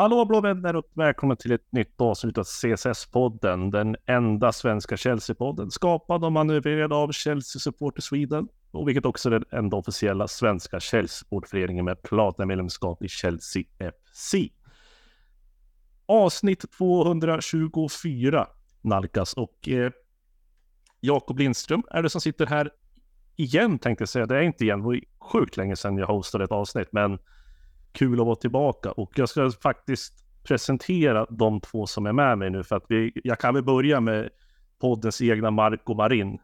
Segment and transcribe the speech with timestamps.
[0.00, 5.70] Hallå blå vänner och välkomna till ett nytt avsnitt av CSS-podden, den enda svenska Chelsea-podden,
[5.70, 10.80] skapad och manövrerad av Chelsea Supporter Sweden, och vilket också är den enda officiella svenska
[10.80, 14.34] Chelsea-supportföreningen med platinamedlemskap i Chelsea FC.
[16.06, 18.46] Avsnitt 224
[18.80, 19.90] nalkas och eh,
[21.00, 22.70] Jakob Lindström är det som sitter här
[23.36, 24.26] igen tänkte jag säga.
[24.26, 25.00] Det är inte igen, det var
[25.32, 27.18] sjukt länge sedan jag hostade ett avsnitt, men
[27.92, 32.50] kul att vara tillbaka och jag ska faktiskt presentera de två som är med mig
[32.50, 34.30] nu för att vi, jag kan väl börja med
[34.80, 36.38] poddens egna Marco Marin.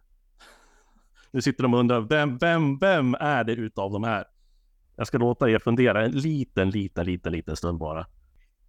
[1.30, 4.25] Nu sitter de och undrar, vem, vem, vem är det utav de här?
[4.97, 8.06] Jag ska låta er fundera en liten, liten, liten, liten stund bara.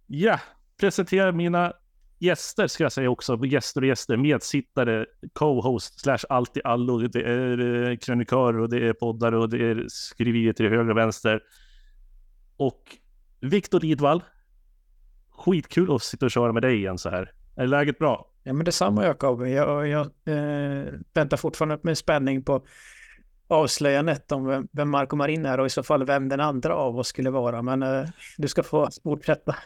[0.06, 0.40] Ja,
[0.80, 1.72] presentera mina
[2.18, 3.44] gäster ska jag säga också.
[3.46, 6.98] Gäster och gäster, medsittare, co-host, slash allt i allo.
[6.98, 10.96] Det är eh, krönikörer och det är poddare och det är skriverier till höger och
[10.96, 11.40] vänster.
[12.58, 12.96] Och
[13.40, 14.22] Viktor Lidvall,
[15.30, 17.32] skitkul att sitta och köra med dig igen så här.
[17.56, 18.30] Är läget bra?
[18.42, 19.46] Ja, men detsamma Jakob.
[19.46, 22.66] Jag, jag eh, väntar fortfarande med spänning på
[23.48, 26.98] avslöjandet om vem, vem Marco Marin är och i så fall vem den andra av
[26.98, 27.62] oss skulle vara.
[27.62, 28.04] Men eh,
[28.36, 29.56] du ska få fortsätta.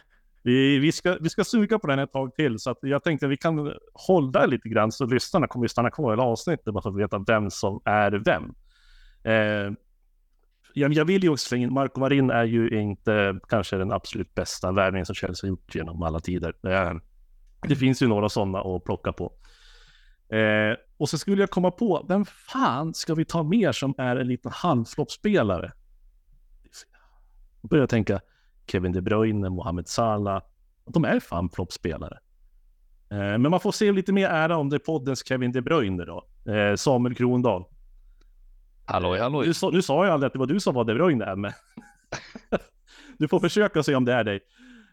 [0.43, 3.31] Vi, vi, ska, vi ska suga på den ett tag till, så jag tänkte att
[3.31, 6.81] vi kan hålla lite grann så lyssnarna kommer att stanna kvar i hela avsnittet bara
[6.81, 8.43] för att veta vem som är vem.
[9.23, 9.73] Eh,
[10.73, 14.35] jag, jag vill ju också slänga in, Marco Marin är ju inte kanske den absolut
[14.35, 16.55] bästa värvningen som Chelsea har gjort genom alla tider.
[16.61, 16.99] Det,
[17.67, 19.33] det finns ju några sådana att plocka på.
[20.35, 24.15] Eh, och så skulle jag komma på, vem fan ska vi ta mer som är
[24.15, 25.71] en liten handfloppspelare?
[27.61, 28.21] Då börjar jag tänka
[28.67, 30.41] Kevin De Bruyne, Mohamed Salah.
[30.85, 32.19] De är fan floppspelare.
[33.11, 36.05] Eh, men man får se lite mer ära om det är poddens Kevin De Bruyne
[36.05, 36.27] då.
[36.53, 37.65] Eh, Samuel Krondahl.
[38.85, 39.47] Halloj, halloj.
[39.47, 41.51] Nu, nu sa jag aldrig att det var du som var De Bruyne men
[43.17, 44.39] du får försöka se om det är dig.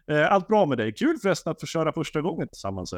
[0.07, 0.93] Eh, allt bra med dig?
[0.93, 2.93] Kul förresten att få köra första gången tillsammans.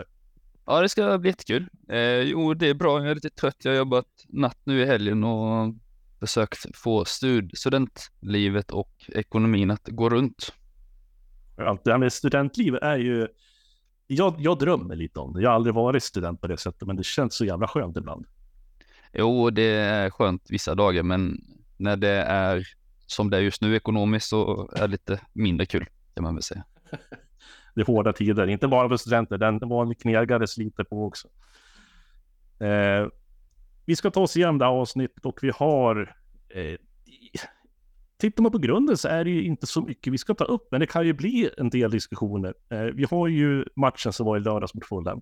[0.66, 1.68] Ja, det ska bli jättekul.
[1.90, 3.00] Eh, jo, det är bra.
[3.00, 3.58] Jag är lite trött.
[3.60, 5.74] Jag har jobbat natt nu i helgen och
[6.20, 10.54] försökt få stud studentlivet och ekonomin att gå runt.
[11.58, 13.28] Allt det här med studentlivet är ju...
[14.08, 15.42] Jag, jag drömmer lite om det.
[15.42, 18.26] Jag har aldrig varit student på det sättet, men det känns så jävla skönt ibland.
[19.14, 21.42] Jo, det är skönt vissa dagar, men
[21.78, 22.68] när det är
[23.06, 26.44] som det är just nu ekonomiskt så är det lite mindre kul kan man väl
[26.44, 26.64] säga.
[27.76, 31.28] det är hårda tider, inte bara för studenter, den vanliga knegare sliter på också.
[32.60, 33.08] Eh,
[33.86, 36.16] vi ska ta oss igenom det här avsnittet och vi har
[36.50, 36.78] eh,
[38.18, 40.68] Tittar man på grunden så är det ju inte så mycket vi ska ta upp,
[40.72, 42.54] men det kan ju bli en del diskussioner.
[42.70, 45.22] Eh, vi har ju matchen som var i lördags mot Fulham.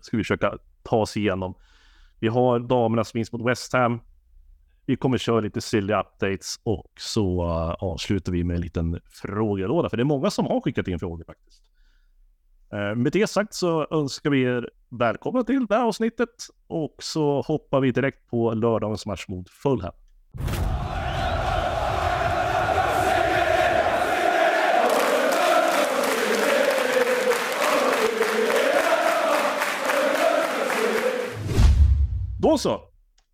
[0.00, 1.54] Ska vi försöka ta oss igenom.
[2.20, 4.00] Vi har damernas vinst mot West Ham.
[4.86, 9.88] Vi kommer köra lite silly updates och så eh, avslutar vi med en liten frågelåda,
[9.88, 11.62] för det är många som har skickat in frågor faktiskt.
[12.72, 17.40] Eh, med det sagt så önskar vi er välkomna till det här avsnittet och så
[17.40, 19.92] hoppar vi direkt på lördagens match mot Fulham.
[32.46, 32.80] Då så.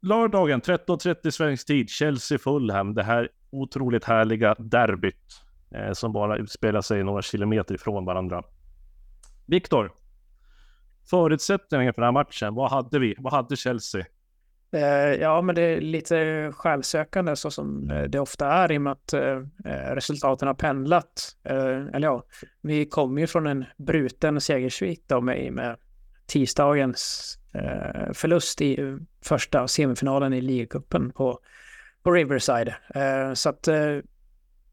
[0.02, 2.94] Lördagen 13.30 svensk tid, Chelsea-Fulham.
[2.94, 5.42] Det här otroligt härliga derbyt
[5.74, 8.42] eh, som bara utspelar sig några kilometer ifrån varandra.
[9.46, 9.92] Viktor,
[11.10, 13.14] förutsättningarna för den här matchen, vad hade vi?
[13.18, 14.06] Vad hade Chelsea?
[14.72, 18.82] Eh, ja, men det är lite självsökande så som eh, det ofta är i och
[18.82, 19.40] med att eh,
[19.94, 21.36] resultaten har pendlat.
[21.44, 22.24] Eller ja,
[22.62, 25.76] vi kommer ju från en bruten segersvit då med, med
[26.26, 31.38] tisdagens eh, förlust i första semifinalen i ligacupen på,
[32.02, 32.74] på Riverside.
[32.94, 33.98] Eh, så att eh,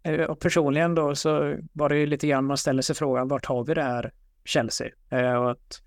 [0.04, 3.46] eh, och personligen då så var det ju lite grann man ställer sig frågan vart
[3.46, 4.12] har vi det här
[4.46, 4.90] Chelsea?
[5.10, 5.82] Eh, och att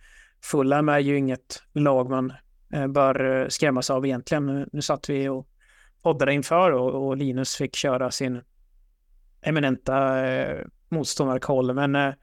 [0.44, 2.33] Fulham är ju inget lag man
[2.73, 4.47] eh, bör eh, skrämmas av egentligen.
[4.47, 5.49] Nu, nu satt vi och
[6.03, 8.41] poddade inför och, och Linus fick köra sin
[9.43, 11.75] eminenta eh, motståndarkoll.
[11.75, 12.15] Men eh,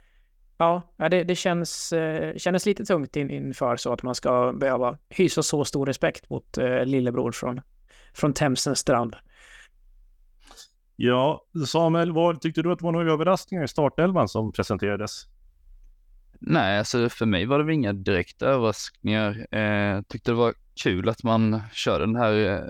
[0.61, 4.97] Ja, det, det känns, eh, kändes lite tungt in, inför så att man ska behöva
[5.09, 7.61] hysa så stor respekt mot eh, lillebror från,
[8.13, 9.15] från Themsens strand.
[10.95, 15.27] Ja, Samuel, vad tyckte du att det var några överraskningar i startelvan som presenterades?
[16.39, 19.55] Nej, alltså för mig var det inga direkta överraskningar.
[19.55, 20.53] Eh, tyckte det var
[20.83, 22.63] kul att man körde den här eh,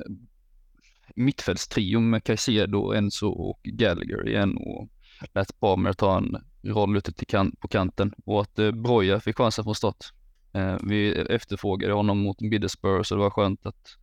[1.15, 4.87] mittfältstrion med Caicedo, Enzo och Gallagher igen och
[5.33, 9.37] lät Palmer ta en roll ute till kan på kanten och att eh, Broja fick
[9.37, 10.05] chansen från start.
[10.53, 13.97] Eh, vi efterfrågade honom mot Middlesbrough så det var skönt att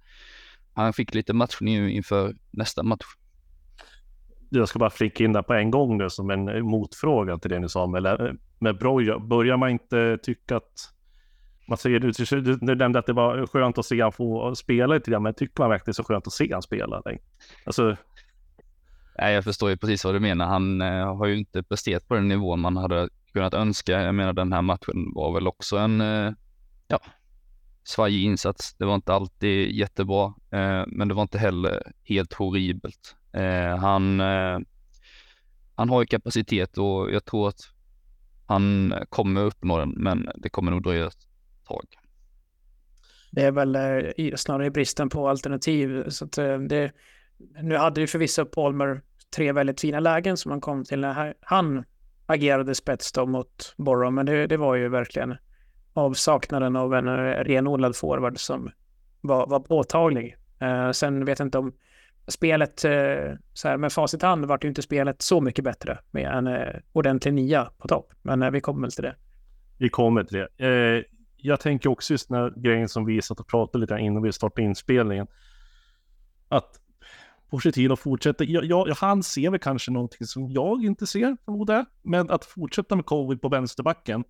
[0.75, 3.07] han fick lite matchning inför nästa match.
[4.51, 7.59] jag ska bara flika in där på en gång nu som en motfråga till det
[7.59, 9.19] ni sa med, eh, med Broja.
[9.19, 10.93] Börjar man inte tycka att
[11.69, 14.95] man säger, du, du, du nämnde att det var skönt att se han få spela
[14.95, 17.03] lite grann, men tycker man verkligen så skönt att se han spela?
[17.65, 17.97] Alltså...
[19.19, 20.47] Nej, jag förstår ju precis vad du menar.
[20.47, 24.03] Han eh, har ju inte presterat på den nivån man hade kunnat önska.
[24.03, 26.33] Jag menar den här matchen var väl också en, eh,
[26.89, 27.01] ja,
[27.85, 28.75] svajig insats.
[28.75, 33.17] Det var inte alltid jättebra, eh, men det var inte heller helt horribelt.
[33.33, 34.59] Eh, han, eh,
[35.75, 37.61] han har ju kapacitet och jag tror att
[38.47, 41.27] han kommer uppnå den, men det kommer nog dröja ett
[41.69, 41.85] tag.
[43.31, 46.09] Det är väl eh, snarare bristen på alternativ.
[46.09, 46.93] Så att, eh, det,
[47.63, 49.03] nu hade ju förvisso Palmer
[49.37, 51.85] tre väldigt fina lägen som han kom till när han
[52.27, 54.15] agerade spets då mot Borom.
[54.15, 55.37] men det, det var ju verkligen
[55.93, 58.71] avsaknaden av en eh, renodlad forward som
[59.21, 60.37] var, var påtaglig.
[60.59, 61.73] Eh, sen vet jag inte om
[62.27, 65.99] spelet, eh, så här, med facit i hand vart ju inte spelet så mycket bättre
[66.11, 68.13] med en eh, ordentlig nia på topp.
[68.23, 69.15] Men eh, vi kommer till det.
[69.79, 70.67] Vi kommer till det.
[70.67, 71.05] Eh,
[71.37, 74.33] jag tänker också just den här grejen som vi satt och pratade lite innan vi
[74.33, 75.27] startade inspelningen.
[76.49, 76.81] Att
[77.51, 78.45] Pochettino fortsätter.
[78.45, 82.97] Jag, jag, han ser väl kanske någonting som jag inte ser, förmodar Men att fortsätta
[82.97, 84.25] med covid på vänsterbacken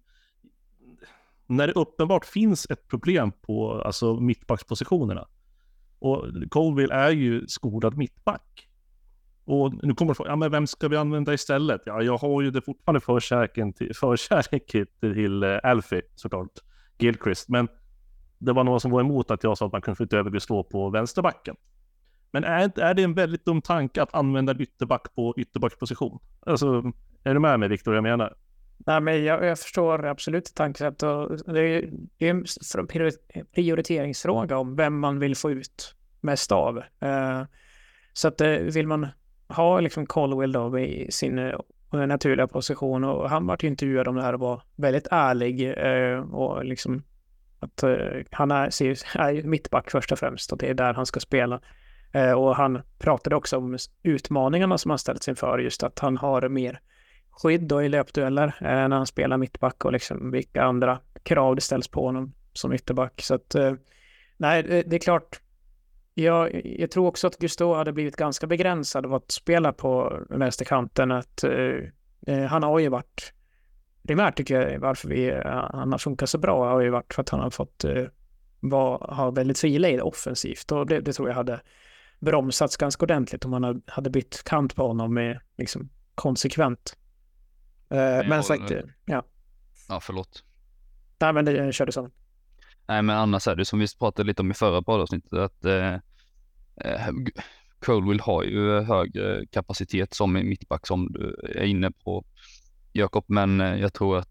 [1.46, 5.28] när det uppenbart finns ett problem på alltså, mittbackspositionerna.
[5.98, 8.68] Och Colville är ju skolad mittback.
[9.44, 11.82] Och nu kommer frågan, ja men vem ska vi använda istället?
[11.84, 16.50] Ja, jag har ju det fortfarande förkärken till, förkärlek till, till uh, Alfie såklart,
[16.98, 17.48] Gilchrist.
[17.48, 17.68] Men
[18.38, 20.62] det var någon som var emot att jag sa att man kunde flytta över Gustav
[20.62, 21.56] på vänsterbacken.
[22.36, 26.18] Men är, är det en väldigt dum tanke att använda ytterback på ytterbacksposition?
[26.40, 26.92] Alltså,
[27.24, 28.34] är du med mig Viktor, jag menar?
[28.76, 32.44] Nej, men jag, jag förstår absolut tankesätt och det är, det är en
[33.54, 36.76] prioriteringsfråga om vem man vill få ut mest av.
[36.76, 37.44] Uh,
[38.12, 39.06] så att eh, vill man
[39.48, 41.56] ha liksom Colwell då i sin uh,
[41.92, 45.74] naturliga position och han vart intervjuad om det här och var väldigt ärlig
[46.32, 47.02] och liksom
[47.60, 47.84] att
[48.30, 48.82] han är,
[49.18, 51.60] är mittback först och främst och det är där han ska spela.
[52.12, 56.48] Eh, och han pratade också om utmaningarna som han ställts inför, just att han har
[56.48, 56.80] mer
[57.30, 61.60] skydd då i löpdueller eh, när han spelar mittback och liksom vilka andra krav det
[61.60, 63.22] ställs på honom som ytterback.
[63.22, 63.74] Så att eh,
[64.36, 65.40] nej, det är klart.
[66.14, 71.12] Jag, jag tror också att Gusto hade blivit ganska begränsad av att spela på vänsterkanten.
[71.12, 71.78] Att, eh,
[72.26, 73.32] eh han har ju varit,
[74.06, 77.22] primärt tycker jag varför vi, eh, han har funkat så bra har ju varit för
[77.22, 78.04] att han har fått eh,
[78.60, 81.60] var, ha väldigt fri offensivt och det, det, tror jag hade
[82.18, 86.96] bromsats ganska ordentligt om man hade bytt kant på honom med liksom konsekvent.
[87.90, 88.72] Eh, men sagt,
[89.04, 89.22] ja.
[89.88, 90.44] Ja, förlåt.
[91.18, 92.10] Nej, men det körde så.
[92.88, 95.94] Nej, men annars är det som vi pratade lite om i förra poddavsnittet att eh,
[96.84, 97.08] eh
[97.78, 102.24] Colwill har ju högre kapacitet som mittback som du är inne på
[102.92, 104.28] Jakob, men eh, jag tror att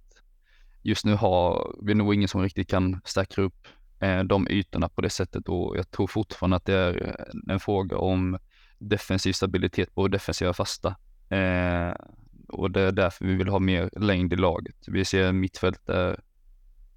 [0.81, 3.67] just nu har vi nog ingen som riktigt kan stärka upp
[3.99, 7.59] Eh, de ytorna på det sättet och jag tror fortfarande att det är eh, en
[7.59, 8.37] fråga om
[8.77, 10.95] defensiv stabilitet på defensiva fasta.
[11.29, 11.93] Eh,
[12.47, 14.75] och det är därför vi vill ha mer längd i laget.
[14.87, 16.19] Vi ser mittfält där,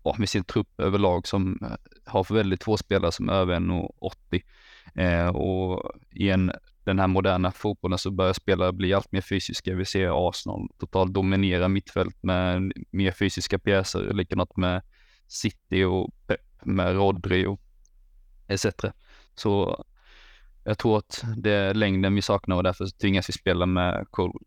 [0.05, 1.59] ja, vi ser en trupp överlag som
[2.07, 4.43] har väldigt få spelare som är över 1,80
[4.95, 6.52] eh, och i en,
[6.85, 9.75] den här moderna fotbollen så börjar spelare bli allt mer fysiska.
[9.75, 14.83] Vi ser Arsenal totalt dominera mittfält med mer fysiska pjäser, likadant med
[15.26, 17.61] City och Pep, med Rodri och
[18.47, 18.67] etc.
[19.35, 19.85] Så
[20.65, 24.38] jag tror att det är längden vi saknar och därför tvingas vi spela med Cole.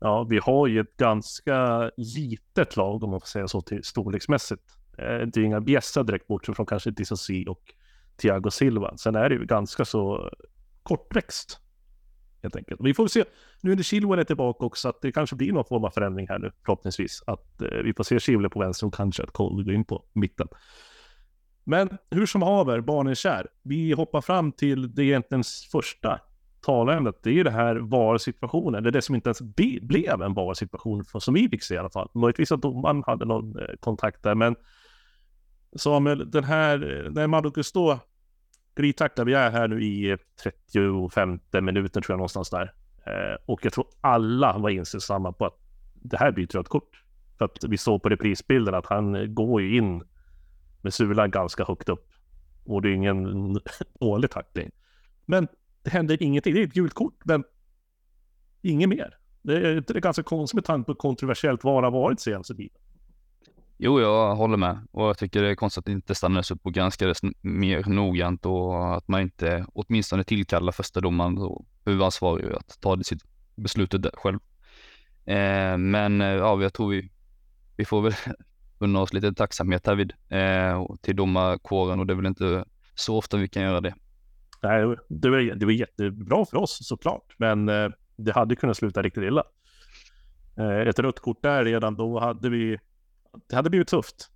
[0.00, 4.62] Ja, vi har ju ett ganska litet lag om man får säga så till storleksmässigt.
[4.96, 7.74] Det är inga bjässar direkt bortsett från kanske Dissasi och
[8.16, 8.96] Thiago Silva.
[8.96, 10.30] Sen är det ju ganska så
[10.82, 11.60] kortväxt.
[12.44, 12.80] Helt enkelt.
[12.84, 13.24] Vi får se.
[13.60, 16.38] Nu är det Chilwell tillbaka också, att det kanske blir någon form av förändring här
[16.38, 17.22] nu förhoppningsvis.
[17.26, 20.04] Att eh, vi får se Chilwell på vänster och kanske att Cole går in på
[20.12, 20.48] mitten.
[21.64, 23.46] Men hur som haver, barnen kär.
[23.62, 26.20] Vi hoppar fram till det egentligen första
[26.62, 28.82] talämnet, det är ju det här VAR-situationen.
[28.82, 29.42] Det är det som inte ens
[29.82, 32.08] blev en VAR-situation som vi fick se i alla fall.
[32.14, 34.56] Möjligtvis att domaren hade någon eh, kontakt där, men
[35.76, 37.98] Samuel, den här, eh, när Madou då
[38.76, 39.24] grytakta.
[39.24, 42.74] vi är här nu i 35 minuten tror jag någonstans där.
[43.06, 45.58] Eh, och jag tror alla var inställsamma på att
[45.94, 47.02] det här blir ett rött kort.
[47.38, 50.02] För att vi såg på reprisbilden att han går ju in
[50.80, 52.10] med sulan ganska högt upp.
[52.64, 53.52] Och det är ingen
[54.00, 54.70] dålig tackling.
[55.26, 55.48] Men
[55.82, 56.54] det händer ingenting.
[56.54, 57.44] Det är ett gult kort, men
[58.62, 59.18] inget mer.
[59.42, 62.54] Det är, det är ganska konstigt med tanke på kontroversiellt vad det har varit senaste
[62.54, 62.78] tiden.
[63.76, 66.66] Jo, jag håller med och jag tycker det är konstigt att det inte stannades upp
[66.66, 72.80] och granskades mer noggrant och att man inte åtminstone tillkallar första domaren och huvudansvarig att
[72.80, 73.22] ta det sitt
[73.54, 74.38] beslutet där själv.
[75.24, 77.10] Eh, men eh, ja, jag tror vi,
[77.76, 78.12] vi får väl
[78.78, 82.64] unna oss lite tacksamhet härvid eh, till domarkåren och det är väl inte
[82.94, 83.94] så ofta vi kan göra det.
[84.62, 89.02] Nej, det var, det var jättebra för oss såklart, men eh, det hade kunnat sluta
[89.02, 89.44] riktigt illa.
[90.56, 92.78] Eh, ett rött kort där redan, då hade vi
[93.46, 94.30] det hade blivit tufft.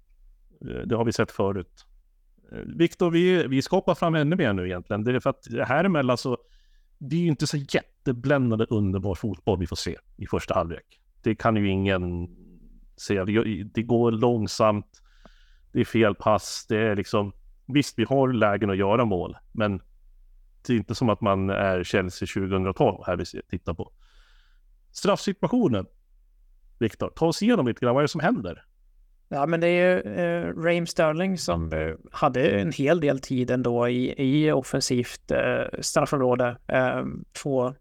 [0.61, 1.87] Eh, det har vi sett förut.
[2.53, 5.05] Eh, Viktor, vi, vi skapar fram ännu mer nu egentligen.
[5.05, 6.39] Det är för att här emellan så,
[6.99, 11.01] det är ju inte så jättebländande underbar fotboll vi får se i första halvlek.
[11.23, 12.29] Det kan ju ingen
[12.97, 13.25] säga.
[13.75, 15.03] Det går långsamt,
[15.73, 17.33] det är fel pass, det är liksom,
[17.67, 19.83] visst vi har lägen att göra mål, men
[20.67, 23.93] det är inte som att man är Chelsea 2012 här vi tittar på.
[24.91, 25.87] Straffsituationen,
[26.79, 28.65] Viktor, ta oss igenom lite grann, vad är det som händer?
[29.31, 33.51] Ja, men det är ju eh, Raheem Sterling som eh, hade en hel del tid
[33.51, 36.57] ändå i, i offensivt eh, straffområde.
[36.67, 37.03] Eh,
[37.37, 37.75] få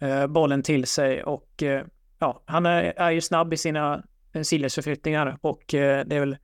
[0.00, 1.84] eh, bollen till sig och eh,
[2.18, 4.02] ja, han är, är ju snabb i sina
[4.32, 6.36] eh, sidledsförflyttningar och eh, det är väl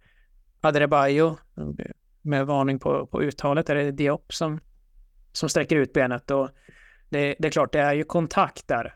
[0.61, 1.37] Adebayo
[2.23, 4.61] med varning på, på uttalet, är det Diop som,
[5.33, 6.31] som sträcker ut benet?
[6.31, 6.51] Och
[7.09, 8.95] det, det, är klart, det är ju kontakt där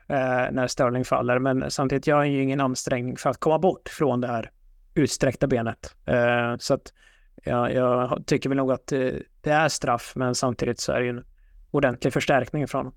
[0.52, 4.20] när Sterling faller, men samtidigt gör han ju ingen ansträngning för att komma bort från
[4.20, 4.50] det här
[4.96, 5.96] utsträckta benet.
[6.04, 6.92] Eh, så att
[7.44, 11.04] ja, jag tycker väl nog att eh, det är straff, men samtidigt så är det
[11.04, 11.24] ju en
[11.70, 12.92] ordentlig förstärkning från,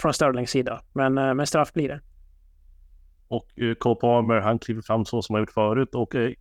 [0.00, 0.82] från Sterlings sida.
[0.92, 2.00] Men, eh, men straff blir det.
[3.28, 6.34] Och Cole Palmer, han kliver fram så som han gjort förut och är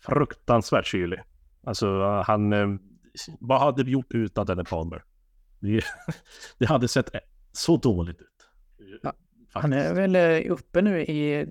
[0.00, 1.20] fruktansvärt kylig.
[1.64, 2.50] Alltså han,
[3.40, 5.04] vad hade vi gjort utan denne Palmer?
[5.60, 5.82] Det,
[6.58, 7.10] det hade sett
[7.52, 8.28] så dåligt ut.
[9.02, 9.12] Ja,
[9.52, 11.46] han är väl uppe nu i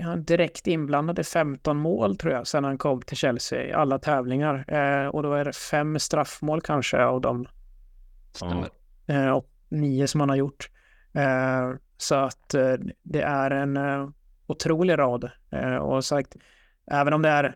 [0.00, 3.98] han direkt inblandad i 15 mål tror jag sedan han kom till Chelsea i alla
[3.98, 4.64] tävlingar.
[4.68, 7.46] Eh, och då är det fem straffmål kanske av dem.
[8.32, 8.70] Stämmer.
[9.06, 10.70] Eh, och nio som han har gjort.
[11.12, 14.08] Eh, så att eh, det är en eh,
[14.46, 15.30] otrolig rad.
[15.50, 16.36] Eh, och sagt,
[16.90, 17.54] även om det är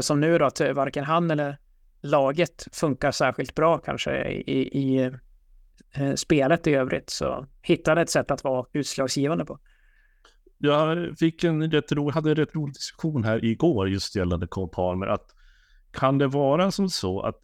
[0.00, 1.58] som nu då, att varken han eller
[2.00, 5.12] laget funkar särskilt bra kanske i, i, i
[6.16, 9.58] spelet i övrigt så hittade ett sätt att vara utslagsgivande på
[10.64, 14.70] jag fick en rätt ro, hade en rätt rolig diskussion här igår just gällande Cole
[14.72, 15.06] Palmer.
[15.06, 15.34] Att
[15.92, 17.40] kan det vara som så att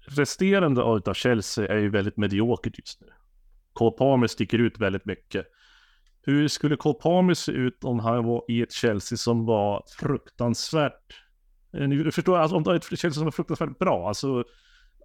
[0.00, 3.06] resterande av Chelsea är ju väldigt mediokert just nu.
[3.72, 5.46] Cole Palmer sticker ut väldigt mycket.
[6.22, 11.14] Hur skulle Cole Palmer se ut om han var i ett Chelsea som var fruktansvärt...
[11.72, 14.44] Eh, du förstår, alltså om det var ett Chelsea som var fruktansvärt bra, alltså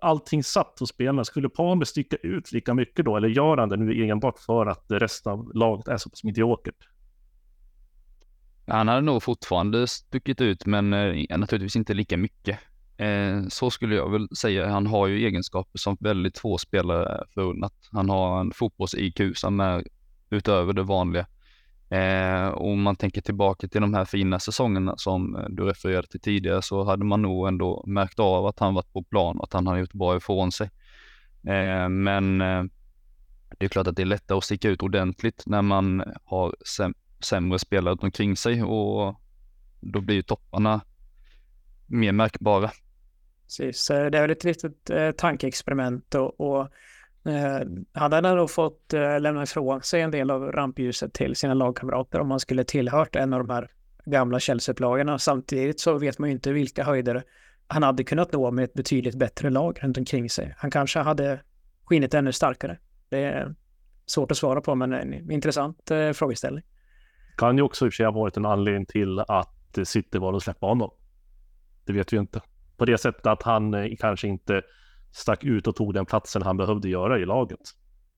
[0.02, 1.24] allting satt hos spelarna.
[1.24, 4.86] Skulle Palmer sticka ut lika mycket då, eller gör han det nu enbart för att
[4.90, 6.88] resten av laget är så pass mediokert?
[8.68, 12.60] Han hade nog fortfarande stuckit ut, men eh, naturligtvis inte lika mycket.
[12.98, 14.68] Eh, så skulle jag väl säga.
[14.70, 17.74] Han har ju egenskaper som väldigt få spelare förunnat.
[17.92, 19.84] Han har en fotbolls-IQ som är
[20.30, 21.26] utöver det vanliga.
[21.90, 26.20] Eh, om man tänker tillbaka till de här fina säsongerna som eh, du refererade till
[26.20, 29.54] tidigare så hade man nog ändå märkt av att han varit på plan och att
[29.54, 30.70] han har gjort bra ifrån sig.
[31.48, 32.64] Eh, men eh,
[33.58, 36.56] det är klart att det är lättare att sticka ut ordentligt när man har
[37.20, 39.16] sämre spelare runt omkring sig och
[39.80, 40.82] då blir ju topparna
[41.88, 42.72] mer märkbara.
[43.44, 46.62] Precis, det är väl ett litet eh, tankeexperiment och, och
[47.32, 47.62] eh,
[47.94, 52.20] hade han då fått eh, lämna ifrån sig en del av rampljuset till sina lagkamrater
[52.20, 53.72] om han skulle tillhört en av de här
[54.06, 55.18] gamla Chelsea-upplagorna.
[55.18, 57.24] Samtidigt så vet man ju inte vilka höjder
[57.68, 60.54] han hade kunnat nå med ett betydligt bättre lag runt omkring sig.
[60.58, 61.40] Han kanske hade
[61.84, 62.78] skinit ännu starkare.
[63.10, 63.56] Det är
[64.06, 66.64] svårt att svara på, men en intressant eh, frågeställning.
[67.38, 70.38] Kan ju också i och för sig ha varit en anledning till att City valde
[70.38, 70.92] att släppa honom.
[71.86, 72.42] Det vet vi inte.
[72.78, 74.62] På det sättet att han eh, kanske inte
[75.12, 77.60] stack ut och tog den platsen han behövde göra i laget.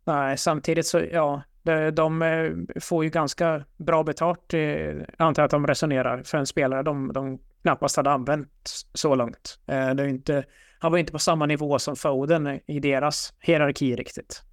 [0.05, 5.43] Nej, samtidigt så ja, de, de eh, får ju ganska bra betalt, eh, antar antar
[5.43, 9.59] att de resonerar, för en spelare de, de knappast hade använt så långt.
[9.65, 10.43] Det är inte,
[10.79, 14.43] han var inte på samma nivå som Foden i deras hierarki riktigt.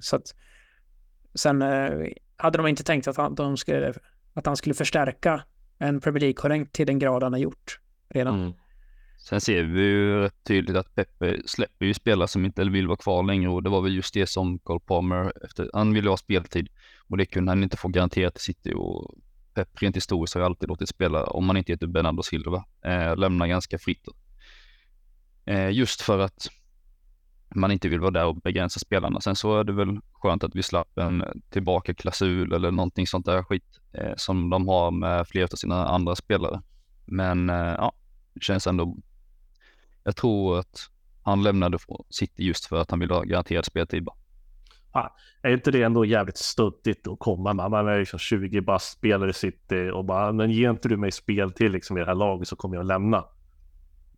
[0.00, 0.34] Så att
[1.34, 1.62] sen
[2.36, 3.94] hade de inte tänkt att han, de skulle,
[4.34, 5.44] att han skulle förstärka
[5.78, 8.40] en Premier league till den grad han har gjort redan.
[8.40, 8.52] Mm.
[9.18, 12.96] Sen ser vi ju rätt tydligt att Peppe släpper ju spelare som inte vill vara
[12.96, 16.16] kvar längre och det var väl just det som Carl Palmer efter, han ville ha
[16.16, 16.68] speltid
[17.08, 19.14] och det kunde han inte få garanterat i City och
[19.54, 23.16] Pep rent historiskt har ju alltid låtit spela, om man inte heter Bernardo Silva, eh,
[23.16, 24.08] lämna ganska fritt.
[25.44, 26.48] Eh, just för att
[27.54, 29.20] man inte vill vara där och begränsa spelarna.
[29.20, 33.26] Sen så är det väl skönt att vi slapp en tillbaka klausul eller någonting sånt
[33.26, 36.62] där skit eh, som de har med flera av sina andra spelare.
[37.04, 37.92] Men eh, ja,
[38.34, 38.96] det känns ändå.
[40.04, 40.90] Jag tror att
[41.22, 41.78] han lämnade
[42.10, 44.08] City just för att han ville ha garanterad speltid.
[45.42, 47.70] Är inte det ändå jävligt stöttigt att komma med?
[47.70, 51.12] Man är liksom 20 bast spelare i City och bara, men ge inte du mig
[51.12, 53.24] spel till liksom i det här laget så kommer jag lämna.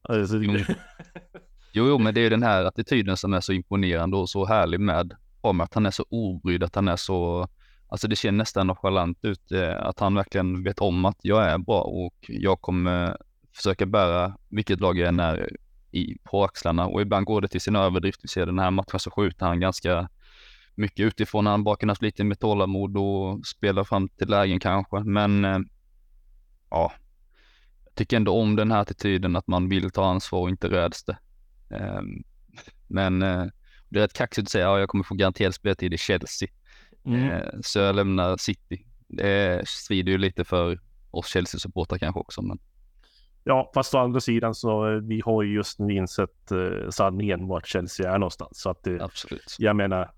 [0.02, 0.36] Alltså,
[1.76, 1.88] Jo.
[1.88, 5.14] Jo, men det är den här attityden som är så imponerande och så härlig med
[5.40, 7.48] om att han är så obrydd, att han är så,
[7.88, 11.58] alltså det ser nästan nonchalant ut, eh, att han verkligen vet om att jag är
[11.58, 13.16] bra och jag kommer
[13.54, 15.48] försöka bära vilket lag jag än är
[15.90, 18.20] i, på axlarna och ibland går det till sin överdrift.
[18.24, 20.08] Vi ser den här matchen så skjuter han ganska
[20.74, 21.46] mycket utifrån.
[21.46, 25.58] Han bara kunnat lite med tålamod och spela fram till lägen kanske, men eh,
[26.70, 26.92] ja,
[27.84, 31.04] jag tycker ändå om den här attityden att man vill ta ansvar och inte räds
[31.04, 31.18] det.
[31.70, 32.22] Ehm,
[32.86, 33.44] Men eh,
[33.88, 36.48] det är rätt kaxigt att säga att jag kommer få garanterad speltid i Chelsea.
[37.04, 37.30] mm.
[37.30, 38.86] Eh, Så jag lämnar City.
[39.08, 40.80] Det svider ju lite för
[41.10, 42.42] oss Chelsea-supportrar kanske också.
[42.42, 42.58] Men
[43.44, 47.48] Ja, fast å andra sidan så eh, vi har ju just nu insett eh, sanningen
[47.48, 48.60] vart Chelsea är någonstans.
[48.60, 49.56] Så att det, absolut.
[49.58, 50.10] jag menar,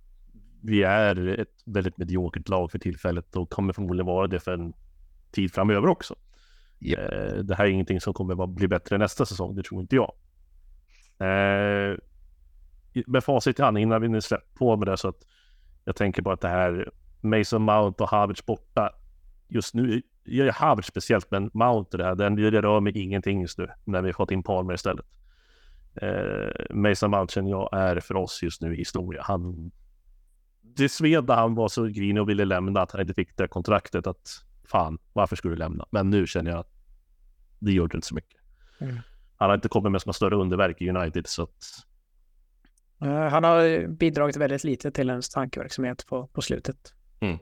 [0.62, 4.72] vi är ett väldigt mediokert lag för tillfället och kommer förmodligen vara det för en
[5.30, 6.14] tid framöver också.
[6.84, 9.96] Eh, det här är ingenting som kommer att bli bättre nästa säsong, det tror inte
[9.96, 10.12] jag.
[11.18, 11.96] Eh,
[13.06, 15.26] med facit i hand innan vi nu släpper på med det så att
[15.84, 18.90] jag tänker på att det här Mason Mount och Havertz borta
[19.48, 22.98] just nu, jag är Havertz speciellt, men Mount och det här, den, det rör mig
[22.98, 25.06] ingenting just nu när vi har fått in Palmer istället.
[25.94, 29.22] Eh, Mason Mount känner jag är för oss just nu historia.
[29.22, 29.70] Han,
[30.60, 33.48] det sved när han var så grinig och ville lämna att han inte fick det
[33.48, 35.86] kontraktet att fan, varför skulle du lämna?
[35.90, 36.72] Men nu känner jag att
[37.58, 38.40] det gjorde inte så mycket.
[38.78, 38.98] Mm.
[39.38, 41.50] Han har inte kommit med såna större underverk i United så att
[43.04, 46.76] Eh, Han har bidragit väldigt lite till ens tankeverksamhet på, på slutet.
[47.20, 47.38] Mm.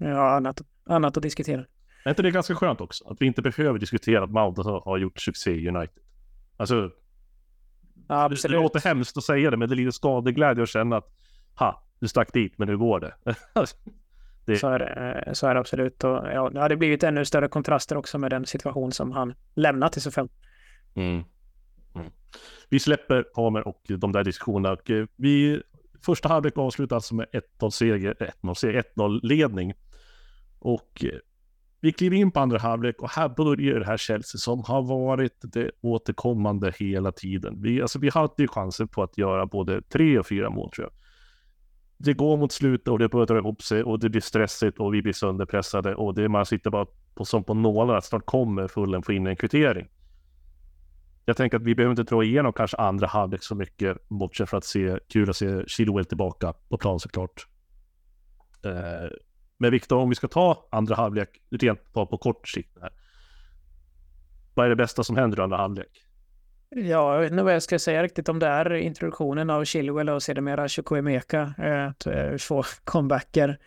[0.00, 1.64] Eh, har annat, annat att diskutera.
[2.04, 3.08] är inte det ganska skönt också?
[3.08, 6.02] Att vi inte behöver diskutera att Mount har gjort succé i United.
[6.56, 6.90] Alltså, det,
[8.08, 8.62] det Absolut.
[8.62, 11.08] låter hemskt att säga det, men det är lite skadeglädje att känna att
[11.54, 13.14] ha, du stack dit, men hur går det?
[14.46, 16.04] det- Så är det, eh, så är det absolut.
[16.04, 19.96] Och, ja, det hade blivit ännu större kontraster också med den situation som han lämnat
[19.96, 20.28] i så fall.
[20.94, 21.24] Mm.
[21.94, 22.10] Mm.
[22.68, 24.72] Vi släpper Hamer och de där diskussionerna.
[24.72, 25.62] Och eh, vi,
[26.04, 27.26] första halvlek avslutas alltså med
[27.60, 29.70] 1-0-ledning.
[29.70, 29.76] Eh,
[30.58, 31.18] och eh,
[31.80, 35.38] vi kliver in på andra halvlek och här börjar det här Chelsea som har varit
[35.42, 37.62] det återkommande hela tiden.
[37.62, 40.84] Vi, alltså, vi hade ju chanser på att göra både tre och fyra mål tror
[40.84, 40.92] jag.
[41.96, 44.94] Det går mot slutet och det börjar dra ihop sig och det blir stressigt och
[44.94, 48.68] vi blir sönderpressade och det, man sitter bara på, som på nålar att snart kommer
[48.68, 49.86] fullen få in en kvittering.
[51.28, 54.58] Jag tänker att vi behöver inte dra igenom kanske andra halvlek så mycket, bortsett från
[54.58, 57.46] att se kul att se Chilwell tillbaka på plan såklart.
[58.64, 59.10] Eh,
[59.58, 62.92] men Viktor, om vi ska ta andra halvlek rent på, på kort sikt här.
[64.54, 66.04] Vad är det bästa som händer i andra halvlek?
[66.70, 70.08] Ja, jag vet inte vad jag ska säga riktigt om det är introduktionen av Chilwell
[70.08, 73.58] och sedermera Chukwemeka, eh, eh, två comebacker.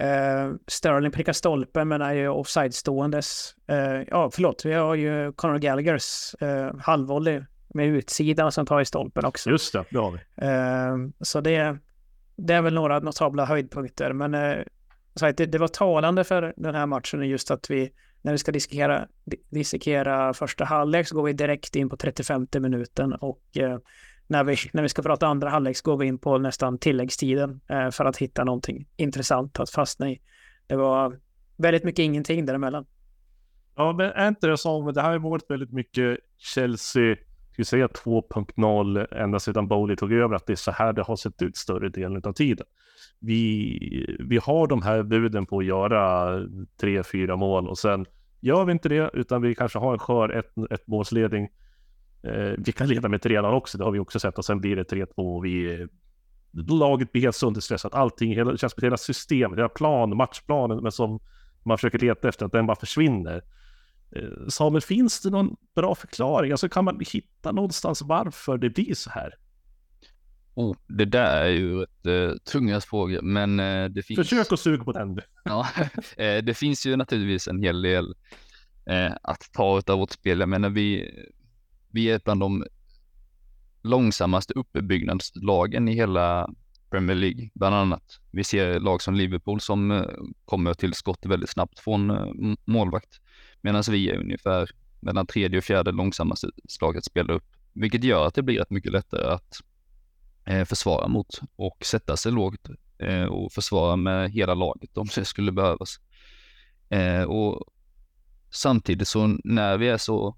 [0.00, 3.54] Eh, Sterling prickar stolpen men är ju offside-ståendes.
[3.68, 7.42] Eh, ja, förlåt, vi har ju Conor Gallaghers eh, halvvolley
[7.74, 9.50] med utsidan som tar i stolpen också.
[9.50, 10.18] Just det, det har vi.
[10.46, 11.78] Eh, så det,
[12.36, 14.12] det är väl några notabla höjdpunkter.
[14.12, 14.58] Men eh,
[15.36, 19.06] det, det var talande för den här matchen just att vi, när vi ska dissekera,
[19.24, 23.78] di- dissekera första halvlek så går vi direkt in på 35 minuten och eh,
[24.28, 27.60] när, vi, när vi ska prata andra halvlek så går vi in på nästan tilläggstiden
[27.68, 30.20] eh, för att hitta någonting intressant att fastna i.
[30.66, 31.18] Det var
[31.56, 32.86] väldigt mycket ingenting däremellan.
[33.76, 37.16] Ja, men är inte det som, det här har varit väldigt mycket Chelsea,
[37.52, 41.02] ska vi säga 2.0 ända sedan Bowley tog över, att det är så här det
[41.02, 42.66] har sett ut större delen av tiden.
[43.18, 46.32] Vi, vi har de här buden på att göra
[46.80, 48.06] tre, fyra mål och sen
[48.40, 51.48] gör vi inte det, utan vi kanske har en skör ett, ett målsledning.
[52.22, 54.76] Eh, vi kan leda med 3-0 också, det har vi också sett och sen blir
[54.76, 55.86] det 3-2 och vi
[56.52, 57.94] laget blir helt sönderstressat.
[57.94, 61.20] Allting, hela, det känns som hela systemet, hela plan, matchplanen, men som
[61.64, 63.42] man försöker leta efter, att den bara försvinner.
[64.16, 66.50] Eh, Samuel, finns det någon bra förklaring?
[66.50, 69.34] Alltså kan man hitta någonstans varför det blir så här?
[70.54, 74.18] Oh, det där är ju ett uh, tunga fråga, men eh, det finns.
[74.18, 75.20] Försök att suga på den.
[75.44, 75.66] Ja,
[76.16, 78.14] eh, det finns ju naturligtvis en hel del
[78.86, 80.40] eh, att ta av vårt spel.
[80.40, 81.10] Jag menar, vi,
[81.90, 82.64] vi är bland de
[83.82, 86.48] långsammaste uppbyggnadslagen i hela
[86.90, 88.20] Premier League, bland annat.
[88.30, 90.04] Vi ser lag som Liverpool som eh,
[90.44, 93.20] kommer till skott väldigt snabbt från eh, målvakt,
[93.60, 94.70] medan vi är ungefär
[95.00, 98.92] mellan tredje och fjärde långsammaste slaget spelar upp, vilket gör att det blir rätt mycket
[98.92, 99.60] lättare att
[100.44, 102.68] eh, försvara mot och sätta sig lågt
[103.30, 106.00] och försvara med hela laget om det skulle behövas.
[107.26, 107.64] Och
[108.50, 110.36] samtidigt så när vi är så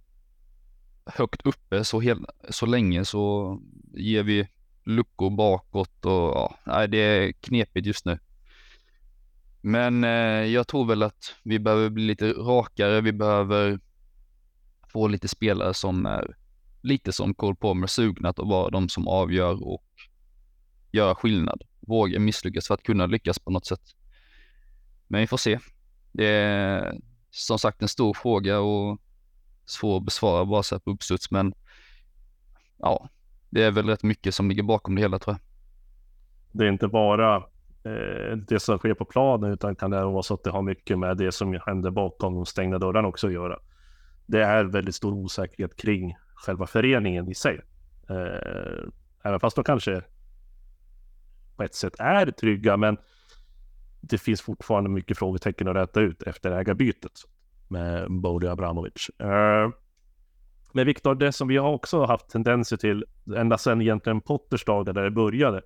[1.14, 3.58] högt uppe så, hel, så länge så
[3.94, 4.48] ger vi
[4.84, 8.18] luckor bakåt och ja, nej, det är knepigt just nu.
[9.60, 13.00] Men eh, jag tror väl att vi behöver bli lite rakare.
[13.00, 13.80] Vi behöver
[14.92, 16.36] få lite spelare som är
[16.80, 19.84] lite som Cole Palmer sugna att vara de som avgör och
[20.92, 21.62] göra skillnad.
[21.80, 23.94] Våga misslyckas för att kunna lyckas på något sätt.
[25.08, 25.58] Men vi får se.
[26.12, 29.00] Det är som sagt en stor fråga och
[29.70, 31.54] svår att besvara bara så här på uppstuds, men
[32.78, 33.08] ja,
[33.50, 35.40] det är väl rätt mycket som ligger bakom det hela tror jag.
[36.52, 37.36] Det är inte bara
[37.84, 40.98] eh, det som sker på planen, utan kan det vara så att det har mycket
[40.98, 43.58] med det som händer bakom de stängda dörrarna också att göra.
[44.26, 47.60] Det är väldigt stor osäkerhet kring själva föreningen i sig.
[48.10, 48.88] Eh,
[49.22, 50.02] även fast de kanske
[51.56, 52.96] på ett sätt är trygga, men
[54.00, 57.12] det finns fortfarande mycket frågetecken att räta ut efter ägarbytet
[57.70, 59.10] med Bodil Abramovic.
[59.22, 59.72] Uh,
[60.72, 63.04] men Viktor, det som vi har också haft tendenser till
[63.36, 65.62] ända sedan egentligen Potters dagar där det började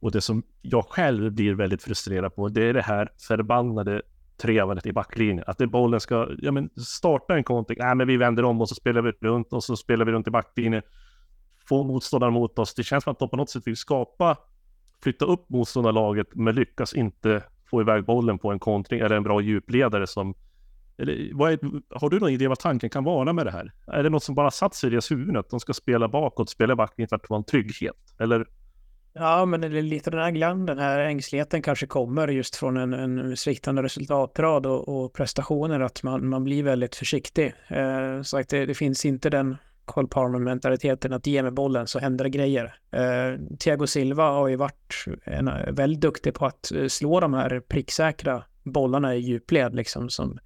[0.00, 4.02] och det som jag själv blir väldigt frustrerad på, det är det här förbannade
[4.36, 5.44] trevandet i backlinjen.
[5.46, 8.68] Att det bollen ska, ja men starta en kontring, nej men vi vänder om och
[8.68, 10.82] så spelar vi runt och så spelar vi runt i backlinjen.
[11.68, 12.74] Få motståndaren mot oss.
[12.74, 14.36] Det känns som att de på något sätt vill skapa,
[15.02, 19.40] flytta upp motståndarlaget men lyckas inte få iväg bollen på en kontring eller en bra
[19.40, 20.34] djupledare som
[20.98, 21.58] eller, vad är,
[21.90, 23.72] har du någon idé vad tanken kan vara med det här?
[23.86, 25.36] Är det något som bara satt sig i deras huvuden?
[25.36, 27.96] Att de ska spela bakåt, spela backen för att vara en trygghet?
[28.18, 28.46] Eller?
[29.12, 32.76] Ja, men det är lite den här glann, den här ängsligheten kanske kommer just från
[32.76, 37.54] en, en sviktande resultatrad och, och, prestationer, att man, man blir väldigt försiktig.
[37.68, 41.98] Eh, så att det, det finns inte den Cole Palmer-mentaliteten att ge mig bollen så
[41.98, 42.74] händer det grejer.
[42.90, 47.60] Eh, Thiago Silva har ju varit en, väldigt duktig på att eh, slå de här
[47.60, 50.38] pricksäkra bollarna i djupled liksom som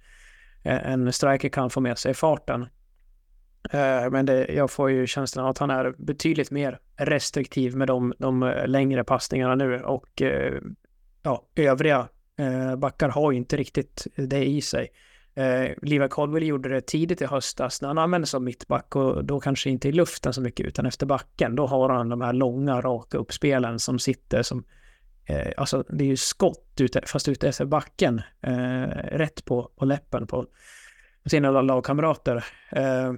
[0.63, 2.61] Eh, en striker kan få med sig farten.
[3.71, 7.87] Eh, men det, jag får ju känslan av att han är betydligt mer restriktiv med
[7.87, 10.21] de, de eh, längre passningarna nu och
[11.23, 12.07] ja, övriga
[12.77, 14.89] backar har ju inte riktigt det i sig.
[15.35, 19.39] Eh, Liva Caldwell gjorde det tidigt i höstas när han använde som mittback och då
[19.39, 21.55] kanske inte i luften så mycket utan efter backen.
[21.55, 24.63] Då har han de här långa raka uppspelen som sitter som
[25.25, 29.85] eh, alltså det är ju skott ute, fast ute efter backen eh, rätt på, på
[29.85, 30.47] läppen på
[31.25, 32.35] sina lagkamrater.
[32.71, 33.13] Eh,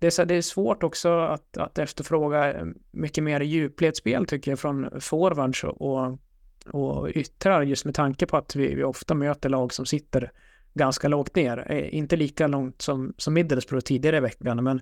[0.00, 4.50] det, är så, det är svårt också att, att efterfråga eh, mycket mer djupledsspel tycker
[4.50, 6.18] jag från forwards och
[6.66, 10.32] och yttrar just med tanke på att vi, vi ofta möter lag som sitter
[10.74, 11.72] ganska lågt ner.
[11.72, 14.80] Eh, inte lika långt som, som Middlesbrough tidigare i veckan, men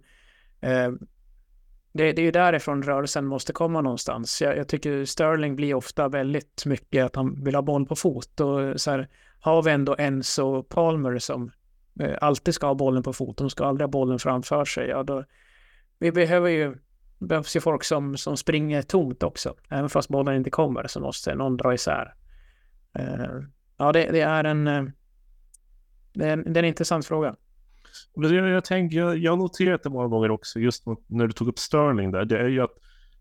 [0.61, 0.93] eh,
[1.93, 4.43] det, det, är ju därifrån rörelsen måste komma någonstans.
[4.43, 8.41] Jag, jag, tycker Sterling blir ofta väldigt mycket att han vill ha boll på fot
[8.41, 9.09] och så här
[9.41, 11.53] har vi ändå Enzo Palmer som
[12.01, 14.89] eh, alltid ska ha bollen på fot, de ska aldrig ha bollen framför sig.
[14.89, 15.25] Ja, då,
[15.99, 16.77] vi behöver ju
[17.19, 19.55] det behövs ju folk som, som springer tomt också.
[19.69, 22.15] Även fast bollen inte kommer så måste någon dra isär.
[22.93, 23.41] Eh,
[23.77, 24.85] ja, det, det, är en, eh,
[26.13, 27.37] det, är en, det är en intressant fråga.
[28.15, 31.49] Jag, jag, tänker, jag, jag har noterat det många gånger också, just när du tog
[31.49, 32.75] upp Sterling där, det är ju att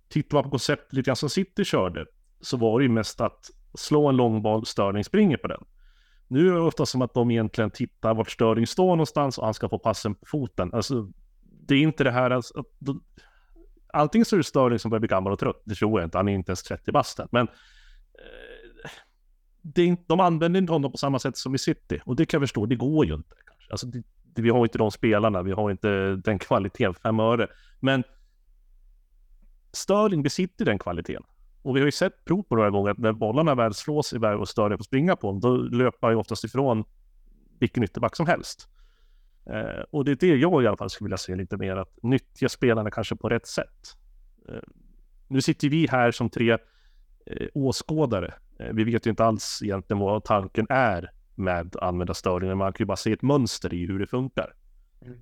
[0.09, 2.05] tittar man på konceptet lite grann som City körde,
[2.41, 5.63] så var det ju mest att slå en långboll, Sterling springer på den.
[6.27, 9.53] Nu är det ofta som att de egentligen tittar vart Sterling står någonstans och han
[9.53, 10.73] ska få passen på foten.
[10.73, 11.11] Alltså,
[11.41, 12.63] det är inte det här, alltså,
[13.93, 16.17] antingen så är det Sterling som börjar bli gammal och trött, det tror jag inte,
[16.17, 18.89] han är inte ens 30 bast men eh,
[19.61, 22.49] det, de använder inte honom på samma sätt som i City och det kan jag
[22.49, 23.35] förstå, det går ju inte.
[23.45, 23.71] Kanske.
[23.71, 24.03] Alltså, det,
[24.41, 27.47] vi har inte de spelarna, vi har inte den kvaliteten, fem öre.
[27.79, 28.03] Men
[29.71, 31.23] Sterling besitter den kvaliteten.
[31.61, 34.39] Och vi har ju sett prov på några gånger att när bollarna väl slås iväg
[34.39, 36.83] och Sterling får springa på dem, då löper han ju oftast ifrån
[37.59, 38.69] vilken ytterback som helst.
[39.45, 42.03] Eh, och det är det jag i alla fall skulle vilja se lite mer, att
[42.03, 43.97] nyttja spelarna kanske på rätt sätt.
[44.49, 44.59] Eh,
[45.27, 46.51] nu sitter vi här som tre
[47.25, 48.33] eh, åskådare.
[48.59, 52.85] Eh, vi vet ju inte alls egentligen vad tanken är med användarstörningar, man kan ju
[52.85, 54.53] bara se ett mönster i hur det funkar.
[55.05, 55.17] Mm.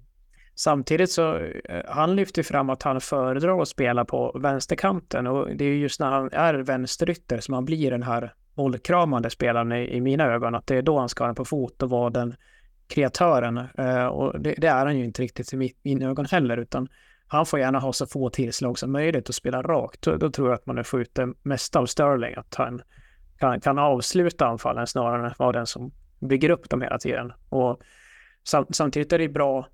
[0.55, 5.65] Samtidigt så, eh, han lyfter fram att han föredrar att spela på vänsterkanten och det
[5.65, 10.01] är just när han är vänsterytter som han blir den här bollkramande spelaren i, i
[10.01, 12.35] mina ögon, att det är då han ska ha den på fot och vara den
[12.87, 13.57] kreatören.
[13.57, 16.87] Eh, och det, det, är han ju inte riktigt i mina ögon heller, utan
[17.27, 20.01] han får gärna ha så få tillslag som möjligt och spela rakt.
[20.01, 22.81] Då, då tror jag att man får ut det mesta av Sterling, att han
[23.39, 25.91] kan, kan avsluta anfallen snarare än att vara den som
[26.27, 27.33] bygger upp dem hela tiden.
[27.49, 27.81] Och
[28.43, 29.67] sam, samtidigt är det bra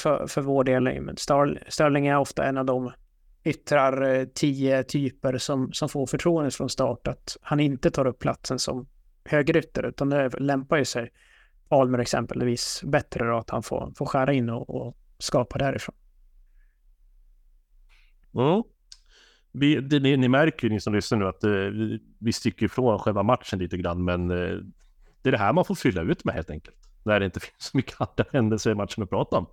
[0.00, 1.16] för, för vår del.
[1.68, 2.92] Sterling är ofta en av de
[3.44, 8.18] yttrar eh, tio typer som, som får förtroende från start att han inte tar upp
[8.18, 8.86] platsen som
[9.24, 11.10] högerytter utan det lämpar ju sig
[11.70, 15.94] Almer exempelvis bättre då att han får, får skära in och, och skapa därifrån.
[18.34, 18.62] Mm.
[19.52, 22.66] Vi, det, ni, ni märker ju ni som lyssnar nu att eh, vi, vi sticker
[22.66, 24.58] ifrån själva matchen lite grann, men eh,
[25.22, 26.76] det är det här man får fylla ut med helt enkelt.
[27.02, 29.46] När det inte finns så mycket andra händelser i matchen att prata om.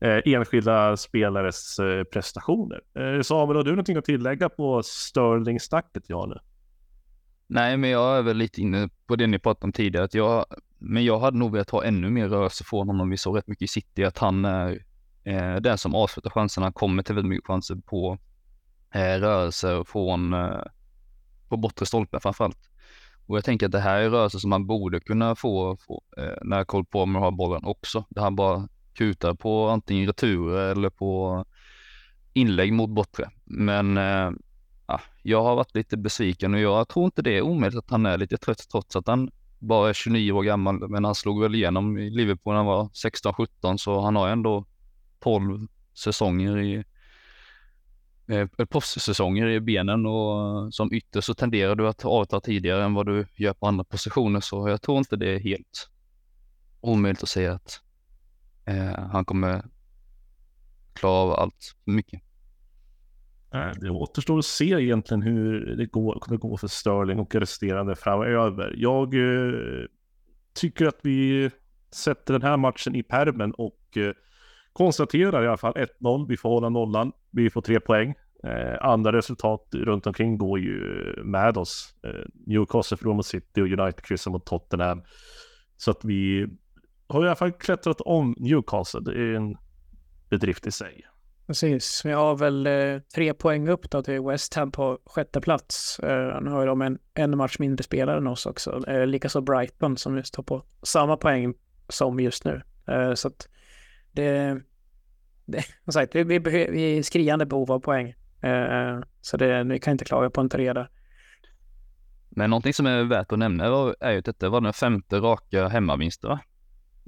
[0.00, 2.80] Eh, enskilda spelares eh, prestationer.
[2.98, 6.38] Eh, Samuel, har du någonting att tillägga på Sterling-snacket jag har nu?
[7.46, 10.04] Nej, men jag är väl lite inne på det ni pratade om tidigare.
[10.04, 10.44] Att jag,
[10.78, 13.10] men jag hade nog velat ha ännu mer rörelse från honom.
[13.10, 14.84] Vi såg rätt mycket i City att han är
[15.24, 16.66] eh, den som avslutar chanserna.
[16.66, 18.18] Han kommer till väldigt mycket chanser på
[18.94, 20.62] eh, rörelser från eh,
[21.48, 22.70] på bortre stolpen framförallt.
[23.26, 26.38] Och jag tänker att det här är rörelser som man borde kunna få, få eh,
[26.42, 28.04] när Cole Palmer har bollen också.
[28.08, 31.44] Där han bara kutar på antingen returer eller på
[32.32, 33.30] inlägg mot bortre.
[33.44, 34.30] Men eh,
[34.86, 38.06] ja, jag har varit lite besviken och jag tror inte det är omöjligt att han
[38.06, 40.88] är lite trött trots att han bara är 29 år gammal.
[40.88, 44.64] Men han slog väl igenom i Liverpool när han var 16-17 så han har ändå
[45.20, 46.84] 12 säsonger i
[48.28, 53.06] eh, proffssäsonger i benen och som ytter så tenderar du att avta tidigare än vad
[53.06, 55.90] du gör på andra positioner så jag tror inte det är helt
[56.80, 57.80] omöjligt att säga att
[58.64, 59.64] eh, han kommer
[60.92, 62.22] klara av allt för mycket.
[63.54, 67.96] Eh, det återstår att se egentligen hur det går, kommer gå för Sterling och resterande
[67.96, 68.74] framöver.
[68.76, 69.84] Jag eh,
[70.54, 71.50] tycker att vi
[71.90, 74.12] sätter den här matchen i permen och eh,
[74.72, 76.28] konstaterar i alla fall 1-0.
[76.28, 77.12] Vi får hålla nollan.
[77.36, 78.14] Vi får tre poäng.
[78.44, 80.80] Eh, andra resultat runt omkring går ju
[81.24, 81.94] med oss.
[82.04, 82.10] Eh,
[82.46, 85.02] Newcastle förlorar mot City och United kryssar mot Tottenham.
[85.76, 86.46] Så att vi
[87.06, 89.00] har i alla fall klättrat om Newcastle.
[89.00, 89.56] Det är en
[90.30, 91.04] bedrift i sig.
[91.46, 95.98] Precis, vi har väl eh, tre poäng upp då till West Ham på sjätte plats.
[95.98, 98.88] Eh, nu har ju de en, en match mindre spelare än oss också.
[98.88, 101.54] Eh, Likaså Brighton som just har på samma poäng
[101.88, 102.62] som just nu.
[102.88, 103.48] Eh, så att
[104.12, 104.60] det,
[105.46, 108.14] det som sagt, vi, vi, vi är skriande behov av poäng.
[108.42, 110.90] Eh, så det, vi kan inte klaga på en tre där.
[112.30, 113.64] Men någonting som är värt att nämna
[114.00, 116.40] är ju att detta var den femte raka hemmavinsten va?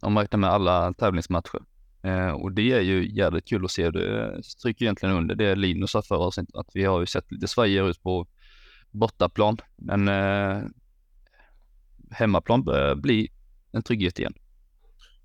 [0.03, 1.61] Om man räknar med alla tävlingsmatcher.
[2.03, 3.91] Eh, och det är ju jävligt kul att se.
[3.91, 7.49] Det stryker egentligen under det Linus sa för oss, att vi har ju sett lite
[7.49, 8.27] svajigare ut på
[8.91, 9.57] bortaplan.
[9.77, 10.63] Men eh,
[12.11, 13.29] hemmaplan börjar bli
[13.73, 14.35] en trygghet igen.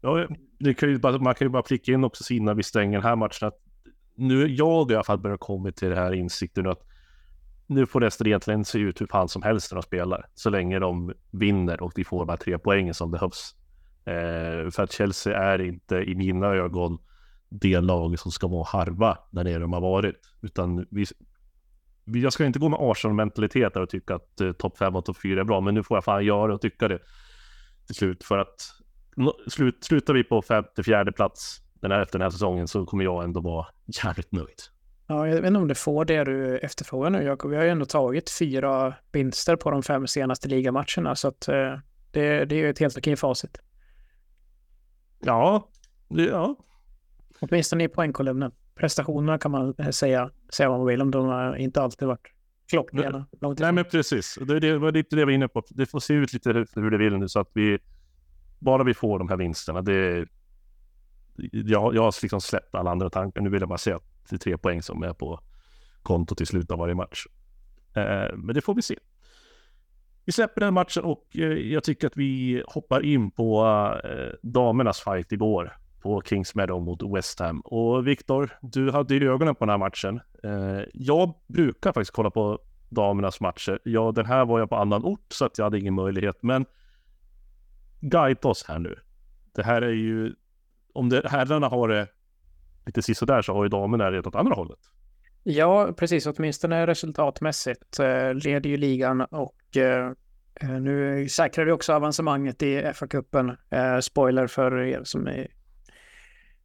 [0.03, 0.27] Ja,
[0.59, 3.07] det kan ju bara, man kan ju bara pricka in också innan vi stänger den
[3.07, 3.59] här matchen att
[4.15, 6.81] nu jag i alla fall börjar komma till den här insikten att
[7.67, 10.25] nu får Leicester egentligen se ut hur fan som helst när de spelar.
[10.33, 13.55] Så länge de vinner och vi får de här tre poängen som behövs.
[14.05, 16.97] Eh, för att Chelsea är inte i mina ögon
[17.49, 20.15] det lag som ska vara harva där nere de har varit.
[20.41, 21.05] Utan vi,
[22.05, 25.17] vi, jag ska inte gå med Arsenal-mentalitet och tycka att eh, topp 5 och topp
[25.23, 25.61] 4 är bra.
[25.61, 26.99] Men nu får jag fan göra och tycka det
[27.85, 28.23] till slut.
[28.23, 28.82] För att
[29.47, 33.03] slut, slutar vi på femte, fjärde plats den här, efter den här säsongen så kommer
[33.03, 33.65] jag ändå vara
[34.03, 34.59] jävligt nöjd.
[35.07, 37.51] Ja, jag vet inte om du får det du efterfrågar nu Jakob.
[37.51, 41.79] Vi har ju ändå tagit fyra vinster på de fem senaste ligamatcherna så att eh,
[42.11, 43.57] det, det är ju ett helt okej facit.
[45.19, 45.69] Ja,
[46.09, 46.55] det, ja.
[47.39, 48.51] Åtminstone i poängkolumnen.
[48.75, 51.11] Prestationerna kan man säga, säga vad man vill om.
[51.11, 52.27] De har inte alltid varit
[52.69, 53.25] klockrena.
[53.59, 54.37] Nej, men precis.
[54.41, 55.63] Det, det var lite det jag var inne på.
[55.69, 57.79] Det får se ut lite hur det vill nu så att vi
[58.63, 59.81] bara vi får de här vinsterna.
[59.81, 60.27] Det,
[61.51, 63.41] jag, jag har liksom släppt alla andra tankar.
[63.41, 65.39] Nu vill jag bara se att det är tre poäng som är på
[66.03, 67.25] kontot i slutet av varje match.
[67.95, 68.95] Eh, men det får vi se.
[70.25, 73.65] Vi släpper den matchen och eh, jag tycker att vi hoppar in på
[74.03, 77.61] eh, damernas fight igår på Kings Meadow mot West Ham.
[77.61, 80.19] Och Viktor, du hade ju ögonen på den här matchen.
[80.43, 83.79] Eh, jag brukar faktiskt kolla på damernas matcher.
[83.83, 86.65] Ja, den här var jag på annan ort så att jag hade ingen möjlighet, men
[88.03, 88.99] guida oss här nu.
[89.55, 90.33] Det här är ju,
[90.93, 92.07] om det, herrarna har det
[92.85, 94.79] lite sisådär så har ju damerna det åt andra hållet.
[95.43, 96.25] Ja, precis.
[96.25, 100.11] Åtminstone resultatmässigt eh, leder ju ligan och eh,
[100.55, 103.57] eh nu säkrar vi också avancemanget i FA-cupen.
[103.69, 105.47] Eh, spoiler för er som är,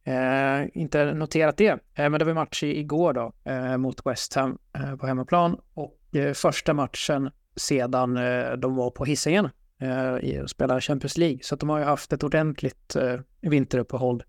[0.03, 1.79] eh, inte noterat det.
[1.93, 6.15] Eh, men det var match igår då eh, mot West Ham eh, på hemmaplan och
[6.15, 8.13] eh, första matchen sedan
[8.57, 9.49] de var på Hisingen
[9.81, 11.39] Eh, i att spela Champions League.
[11.41, 14.23] Så de har ju haft ett ordentligt eh, vinteruppehåll.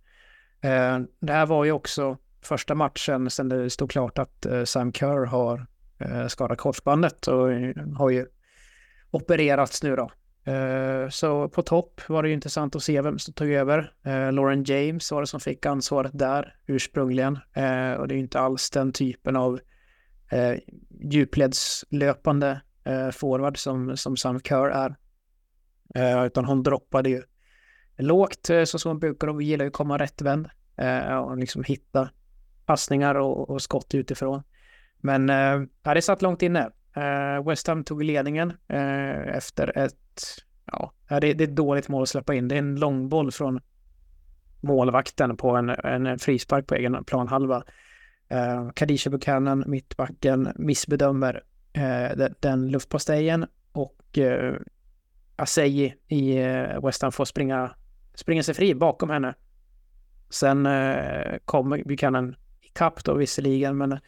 [0.60, 4.92] Eh, det här var ju också första matchen sen det stod klart att eh, Sam
[4.92, 5.66] Kerr har
[5.98, 7.48] eh, skadat korsbandet och
[7.96, 8.26] har ju
[9.10, 10.10] opererats nu då.
[11.10, 13.92] Så på topp var det ju intressant att se vem som tog över.
[14.32, 17.38] Lauren James var det som fick ansvaret där ursprungligen.
[17.98, 19.60] Och det är ju inte alls den typen av
[21.00, 22.60] djupledslöpande
[23.12, 24.96] forward som, som Sam Kerr är.
[25.94, 27.22] Eh, utan hon droppade ju
[27.96, 30.48] lågt eh, så som hon brukar och vi gillar ju att komma rättvänd.
[30.76, 32.10] eh, och liksom hitta
[32.66, 34.42] passningar och, och skott utifrån.
[34.96, 35.60] Men eh,
[35.94, 36.70] det satt långt inne.
[36.96, 39.96] Eh, West Ham tog ledningen eh, efter ett,
[40.64, 42.48] ja, det, det är ett dåligt mål att släppa in.
[42.48, 43.60] Det är en långboll från
[44.60, 47.64] målvakten på en, en frispark på egen planhalva.
[48.28, 54.54] Eh, Kadisha Buchanan, mittbacken, missbedömer eh, den, den luftpastejen och eh,
[55.40, 57.74] Asei i eh, West Ham får springa,
[58.14, 59.34] springa sig fri bakom henne.
[60.30, 63.98] Sen eh, kommer Buchanan ikapp då visserligen, men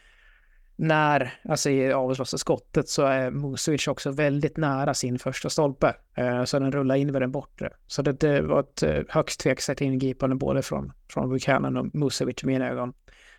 [0.77, 5.95] när Asei avlossar skottet så är Musovic också väldigt nära sin första stolpe.
[6.14, 7.71] Eh, så den rullar in vid den bortre.
[7.87, 12.42] Så det, det var ett eh, högst tveksamt ingripande både från, från Buchanan och Musovic
[12.42, 12.92] i mina ögon.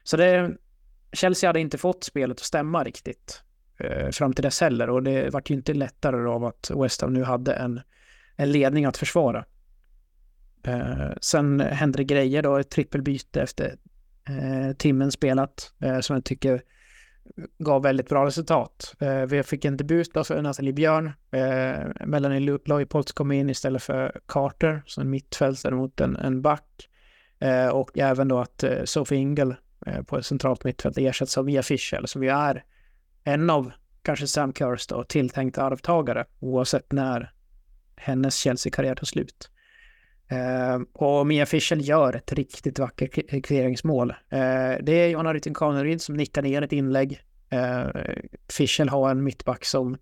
[0.04, 0.52] Så det,
[1.14, 3.44] Chelsea hade inte fått spelet att stämma riktigt
[3.84, 7.13] Eh, fram till dess heller och det vart ju inte lättare av att West Ham
[7.13, 7.82] nu hade en,
[8.36, 9.46] en ledning att försvara.
[10.63, 13.76] Eh, sen hände det grejer då, ett trippelbyte efter
[14.30, 16.62] eh, timmen spelat eh, som jag tycker
[17.58, 18.96] gav väldigt bra resultat.
[19.00, 21.12] Eh, vi fick en debut då för Nathalie Björn.
[21.32, 26.89] Eh, Melanie Leupoltz kom in istället för Carter, som mittfältare mot en, en back.
[27.39, 31.46] Eh, och även då att eh, Sophie Ingel eh, på ett centralt mittfält ersätts av
[31.46, 32.63] Mia Fischel, som ju är
[33.24, 37.32] en av kanske Sam Kerrs då, tilltänkta arvtagare, oavsett när
[37.96, 39.50] hennes Chelsea-karriär tar slut.
[40.28, 44.10] Eh, och Mia Fischel gör ett riktigt vackert kvitteringsmål.
[44.10, 47.22] Eh, det är Johanna Rytting Kaneryd som nickar ner ett inlägg.
[47.50, 47.88] Eh,
[48.50, 49.98] Fischel har en mittback som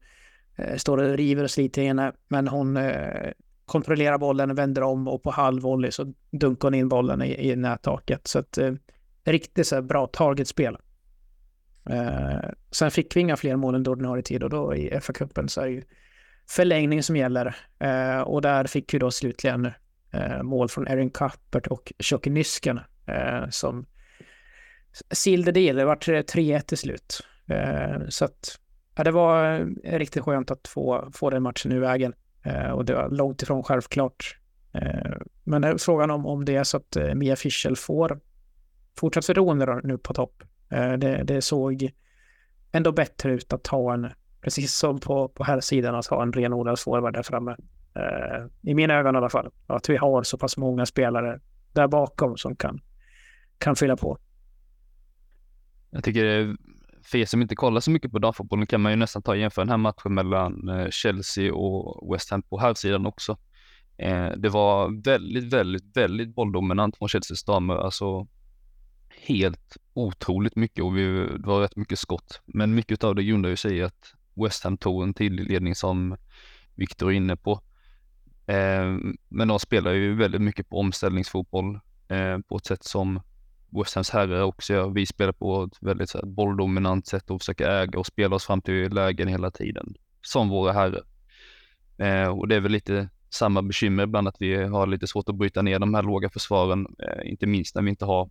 [0.56, 3.32] eh, står och river och sliter henne, men hon eh,
[3.66, 8.28] kontrollerar bollen, vänder om och på halvvolley så dunkar hon in bollen i, i nättaket.
[8.28, 8.74] Så att eh,
[9.24, 10.78] riktigt så bra targetspel.
[11.90, 15.62] Eh, sen fick vi inga fler mål under ordinarie tid och då i FA-cupen så
[15.62, 15.84] är det ju
[16.50, 17.56] förlängning som gäller.
[17.80, 19.72] Eh, och där fick vi då slutligen
[20.12, 23.86] eh, mål från Erin Kappert och Tjocke Nysken eh, som
[25.12, 25.76] silde del.
[25.76, 27.22] Det var 3-1 eh, till slut.
[27.48, 28.60] Eh, så att
[28.96, 29.60] ja, det var
[29.98, 32.14] riktigt skönt att få, få den matchen ur vägen.
[32.44, 34.38] Eh, och det var långt ifrån självklart.
[34.74, 38.20] Eh, men frågan om, om det är så att Mia Fischel får
[38.98, 40.44] fortsatt förtroende nu på topp.
[40.72, 41.92] Eh, det, det, såg
[42.72, 44.08] ändå bättre ut att ha en,
[44.42, 47.56] precis som på, på här sidan, att ha en renodlad forward där framme.
[47.96, 49.52] Eh, I mina ögon i alla fall.
[49.68, 51.40] Att vi har så pass många spelare
[51.74, 52.82] där bakom som kan,
[53.58, 54.18] kan fylla på.
[55.90, 56.56] Jag tycker
[57.04, 59.66] för er som inte kollar så mycket på damfotbollen kan man ju nästan ta jämföra
[59.66, 63.38] den här matchen mellan eh, Chelsea och West Ham på herrsidan också.
[64.38, 67.76] Det var väldigt, väldigt, väldigt bolldominant mot Chelseas damer.
[67.76, 68.28] Alltså
[69.18, 71.04] helt otroligt mycket och vi,
[71.38, 72.42] det var rätt mycket skott.
[72.46, 75.76] Men mycket av det grundar ju sig i att West Ham tog en tidig ledning
[75.76, 76.18] som
[76.76, 77.52] Victor är inne på.
[78.46, 78.98] Eh,
[79.30, 83.22] men de spelar ju väldigt mycket på omställningsfotboll eh, på ett sätt som
[83.70, 84.90] West Hams herrar också gör.
[84.90, 88.46] Vi spelar på ett väldigt så här, bolldominant sätt och försöker äga och spela oss
[88.46, 91.04] fram till lägen hela tiden, som våra herrar.
[91.98, 95.36] Eh, och det är väl lite samma bekymmer ibland att vi har lite svårt att
[95.36, 98.30] bryta ner de här låga försvaren, eh, inte minst när vi inte har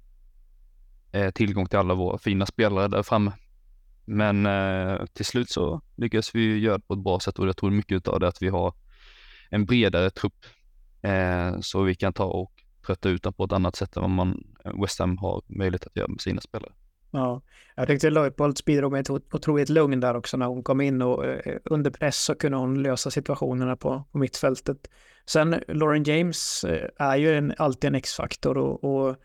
[1.12, 3.32] Eh, tillgång till alla våra fina spelare där framme.
[4.04, 7.56] Men eh, till slut så lyckas vi göra det på ett bra sätt och jag
[7.56, 8.74] tror mycket av det att vi har
[9.50, 10.46] en bredare trupp
[11.02, 12.52] eh, så vi kan ta och
[12.86, 15.86] trötta ut dem på ett annat sätt än vad man eh, West Ham har möjlighet
[15.86, 16.72] att göra med sina spelare.
[17.10, 17.42] Ja,
[17.74, 21.26] jag tyckte Leupolds bidrog med ett otroligt lugn där också när hon kom in och
[21.26, 24.90] eh, under press så kunde hon lösa situationerna på, på mittfältet.
[25.26, 29.16] Sen Lauren James eh, är ju en, alltid en X-faktor och, och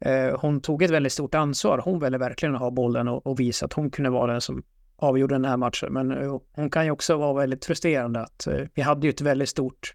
[0.00, 1.78] eh, hon tog ett väldigt stort ansvar.
[1.78, 4.62] Hon ville verkligen ha bollen och, och visa att hon kunde vara den som
[4.96, 5.92] avgjorde den här matchen.
[5.92, 9.20] Men eh, hon kan ju också vara väldigt frustrerande att eh, vi hade ju ett
[9.20, 9.94] väldigt stort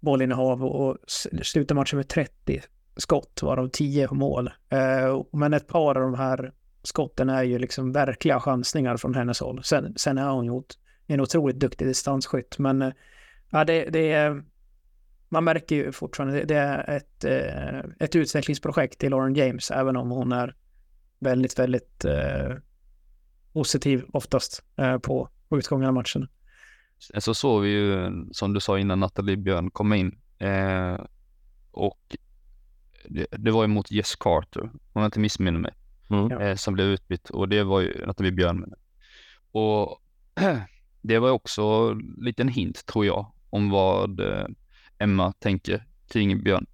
[0.00, 0.98] bollinnehav och
[1.42, 2.62] slutade matchen med 30
[2.96, 4.50] skott, varav 10 mål.
[4.68, 9.40] Eh, men ett par av de här skotten är ju liksom verkliga chansningar från hennes
[9.40, 9.60] håll.
[9.64, 10.74] Sen, sen har hon gjort
[11.06, 12.92] en otroligt duktig distansskytt, men eh,
[13.50, 14.42] ja, det, det är
[15.28, 17.24] man märker ju fortfarande, det är ett,
[18.00, 20.54] ett utvecklingsprojekt i Lauren James, även om hon är
[21.18, 22.04] väldigt, väldigt
[23.56, 26.28] positiv oftast eh, på, på utgången av matchen.
[27.18, 31.00] Så såg vi ju, som du sa innan, Nathalie Björn komma in eh,
[31.70, 32.16] och
[33.08, 35.72] det, det, var ju mot Jess Carter, om jag inte missminner mig,
[36.10, 36.40] mm.
[36.40, 38.74] eh, som blev utbytt och det var ju Nathalie Björn.
[39.52, 40.02] Och
[41.02, 44.46] det var också en liten hint, tror jag, om vad eh,
[44.98, 46.66] Emma tänker kring Björn.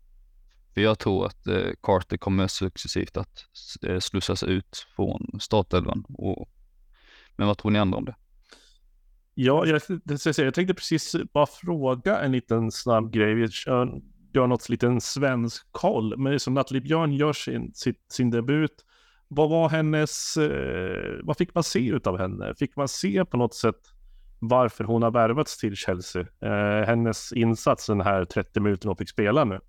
[0.74, 3.46] För jag tror att eh, Carter kommer successivt att
[3.82, 6.48] eh, slussas ut från startelvan och
[7.36, 8.14] men vad tror ni andra om det?
[9.34, 9.80] Ja, jag,
[10.36, 13.34] jag tänkte precis bara fråga en liten snabb grej.
[13.34, 13.48] Vi
[14.34, 16.18] gör något liten svensk koll.
[16.18, 18.84] Men som Nathalie Björn gör sin, sin, sin debut.
[19.28, 22.54] Vad var hennes, eh, vad fick man se utav henne?
[22.58, 23.91] Fick man se på något sätt
[24.42, 26.26] varför hon har värvats till Chelsea?
[26.40, 29.60] Eh, hennes insats den här 30 minuterna hon fick spela nu.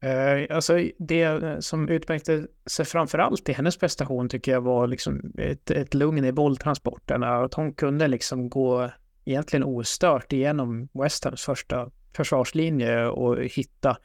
[0.00, 5.32] Eh, alltså det som utmärkte sig framför allt i hennes prestation tycker jag var liksom
[5.38, 7.36] ett, ett lugn i bolltransporterna.
[7.36, 8.90] Att hon kunde liksom gå
[9.24, 13.96] egentligen ostört igenom West Hams första försvarslinje och hitta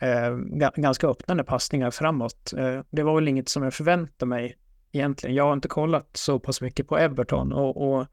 [0.00, 0.36] eh,
[0.76, 2.52] ganska öppnande passningar framåt.
[2.56, 4.56] Eh, det var väl inget som jag förväntade mig
[4.92, 5.36] egentligen.
[5.36, 8.06] Jag har inte kollat så pass mycket på Everton och, och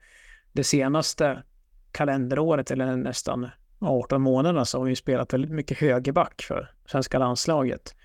[0.52, 1.44] det senaste
[1.92, 3.50] kalenderåret eller nästan
[3.80, 7.96] 18 månaderna så har vi spelat väldigt mycket högerback för svenska landslaget.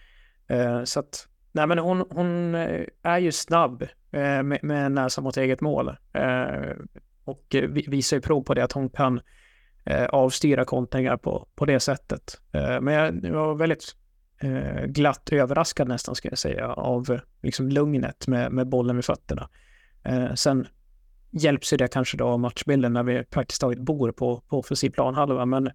[0.47, 5.21] Eh, så att, nej men hon, hon eh, är ju snabb eh, med, med näsa
[5.21, 5.89] mot eget mål.
[6.13, 6.73] Eh,
[7.25, 9.21] och visar ju prov på det att hon kan
[9.85, 12.41] eh, avstyra kontringar på, på det sättet.
[12.53, 13.97] Eh, men jag, jag var väldigt
[14.43, 19.49] eh, glatt överraskad nästan ska jag säga av liksom lugnet med, med bollen vid fötterna.
[20.03, 20.67] Eh, sen
[21.31, 24.91] hjälps ju det kanske då av matchbilden när vi praktiskt taget bor på, på offensiv
[24.91, 25.47] planhalva.
[25.47, 25.71] Men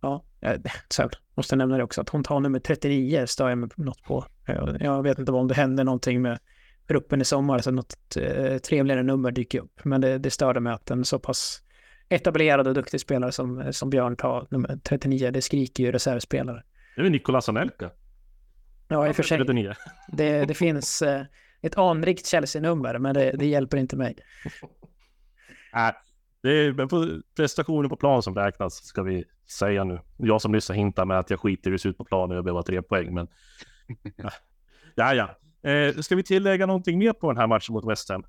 [0.00, 3.58] ja, eh, sen måste jag nämna det också att hon tar nummer 39 stör jag
[3.58, 4.24] mig något på.
[4.80, 6.38] Jag vet inte om det hände någonting med
[6.88, 9.84] gruppen i sommar så något eh, trevligare nummer dyker upp.
[9.84, 11.62] Men det, det störde mig att en så pass
[12.08, 16.62] etablerad och duktig spelare som, som Björn tar nummer 39, det skriker ju reservspelare.
[16.96, 17.90] Det är Nicolas Anelka.
[18.88, 19.74] Ja, i och för sig.
[20.08, 21.24] Det, det finns eh,
[21.60, 24.16] ett anrikt Chelsea-nummer, men det, det, hjälper inte mig.
[25.72, 25.92] Nej,
[26.42, 30.00] det är prestationen på plan som räknas, ska vi säga nu.
[30.16, 32.38] Jag som nyss hintat med att jag skiter i hur det ser ut på planen
[32.38, 33.28] och behöver tre poäng, men...
[34.94, 35.38] ja, ja.
[35.70, 38.24] Eh, ska vi tillägga någonting mer på den här matchen mot West Ham?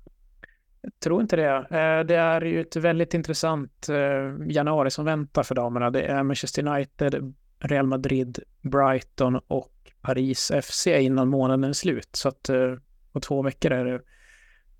[0.80, 1.56] Jag tror inte det.
[1.56, 5.90] Eh, det är ju ett väldigt intressant eh, januari som väntar för damerna.
[5.90, 7.34] Det är Manchester United,
[7.64, 12.08] Real Madrid, Brighton och Paris FC innan månaden är slut.
[12.12, 12.74] Så att eh,
[13.12, 14.00] på två veckor är det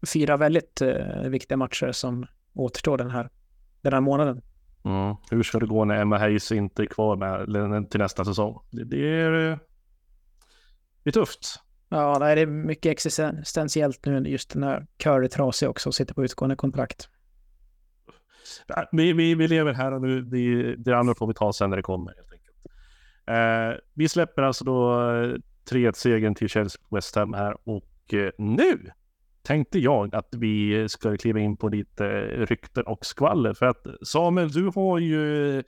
[0.06, 0.82] fyra väldigt
[1.26, 3.30] viktiga matcher som återstår den här,
[3.82, 4.42] den här månaden.
[4.84, 5.16] Mm.
[5.30, 8.60] Hur ska det gå när Emma Hayes inte är kvar med, till nästa säsong?
[8.70, 9.30] Det, det, är,
[11.02, 11.60] det är tufft.
[11.88, 16.56] Ja, det är mycket existentiellt nu just när Curry trasig också och sitter på utgående
[16.56, 17.08] kontrakt.
[18.92, 20.22] Vi, vi, vi lever här och nu.
[20.22, 22.14] Det, det andra får vi ta sen när det kommer.
[23.26, 25.36] Eh, vi släpper alltså då eh,
[25.70, 28.90] 3-1-segern till Chelsea West Ham här och eh, nu
[29.42, 33.54] tänkte jag att vi ska kliva in på lite eh, rykten och skvaller.
[33.54, 35.62] För att Samuel, du har ju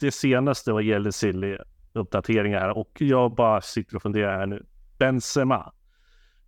[0.00, 1.58] det senaste vad gäller Silly
[1.92, 4.66] uppdateringar här och jag bara sitter och funderar här nu.
[4.98, 5.72] Benzema.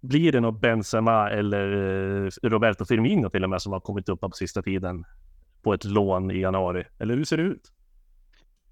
[0.00, 1.72] Blir det något Benzema eller
[2.24, 5.04] eh, Roberto Firmino till och med som har kommit upp på sista tiden
[5.62, 6.84] på ett lån i januari?
[6.98, 7.72] Eller hur ser det ut?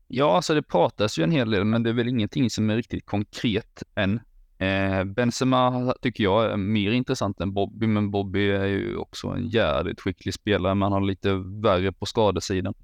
[0.08, 2.76] Ja, alltså det pratas ju en hel del, men det är väl ingenting som är
[2.76, 4.20] riktigt konkret än.
[4.58, 9.48] Eh, Benzema tycker jag är mer intressant än Bobby, men Bobby är ju också en
[9.48, 10.74] jävligt skicklig spelare.
[10.74, 12.74] men han har lite värre på skadesidan.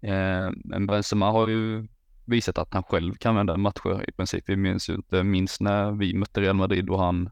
[0.00, 1.88] Eh, men Benzema har ju
[2.24, 4.44] visat att han själv kan vända matcher i princip.
[4.46, 7.30] Vi minns ju inte minst när vi mötte Real Madrid och han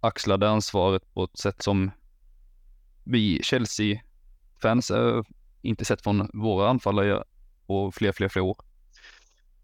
[0.00, 1.90] axlade ansvaret på ett sätt som
[3.04, 5.22] vi Chelsea-fans eh,
[5.62, 7.24] inte sett från våra anfallare
[7.66, 8.56] på fler, fler, fler år.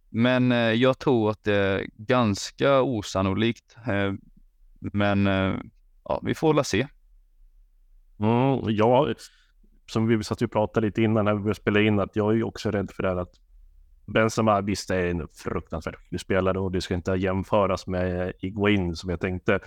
[0.09, 3.77] Men eh, jag tror att det är ganska osannolikt.
[3.87, 4.13] Eh,
[4.81, 5.55] men eh,
[6.05, 6.87] ja, vi får väl se.
[8.21, 9.15] Mm, ja,
[9.87, 12.43] som vi satt och pratade lite innan när vi började spela in, att jag är
[12.43, 13.35] också rädd för det här att
[14.07, 19.11] Benzema visst är en fruktansvärt skicklig spelare och det ska inte jämföras med Iguain som
[19.11, 19.61] jag tänkte.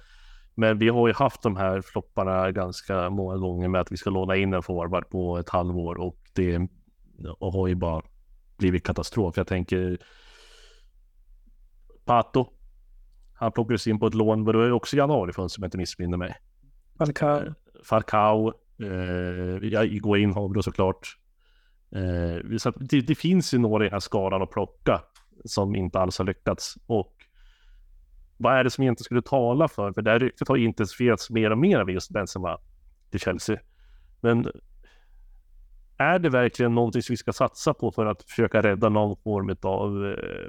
[0.56, 4.10] Men vi har ju haft de här flopparna ganska många gånger med att vi ska
[4.10, 6.68] låna in en forward på ett halvår och det
[7.40, 8.02] och har ju bara
[8.58, 9.38] blivit katastrof.
[9.38, 9.98] Jag tänker
[12.06, 12.48] Pato.
[13.34, 15.78] Han plockades in på ett lån, men det var också januari för som jag inte
[15.78, 16.36] missminner mig.
[16.98, 17.54] Falcao.
[17.84, 18.54] Falcao.
[18.84, 21.18] Eh, ja, Iguain har vi då såklart.
[21.92, 25.02] Eh, så det, det, finns ju några i den här skalan att plocka
[25.46, 26.78] som inte alls har lyckats.
[26.86, 27.14] Och
[28.38, 29.94] vad är det som egentligen skulle tala för?
[29.94, 32.60] För det här ryktet har intensifierats mer och mer av just Benzema
[33.12, 33.60] till Chelsea.
[34.22, 34.52] Men
[35.98, 39.56] är det verkligen någonting som vi ska satsa på för att försöka rädda någon form
[39.62, 40.48] av eh,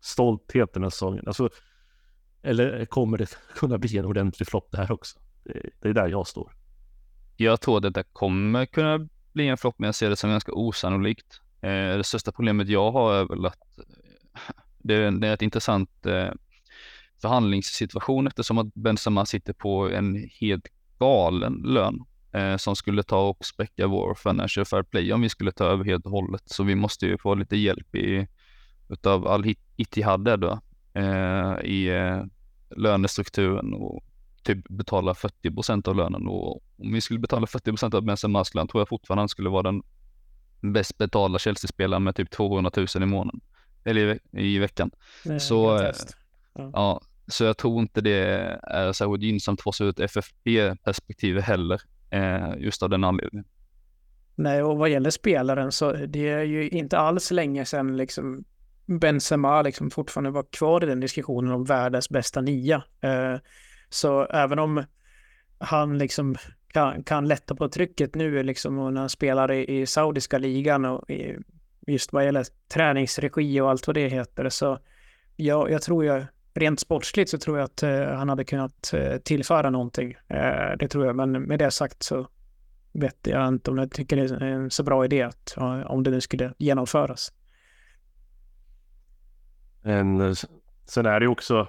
[0.00, 1.24] stolthet den här säsongen?
[1.26, 1.50] Alltså,
[2.42, 5.18] eller kommer det kunna bli en ordentlig flopp det här också?
[5.44, 6.52] Det, det är där jag står.
[7.36, 10.52] Jag tror att det kommer kunna bli en flopp, men jag ser det som ganska
[10.52, 11.40] osannolikt.
[11.60, 13.78] Eh, det största problemet jag har är väl att
[14.78, 16.30] det är, det är ett intressant eh,
[17.22, 23.44] förhandlingssituation eftersom att Benzema sitter på en helt galen lön eh, som skulle ta och
[23.44, 26.42] spräcka vår financial fair play om vi skulle ta över helt och hållet.
[26.46, 28.28] Så vi måste ju få lite hjälp i,
[28.88, 30.60] utav Al Ittihad då,
[30.94, 32.22] eh, i eh,
[32.76, 34.04] lönestrukturen och
[34.42, 36.26] typ betala 40 procent av lönen.
[36.26, 39.48] Och om vi skulle betala 40 procent av Benson Maskland tror jag fortfarande han skulle
[39.48, 39.82] vara den
[40.60, 43.40] bäst betalda Chelsea-spelaren med typ 200 000 i månaden.
[43.84, 44.90] Eller i, i veckan.
[45.40, 45.92] Så, eh,
[46.54, 46.70] ja.
[46.72, 47.00] ja.
[47.26, 48.22] så jag tror inte det
[48.62, 51.80] är särskilt gynnsamt för oss ur ett FFP-perspektiv heller.
[52.10, 53.44] Eh, just av den anledningen.
[54.34, 58.44] Nej, och vad gäller spelaren så det är ju inte alls länge sedan liksom
[58.86, 62.82] Benzema liksom fortfarande var kvar i den diskussionen om världens bästa nia.
[63.00, 63.36] Eh,
[63.88, 64.84] så även om
[65.58, 66.36] han liksom
[66.68, 71.10] kan, kan lätta på trycket nu liksom när han spelar i, i saudiska ligan och
[71.10, 71.36] i,
[71.86, 74.78] just vad gäller träningsregi och allt vad det heter så
[75.36, 76.24] jag, jag tror jag
[76.54, 80.14] rent sportsligt så tror jag att eh, han hade kunnat eh, tillföra någonting.
[80.28, 82.28] Eh, det tror jag, men med det sagt så
[82.92, 85.54] vet jag inte om jag tycker det är en så bra idé att,
[85.86, 87.32] om det nu skulle genomföras.
[89.82, 90.34] En,
[90.86, 91.68] sen är det ju också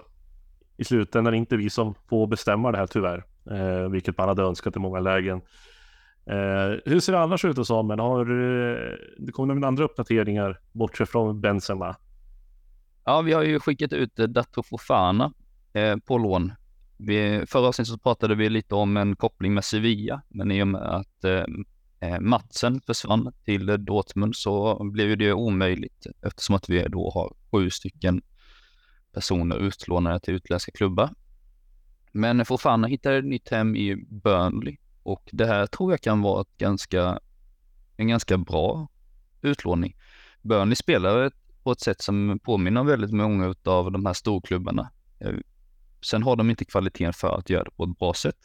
[0.77, 4.75] i slutändan inte vi som får bestämma det här tyvärr, eh, vilket man hade önskat
[4.75, 5.41] i många lägen.
[6.25, 7.99] Eh, hur ser det annars ut hos Samuel?
[7.99, 11.95] Har eh, det kommer några andra uppdateringar bortsett från Benzema?
[13.05, 15.33] Ja, vi har ju skickat ut Dato Fofana
[15.73, 16.53] eh, på lån.
[16.97, 20.67] Vi, förra avsnittet så pratade vi lite om en koppling med Sevilla, men i och
[20.67, 21.43] med att eh,
[21.99, 27.69] eh Matsen försvann till Dortmund så blev det omöjligt eftersom att vi då har sju
[27.69, 28.21] stycken
[29.13, 31.09] personer utlånade till utländska klubbar.
[32.11, 36.41] Men Fofana hittade ett nytt hem i Burnley och det här tror jag kan vara
[36.41, 37.19] ett ganska,
[37.97, 38.87] en ganska bra
[39.41, 39.95] utlåning.
[40.41, 44.91] Burnley spelar ett på ett sätt som påminner väldigt många av de här storklubbarna.
[45.19, 45.35] Eh,
[46.01, 48.37] sen har de inte kvaliteten för att göra det på ett bra sätt.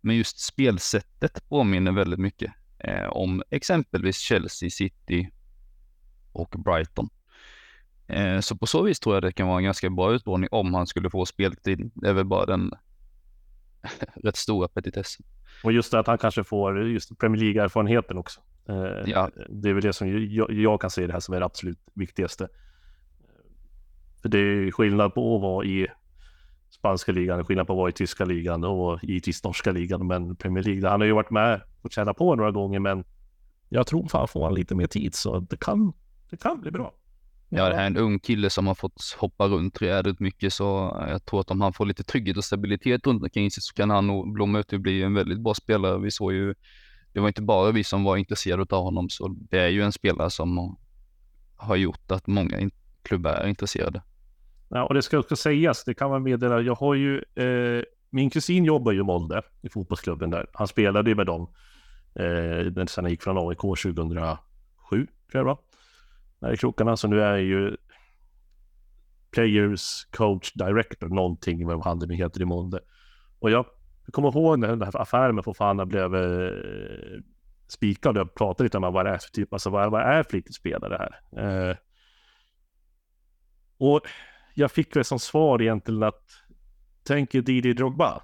[0.00, 5.30] Men just spelsättet påminner väldigt mycket eh, om exempelvis Chelsea, City
[6.32, 7.08] och Brighton.
[8.06, 10.74] Eh, så på så vis tror jag det kan vara en ganska bra utlåning om
[10.74, 11.90] han skulle få speltid.
[11.94, 12.72] Det är väl bara den
[14.14, 15.26] rätt stora petitessen.
[15.64, 18.40] Och just det att han kanske får just Premier League-erfarenheten också.
[18.68, 19.30] Eh, ja.
[19.48, 21.78] Det är väl det som jag, jag, kan se det här som är det absolut
[21.94, 22.48] viktigaste.
[24.22, 25.86] För det är skillnad på att vara i
[26.70, 30.06] spanska ligan, skillnad på att vara i tyska ligan och givetvis norska ligan.
[30.06, 33.04] Men Premier League, han har ju varit med och tjänat på några gånger, men
[33.68, 35.92] jag tror fan får han lite mer tid så det kan,
[36.30, 36.94] det kan bli bra.
[37.48, 40.96] Ja, det här är en ung kille som har fått hoppa runt jädrigt mycket så
[41.08, 43.90] jag tror att om han får lite trygghet och stabilitet runt omkring sig så kan
[43.90, 45.98] han nog blomma ut och bli en väldigt bra spelare.
[45.98, 46.54] Vi såg ju,
[47.14, 49.92] det var inte bara vi som var intresserade av honom så det är ju en
[49.92, 50.76] spelare som
[51.56, 52.70] har gjort att många
[53.02, 54.02] klubbar är intresserade.
[54.68, 58.30] Ja, och det ska också sägas, det kan man meddela, jag har ju, eh, min
[58.30, 60.46] kusin jobbar ju i Molde i fotbollsklubben där.
[60.52, 61.42] Han spelade ju med dem
[62.14, 64.36] eh, sen han gick från AIK 2007,
[64.90, 65.58] tror jag det var
[66.38, 66.96] där i krokarna.
[66.96, 67.76] Så nu är jag ju
[69.30, 72.80] Players Coach Director, någonting med vad han nu heter i Molde.
[73.38, 73.66] Och jag
[74.12, 77.20] kommer ihåg när den här affären med Fofana blev eh,
[77.68, 78.16] spikad.
[78.16, 80.98] Jag pratade lite om vad det är för typ, alltså vad, vad är flitigt spelare
[80.98, 81.70] här?
[81.70, 81.76] Eh,
[83.78, 84.00] och
[84.54, 86.24] jag fick väl som svar egentligen att
[87.02, 88.22] tänk er Didi Drogba.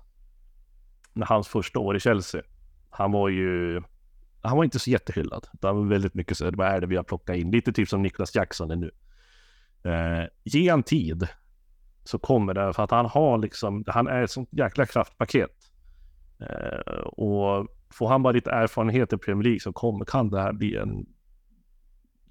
[1.12, 2.43] När hans första år i Chelsea.
[2.91, 3.83] Han var ju
[4.43, 5.47] han var inte så jättehyllad.
[5.62, 7.51] Han var väldigt mycket så, vad är det vi har plockat in?
[7.51, 8.91] Lite typ som Niklas Jackson är nu.
[9.85, 11.28] Eh, ge han tid
[12.05, 15.60] så kommer det, för att han har liksom, han är ett sånt jäkla kraftpaket.
[16.41, 20.53] Eh, och får han bara lite erfarenhet i Premier League så kommer, kan det här
[20.53, 21.07] bli en,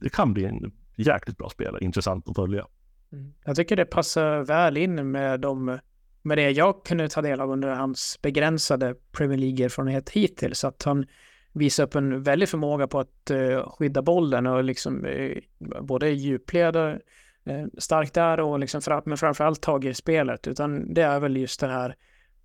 [0.01, 2.67] det kan bli en jäkligt bra spelare, intressant att följa.
[3.11, 3.33] Mm.
[3.45, 5.79] Jag tycker det passar väl in med de
[6.21, 10.63] med det jag kunde ta del av under hans begränsade Premier League-erfarenhet hittills.
[10.63, 11.05] Att han
[11.53, 15.37] visar upp en väldig förmåga på att uh, skydda bollen och liksom uh,
[15.81, 16.97] både djupleda uh,
[17.45, 21.37] eh, starkt där och liksom fram, men framförallt tag i spelet, utan det är väl
[21.37, 21.95] just det här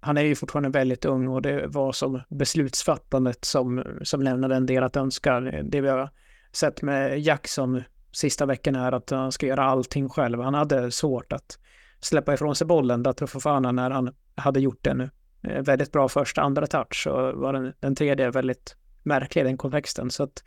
[0.05, 4.67] han är ju fortfarande väldigt ung och det var som beslutsfattandet som, som lämnade en
[4.67, 5.41] del att önska.
[5.41, 6.11] Det vi har
[6.53, 7.83] sett med Jackson
[8.13, 10.41] sista veckan är att han ska göra allting själv.
[10.41, 11.59] Han hade svårt att
[12.01, 16.43] släppa ifrån sig bollen, Datro Fofana, när han hade gjort en eh, väldigt bra första,
[16.43, 20.11] andra touch så var den, den tredje väldigt märklig i den kontexten.
[20.11, 20.45] Så att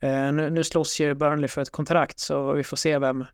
[0.00, 3.24] eh, nu, nu slåss ju Burnley för ett kontrakt så vi får se vem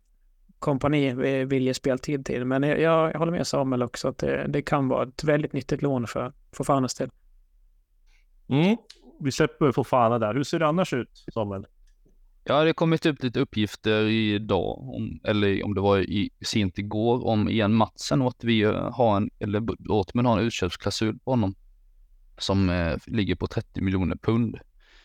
[0.62, 2.44] kompani vill ge speltid till.
[2.44, 5.82] Men jag, jag håller med Samuel också att det, det kan vara ett väldigt nyttigt
[5.82, 7.10] lån för Fofanas del.
[8.48, 8.76] Mm.
[9.20, 10.34] Vi släpper Fofana där.
[10.34, 11.66] Hur ser det annars ut, Samuel?
[12.44, 16.78] Ja, det har kommit upp lite uppgifter idag, om, eller om det var i, sent
[16.78, 21.30] igår, om Ian Matsen och att vi har en, eller Dortmund har en utköpsklausul på
[21.30, 21.54] honom
[22.38, 24.58] som eh, ligger på 30 miljoner pund.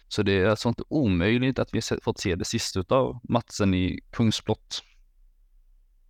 [0.08, 4.00] Så det är alltså inte omöjligt att vi fått se det sista av Matsen i
[4.12, 4.84] Kungsblott.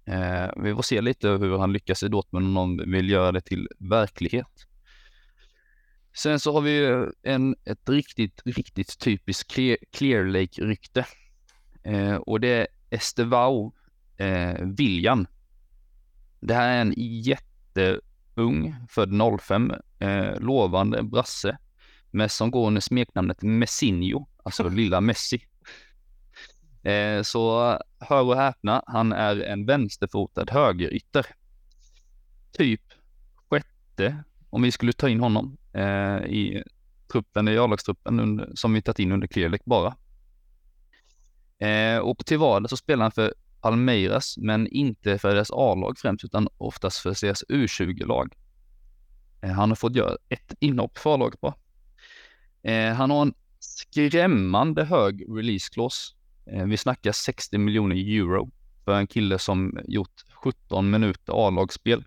[0.07, 3.41] Eh, vi får se lite hur han lyckas i Dortmund om de vill göra det
[3.41, 4.67] till verklighet.
[6.17, 9.51] Sen så har vi en, ett riktigt, riktigt typiskt
[9.91, 11.05] Clear, Lake-rykte.
[11.83, 13.73] Eh, och det är Estevao
[14.17, 15.27] eh, Viljan.
[16.39, 21.57] Det här är en jätteung, född 05, eh, lovande brasse
[22.11, 25.47] med som går under smeknamnet Messinho, alltså lilla Messi.
[26.83, 31.25] Eh, så hör och häpna, han är en vänsterfotad högerytter.
[32.51, 32.81] Typ
[33.49, 36.63] sjätte, om vi skulle ta in honom eh, i
[37.11, 39.95] truppen, i A-lagstruppen som vi tagit in under Clearlek bara.
[41.59, 46.25] Eh, och till vardags så spelar han för Palmeiras, men inte för deras A-lag främst,
[46.25, 48.33] utan oftast för deras U20-lag.
[49.41, 51.55] Eh, han har fått göra ett inhopp för A-laget bara.
[52.63, 56.13] Eh, han har en skrämmande hög release clause.
[56.51, 58.51] Eh, vi snackar 60 miljoner euro
[58.85, 62.03] för en kille som gjort 17 minuter A-lagsspel.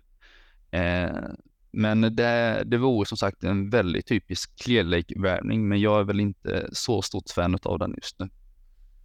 [0.71, 1.09] Eh,
[1.71, 6.19] men det, det vore som sagt en väldigt typisk Clear Lake-värvning, men jag är väl
[6.19, 8.29] inte så stort fan av den just nu.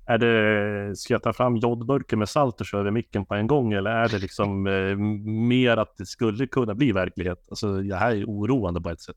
[0.06, 3.46] Är det, ska jag ta fram jodburken med salt och köra över micken på en
[3.46, 4.96] gång eller är det liksom eh,
[5.48, 7.46] mer att det skulle kunna bli verklighet?
[7.48, 9.16] Alltså det här är oroande på ett sätt.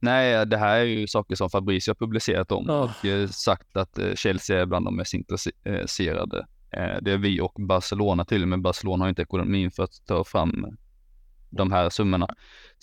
[0.00, 2.76] Nej, det här är ju saker som Fabricio har publicerat om oh.
[2.76, 6.46] och eh, sagt att eh, Chelsea är bland de mest intresserade.
[6.70, 10.24] Eh, det är vi och Barcelona till men Barcelona har inte ekonomin för att ta
[10.24, 10.66] fram
[11.50, 12.34] de här summorna.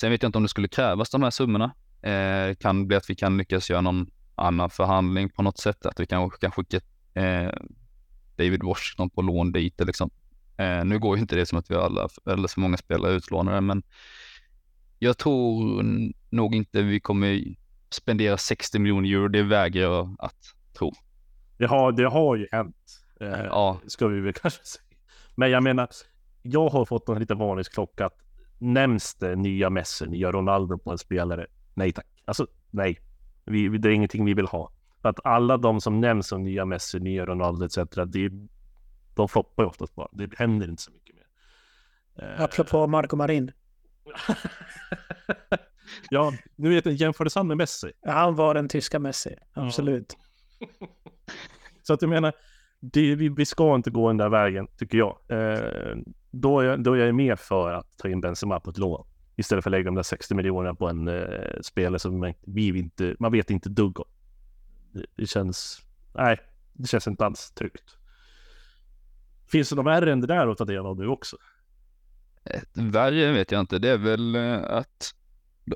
[0.02, 1.74] Sen vet jag inte om det skulle krävas de här summorna.
[2.02, 6.00] Det kan bli att vi kan lyckas göra någon annan förhandling på något sätt, att
[6.00, 6.80] vi kanske kan skicka
[8.36, 10.10] David Washington på lån dit liksom.
[10.86, 13.62] Nu går ju inte det som att vi har alla, eller så många spelare utlånade,
[13.62, 13.84] men
[15.00, 15.84] jag tror
[16.36, 17.56] nog inte vi kommer
[17.90, 19.28] spendera 60 miljoner euro.
[19.28, 20.92] Det väger jag att tro.
[21.58, 23.06] Det har, det har ju hänt.
[23.20, 23.80] Eh, ja.
[23.88, 24.84] Ska vi väl kanske säga.
[25.36, 25.90] Men jag menar,
[26.42, 28.18] jag har fått en liten varningsklocka att
[28.58, 31.48] nämns det nya Messi, nya Ronaldo på en spelare?
[31.74, 32.08] Nej tack.
[32.26, 33.00] Alltså nej.
[33.46, 34.72] Vi, det är ingenting vi vill ha.
[35.02, 37.78] För att alla de som nämns som nya Messi, nya Ronaldo etc.
[38.08, 38.30] Det,
[39.16, 40.08] de floppar ju oftast bara.
[40.12, 41.26] Det händer inte så mycket mer.
[42.38, 43.52] Apropå Marco Marin.
[46.10, 47.92] ja, nu vet jag, jämfördes han med Messi?
[48.02, 50.18] Ja, han var den tyska Messi, absolut.
[51.84, 52.34] Så att jag menar,
[52.80, 55.18] det, vi, vi, ska inte gå den där vägen, tycker jag.
[55.28, 55.98] Eh,
[56.32, 56.84] då, är jag.
[56.84, 59.08] Då är jag mer för att ta in Benzema på ett lån.
[59.36, 63.16] Istället för att lägga de där 60 miljonerna på en eh, spelare som vi inte,
[63.20, 64.06] man vet inte dugg om.
[64.92, 65.82] Det, det, känns,
[66.14, 66.40] nej,
[66.74, 67.98] det känns inte alls tryggt.
[69.48, 71.38] Finns det några värre än det där att ta del av nu också?
[72.74, 73.80] Värre vet jag inte.
[73.80, 75.25] Det är väl eh, att eh,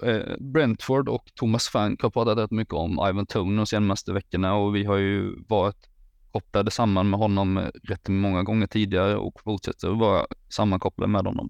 [0.03, 4.55] Eh, Brentford och Thomas Frank har pratat rätt mycket om Ivan Tone de senaste veckorna
[4.55, 5.89] och vi har ju varit
[6.31, 11.49] kopplade samman med honom rätt många gånger tidigare och fortsätter att vara sammankopplade med honom.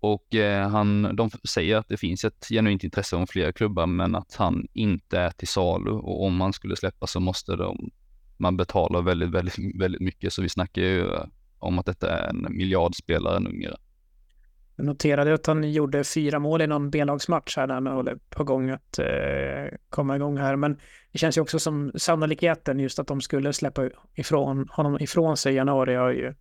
[0.00, 4.14] Och eh, han, de säger att det finns ett genuint intresse om flera klubbar, men
[4.14, 7.90] att han inte är till salu och om han skulle släppa så måste de,
[8.36, 10.32] man betala väldigt, väldigt, väldigt mycket.
[10.32, 11.10] Så vi snackar ju
[11.58, 13.76] om att detta är en miljardspelare numera.
[14.76, 18.44] Jag noterade att han gjorde fyra mål i någon B-lagsmatch här när han håller på
[18.44, 20.56] gång att eh, komma igång här.
[20.56, 20.80] Men
[21.12, 25.52] det känns ju också som sannolikheten just att de skulle släppa ifrån honom ifrån sig
[25.52, 26.34] i januari har ju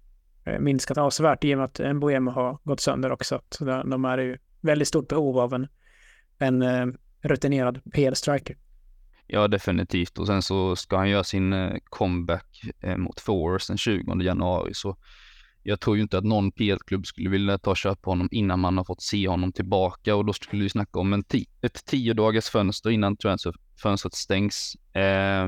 [0.46, 3.42] eh, minskat avsevärt i och med att en Bohem har gått sönder också.
[3.50, 5.68] Så de är ju väldigt stort behov av en,
[6.38, 6.86] en eh,
[7.22, 8.58] rutinerad PL-striker.
[9.28, 10.20] Ja, definitivt.
[10.20, 14.74] Och sen så ska han göra sin eh, comeback eh, mot Forest den 20 januari.
[14.74, 14.98] Så
[15.68, 18.78] jag tror ju inte att någon PL-klubb skulle vilja ta och köpa honom innan man
[18.78, 21.24] har fått se honom tillbaka och då skulle vi snacka om en
[21.62, 24.76] ett tio dagars fönster innan transferfönstret stängs.
[24.96, 25.48] Eh,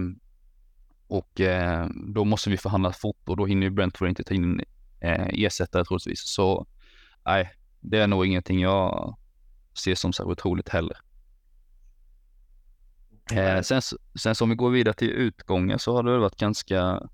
[1.07, 4.61] och eh, då måste vi förhandla fort och då hinner ju Brentford inte ta in
[4.99, 6.19] eh, ersättare troligtvis.
[6.19, 6.67] Så
[7.25, 9.17] nej, det är nog ingenting jag
[9.73, 10.97] ser som så otroligt heller.
[13.31, 13.81] Eh, sen,
[14.15, 17.09] sen så om vi går vidare till utgången så har det varit ganska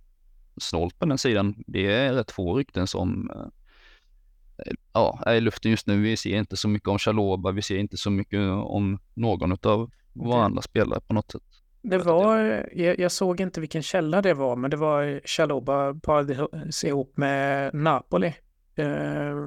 [0.57, 1.63] snålt på den sidan.
[1.67, 6.01] Det är rätt få rykten som eh, ja, är i luften just nu.
[6.01, 9.91] Vi ser inte så mycket om Chaloba, vi ser inte så mycket om någon av
[10.13, 11.41] våra andra spelare på något sätt.
[11.81, 12.37] Det var,
[12.73, 17.73] jag, jag, såg inte vilken källa det var, men det var Chaloba parades ihop med
[17.73, 18.33] Napoli
[18.75, 19.45] eh,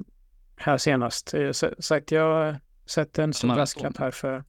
[0.56, 1.34] här senast.
[1.52, 4.44] Så, så att jag sett en stor brasklapp här för,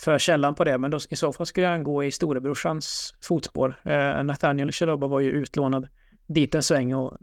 [0.00, 3.80] för källan på det, men då, i så fall skulle han gå i storebrorsans fotspår.
[3.84, 5.88] Eh, Nathaniel Chaloba var ju utlånad
[6.28, 7.18] dit en sväng och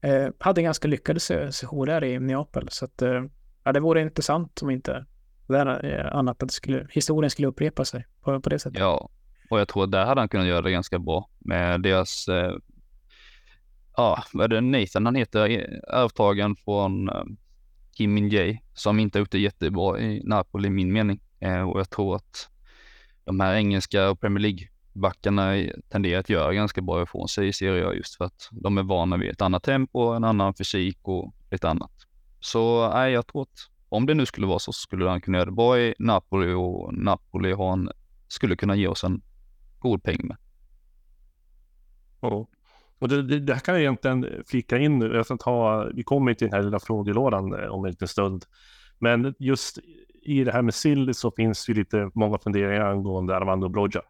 [0.00, 1.20] eh, hade ganska lyckade
[1.86, 2.68] där i Neapel.
[2.70, 3.24] Så att, eh,
[3.64, 5.06] ja, det vore intressant om inte
[5.48, 8.80] eh, annat att skulle, historien skulle upprepa sig på, på det sättet.
[8.80, 9.10] Ja,
[9.50, 12.52] och jag tror att där hade han kunnat göra det ganska bra med deras, eh,
[13.96, 17.24] ja, vad är det, Nathan han heter, eh, övertagen från eh,
[17.96, 21.20] Kim Min Jae, som inte har gjort det jättebra i Napoli i min mening.
[21.40, 22.48] Eh, och jag tror att
[23.24, 25.52] de här engelska och Premier League Backarna
[25.88, 28.82] tenderar att göra ganska bra ifrån sig i Serie A just för att de är
[28.82, 31.92] vana vid ett annat tempo, en annan fysik och lite annat.
[32.40, 35.38] Så nej, jag tror att om det nu skulle vara så, så skulle han kunna
[35.38, 37.92] göra det bra i Napoli och Napoli har
[38.28, 39.22] skulle kunna ge oss en
[39.78, 40.36] god peng med.
[42.20, 42.48] Ja.
[42.98, 45.22] Och det, det, det här kan jag egentligen flika in nu.
[45.28, 48.44] Jag ta, vi kommer till den här lilla frågelådan eh, om en liten stund.
[48.98, 49.78] Men just
[50.22, 54.02] i det här med sill så finns ju lite många funderingar angående Armando Broja.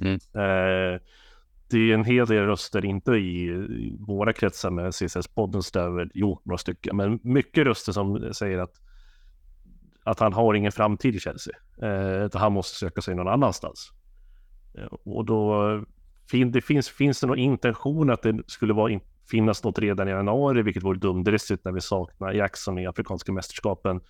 [0.00, 0.14] Mm.
[0.14, 1.00] Eh,
[1.70, 3.50] det är en hel del röster, inte i,
[4.00, 8.80] våra kretsar med CSS-podden, så jo, några stycken, men mycket röster som säger att,
[10.04, 11.54] att han har ingen framtid i Chelsea.
[11.82, 13.92] Eh, att han måste söka sig någon annanstans.
[14.78, 15.84] Eh, och då
[16.30, 20.10] fin, det finns, finns det någon intention att det skulle vara, finnas något redan i
[20.10, 24.00] januari, vilket vore dumdristigt när vi saknar Jackson i Afrikanska mästerskapen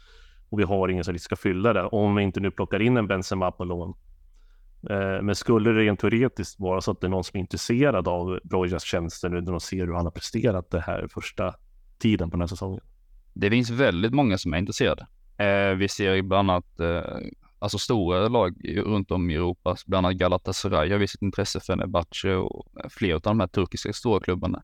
[0.48, 3.06] och vi har ingen som ska fylla det, om vi inte nu plockar in en
[3.06, 3.94] Benzema på lån.
[4.90, 8.08] Eh, men skulle det rent teoretiskt vara så att det är någon som är intresserad
[8.08, 11.54] av Brojas tjänster nu när de ser hur han har presterat det här första
[11.98, 12.80] tiden på den här säsongen?
[13.34, 15.06] Det finns väldigt många som är intresserade.
[15.38, 17.02] Eh, vi ser bland annat eh,
[17.58, 22.34] alltså stora lag runt om i Europa, bland annat Galatasaray har visat intresse för Nebace
[22.34, 24.62] och flera av de här turkiska stora klubbarna.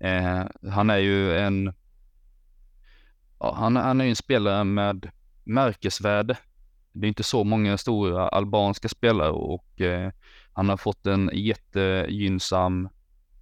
[0.00, 1.72] Eh, han är ju en
[3.40, 5.10] ja, han, han är ju en spelare med
[5.44, 6.36] märkesvärde.
[6.92, 10.12] Det är inte så många stora albanska spelare och eh,
[10.52, 12.88] han har fått en jättegynnsam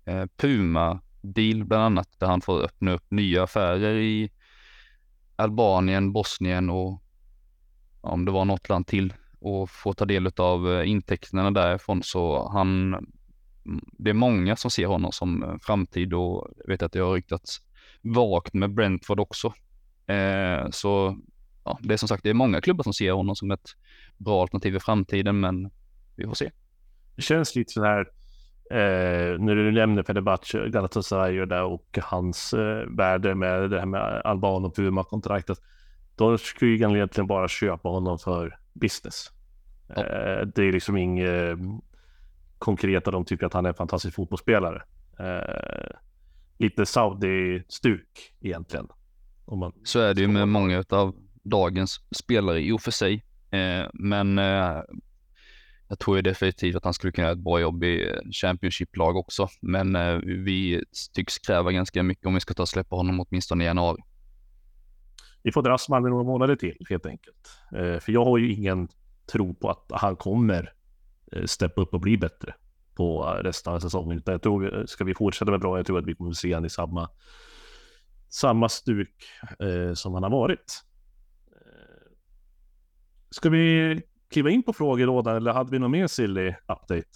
[0.05, 4.31] eh, Puma-deal bland annat där han får öppna upp nya affärer i
[5.37, 7.03] Albanien, Bosnien och
[8.01, 12.49] om det var något land till och få ta del av eh, intäkterna därifrån så
[12.49, 16.93] han mm, det är många som ser honom som eh, framtid och jag vet att
[16.93, 17.61] det har ryktats
[18.03, 19.53] vagt med Brentford också.
[20.07, 21.19] Eh, så
[21.67, 23.69] ja, det är som sagt, det är många klubbar som ser honom som ett
[24.17, 25.71] bra alternativ i framtiden, men
[26.17, 26.51] vi får se.
[27.17, 28.01] Det känns lite så här,
[28.71, 33.87] eh, när du nämner Fenerbahce, Galatasaray och, där och hans eh, värde med det här
[33.87, 35.59] med Alban och Puma-kontraktet.
[36.17, 39.31] Då skulle ju egentligen bara köpa honom för business.
[39.89, 39.95] Ja.
[39.95, 41.57] Eh, det är liksom inget eh,
[42.59, 44.83] konkret att de tycker att han är en fantastisk fotbollsspelare.
[45.19, 45.97] Eh,
[46.59, 48.89] lite Saudi-stuk egentligen.
[49.53, 49.73] Man...
[49.85, 51.15] Så är det ju med många av
[51.51, 53.25] dagens spelare i och för sig.
[53.51, 54.83] Eh, men eh,
[55.89, 59.17] jag tror ju definitivt att han skulle kunna göra ett bra jobb i eh, Championship-lag
[59.17, 59.49] också.
[59.61, 60.85] Men eh, vi
[61.15, 64.03] tycks kräva ganska mycket om vi ska ta och släppa honom åtminstone i januari.
[65.43, 67.51] Vi får dras med några månader till helt enkelt.
[67.73, 68.89] Eh, för jag har ju ingen
[69.33, 70.73] tro på att han kommer
[71.33, 72.55] eh, steppa upp och bli bättre
[72.95, 74.19] på resten av säsongen.
[74.19, 76.67] Utan jag tror, ska vi fortsätta med bra, jag tror att vi kommer se honom
[76.67, 77.11] i samma,
[78.29, 79.25] samma stuk
[79.59, 80.83] eh, som han har varit.
[83.31, 87.09] Ska vi kliva in på frågelådan eller hade vi någon mer silly update?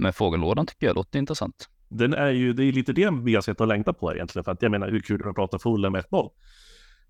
[0.00, 1.68] Men frågelådan tycker jag låter intressant.
[1.88, 4.52] Den är ju, det är lite det vi har sett och längtat på egentligen, för
[4.52, 6.30] att jag menar hur kul är det att prata fulla med 1-0?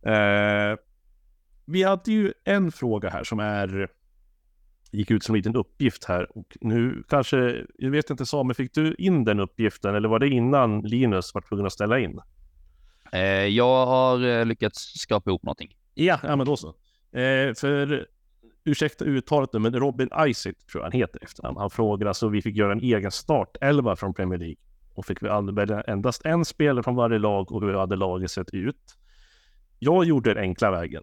[0.02, 0.78] Eh,
[1.64, 3.88] vi hade ju en fråga här som är
[4.92, 8.74] gick ut som en liten uppgift här och nu kanske, jag vet inte Samuel, fick
[8.74, 12.20] du in den uppgiften eller var det innan Linus var tvungen att ställa in?
[13.12, 15.76] Eh, jag har eh, lyckats skapa ihop någonting.
[15.94, 16.74] Ja, ja men då så.
[17.12, 18.06] Eh, för
[18.64, 21.56] ursäkta uttalet nu, men Robin Isitt tror jag han heter efternamn.
[21.56, 24.56] Han frågar alltså, vi fick göra en egen startelva från Premier League
[24.94, 28.54] och fick vi välja endast en spelare från varje lag och hur hade laget sett
[28.54, 28.96] ut.
[29.78, 31.02] Jag gjorde den enkla vägen.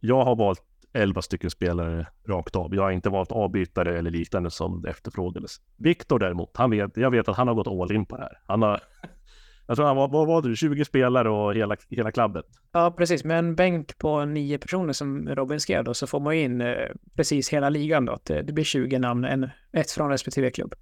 [0.00, 2.74] Jag har valt 11 stycken spelare rakt av.
[2.74, 5.56] Jag har inte valt avbytare eller liknande som efterfrågades.
[5.76, 8.38] Viktor däremot, han vet, jag vet att han har gått all in på det här.
[8.46, 8.80] Han har
[9.70, 12.44] jag tror han var, vad var det, 20 spelare och hela, hela klabbet.
[12.72, 13.24] Ja, precis.
[13.24, 16.74] Med en bänk på nio personer som Robin skrev då, så får man in eh,
[17.16, 18.18] precis hela ligan då.
[18.24, 20.74] Det, det blir 20 namn, en, ett från respektive klubb.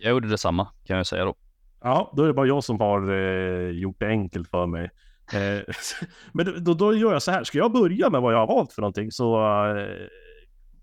[0.00, 1.34] Jag gjorde detsamma, kan jag säga då.
[1.82, 4.90] Ja, då är det bara jag som har eh, gjort det enkelt för mig.
[5.32, 5.62] Eh,
[6.32, 8.72] men då, då gör jag så här, ska jag börja med vad jag har valt
[8.72, 9.36] för någonting så
[9.76, 10.06] eh,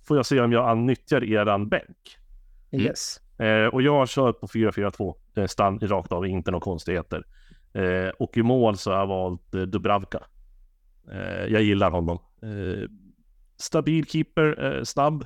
[0.07, 2.17] får jag se om jag nyttjar eran bänk.
[2.71, 3.21] Yes.
[3.39, 7.23] Eh, och jag har kört på 4-4-2, eh, stand rakt av, inte några konstigheter.
[7.77, 10.19] Eh, och i mål så har jag valt eh, Dubravka.
[11.11, 12.19] Eh, jag gillar honom.
[12.41, 12.89] Eh,
[13.57, 15.25] stabil keeper, eh, snabb.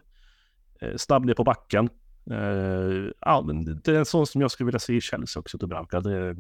[0.81, 1.89] Eh, snabb ner på backen.
[2.31, 5.57] Eh, ja, men det är en sån som jag skulle vilja se i Chelsea också,
[5.57, 5.99] Dubravka.
[5.99, 6.35] Det,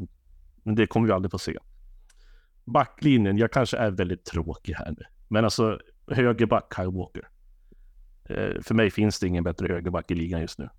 [0.63, 1.57] men det kommer vi aldrig få se.
[2.65, 5.05] Backlinjen, jag kanske är väldigt tråkig här nu.
[5.27, 7.27] Men alltså, högerback Kyle Walker.
[8.23, 10.69] Eh, för mig finns det ingen bättre högerback i ligan just nu.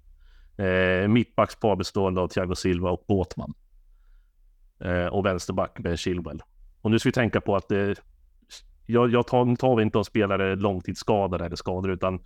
[0.64, 3.54] Eh, mittbackspar bestående av Thiago Silva och Båtman.
[4.84, 6.42] Eh, och vänsterback med Chilwell.
[6.80, 8.02] Och nu ska vi tänka på att det,
[8.86, 12.20] jag, jag tar, nu tar vi inte om spelare långtidsskadade eller skadade, utan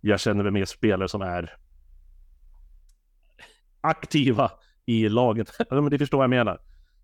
[0.00, 1.56] jag känner väl mer spelare som är
[3.80, 4.50] aktiva
[4.86, 5.52] i laget.
[5.70, 6.60] Men det förstår vad jag menar.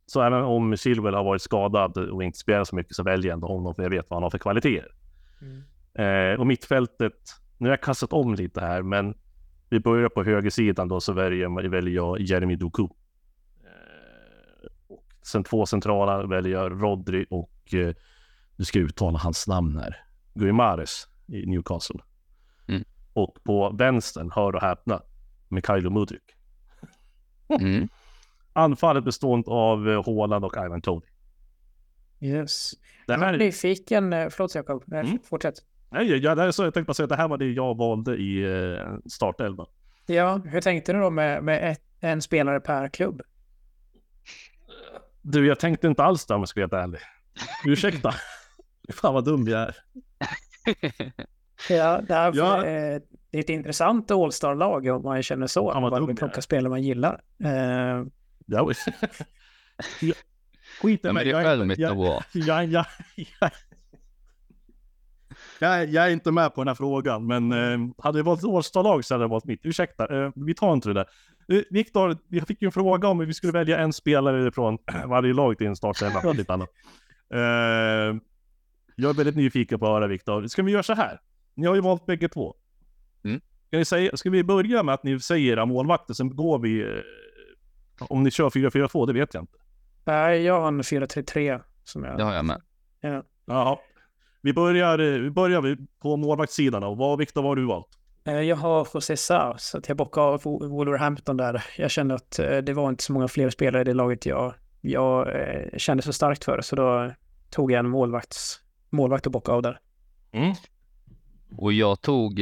[0.07, 3.35] Så även om Chilwell har varit skadad och inte spelat så mycket så väljer jag
[3.35, 4.93] ändå honom för jag vet vad han har för kvaliteter.
[5.41, 6.33] Mm.
[6.33, 7.15] Eh, och mittfältet,
[7.59, 9.15] nu har jag kastat om lite här, men
[9.71, 12.89] vi börjar på högersidan då så väljer, väljer jag Jeremy Doku.
[15.29, 17.95] Eh, sen två centrala väljer jag Rodri och eh,
[18.57, 19.97] du ska uttala hans namn här.
[20.35, 22.01] Guimares i Newcastle.
[22.69, 22.85] Mm.
[23.13, 25.03] Och på vänstern, hör och häpna,
[25.49, 26.37] Mikhailo Mudryk.
[27.49, 27.89] Mm.
[28.53, 31.07] Anfallet bestående av eh, Haaland och Ivan Tony.
[32.21, 32.73] Yes.
[33.07, 33.27] Det här...
[33.27, 35.19] Jag är nyfiken, eh, förlåt Jakob, mm.
[35.25, 35.55] fortsätt.
[35.91, 38.43] Nej, jag, jag, jag tänkte bara säga att det här var det jag valde i
[38.43, 39.67] eh, startelvan.
[40.07, 43.23] Ja, hur tänkte du då med, med ett, en spelare per klubb?
[45.31, 47.01] Du, jag tänkte inte alls det om jag ska vara ärlig.
[47.65, 48.15] Ursäkta.
[48.93, 49.77] Fan vad dum jag är.
[51.69, 52.65] ja, det, här, ja.
[52.65, 53.01] Eh,
[53.31, 55.73] det är ett intressant All-star-lag om man känner så.
[55.73, 57.21] Fan vad man plockar spelare man gillar.
[57.45, 58.05] Eh,
[58.47, 58.73] ja,
[60.81, 61.29] Skit i mig.
[61.29, 62.87] Jag, jag, jag, jag,
[63.41, 63.51] jag,
[65.59, 69.05] jag, jag är inte med på den här frågan, men eh, hade det varit Årstalag
[69.05, 69.61] så hade det varit mitt.
[69.63, 71.07] Ursäkta, eh, vi tar inte det där.
[71.49, 75.35] Eh, Viktor, vi fick ju en fråga om vi skulle välja en spelare från varje
[75.35, 76.33] lag till en startelva.
[76.33, 76.69] lite annat.
[77.35, 78.21] Eh,
[78.97, 80.47] jag är väldigt nyfiken på att höra Viktor.
[80.47, 81.21] Ska vi göra så här?
[81.55, 82.55] Ni har ju valt bägge två.
[83.25, 83.41] Mm.
[83.67, 86.83] Ska, ni säga, ska vi börja med att ni säger era målvakter, sen går vi...
[86.83, 87.03] Eh,
[88.01, 89.59] om ni kör 4-4-2, det vet jag inte.
[90.05, 92.19] Nej, jag har en 4-3-3 som jag...
[92.19, 92.63] Det har jag med.
[93.01, 93.23] Ja.
[93.47, 93.81] Ja.
[94.41, 97.89] Vi börjar, eh, vi börjar på målvaktssidan och vad Viktor, vad har du valt?
[98.25, 101.65] Eh, jag har José Sá, så att jag bockar av Wolverhampton där.
[101.79, 104.55] Jag kände att eh, det var inte så många fler spelare i det laget jag,
[104.81, 105.29] jag
[105.77, 107.13] kände så starkt för, så då
[107.51, 108.61] tog jag en målvakts,
[108.91, 109.81] målvakt och bockade av där.
[110.33, 110.55] Mm.
[111.57, 112.41] Och jag tog,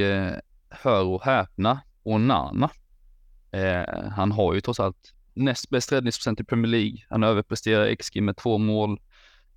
[0.71, 2.71] hör och häpna, Onana.
[3.51, 6.99] Eh, han har ju trots allt näst bäst räddningsprocent i Premier League.
[7.09, 9.01] Han överpresterar XG med två mål,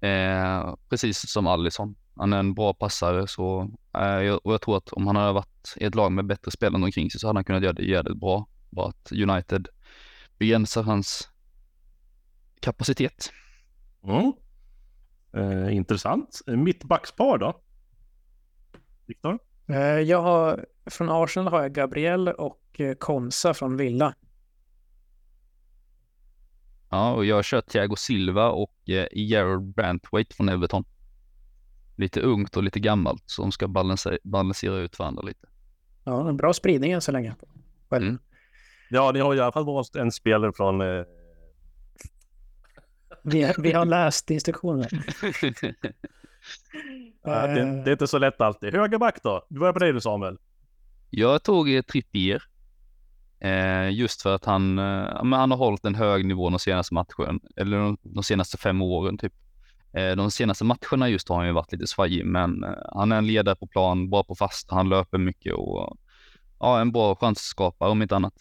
[0.02, 1.96] eh, precis som Allison.
[2.20, 5.74] Han är en bra passare så, eh, och jag tror att om han hade varit
[5.78, 8.18] i ett lag med bättre spelare omkring sig så hade han kunnat göra det jävligt
[8.18, 8.48] bra.
[8.70, 9.68] Bara att United
[10.38, 11.30] begränsar hans
[12.60, 13.32] kapacitet.
[14.04, 14.34] Mm.
[15.34, 16.42] Eh, intressant.
[16.48, 17.62] Mittbackspar då?
[19.06, 19.40] Viktor?
[19.68, 24.16] Eh, jag har, från Arsenal har jag Gabriel och eh, Konsa från Villa.
[26.90, 30.86] Ja, och jag har kört Thiago Silva och eh, Gerard Brantwaite från Everton.
[32.00, 35.48] Lite ungt och lite gammalt som ska balansera, balansera ut varandra lite.
[36.04, 37.36] Ja, en bra spridning än så länge.
[37.92, 38.20] Mm.
[38.90, 40.82] Ja, ni har i alla fall valt en spelare från...
[40.82, 41.04] Eh...
[43.24, 44.88] Vi, vi har läst instruktioner.
[47.24, 48.74] ja, det, det, är inte så lätt alltid.
[48.74, 49.46] Högerback då?
[49.50, 50.38] Vi börjar på dig du Samuel.
[51.10, 52.44] Jag tog eh, Trippier.
[53.40, 57.40] Eh, just för att han, eh, han har hållit en hög nivå de senaste matcherna,
[57.56, 59.34] eller de, de senaste fem åren typ.
[59.94, 63.18] Eh, de senaste matcherna just har han ju varit lite svajig, men eh, han är
[63.18, 65.98] en ledare på plan, bra på fasta, han löper mycket och
[66.60, 68.34] ja, en bra chansskapare om inte annat.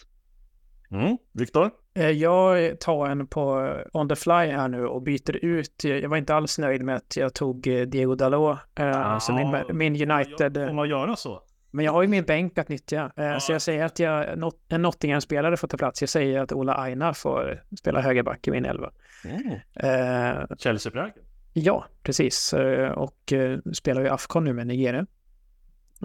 [0.90, 1.18] Mm.
[1.32, 1.70] Viktor?
[1.94, 5.84] Eh, jag tar en på on the fly här nu och byter ut.
[5.84, 8.58] Jag var inte alls nöjd med att jag tog Diego Dalot.
[8.74, 10.54] Ah, så min, min United...
[10.54, 11.42] Får man göra så?
[11.70, 13.12] Men jag har ju min bänk att nyttja.
[13.16, 13.40] Ja.
[13.40, 14.26] Så jag säger att jag,
[14.68, 16.02] en Nottingham-spelare får ta plats.
[16.02, 18.90] Jag säger att Ola Aina får spela högerback i min elva.
[19.24, 19.52] Mm.
[19.52, 21.24] Uh, Chelsea-prägen?
[21.52, 22.52] Ja, precis.
[22.52, 25.06] Eh, och eh, spelar ju Afcon nu med Nigeria.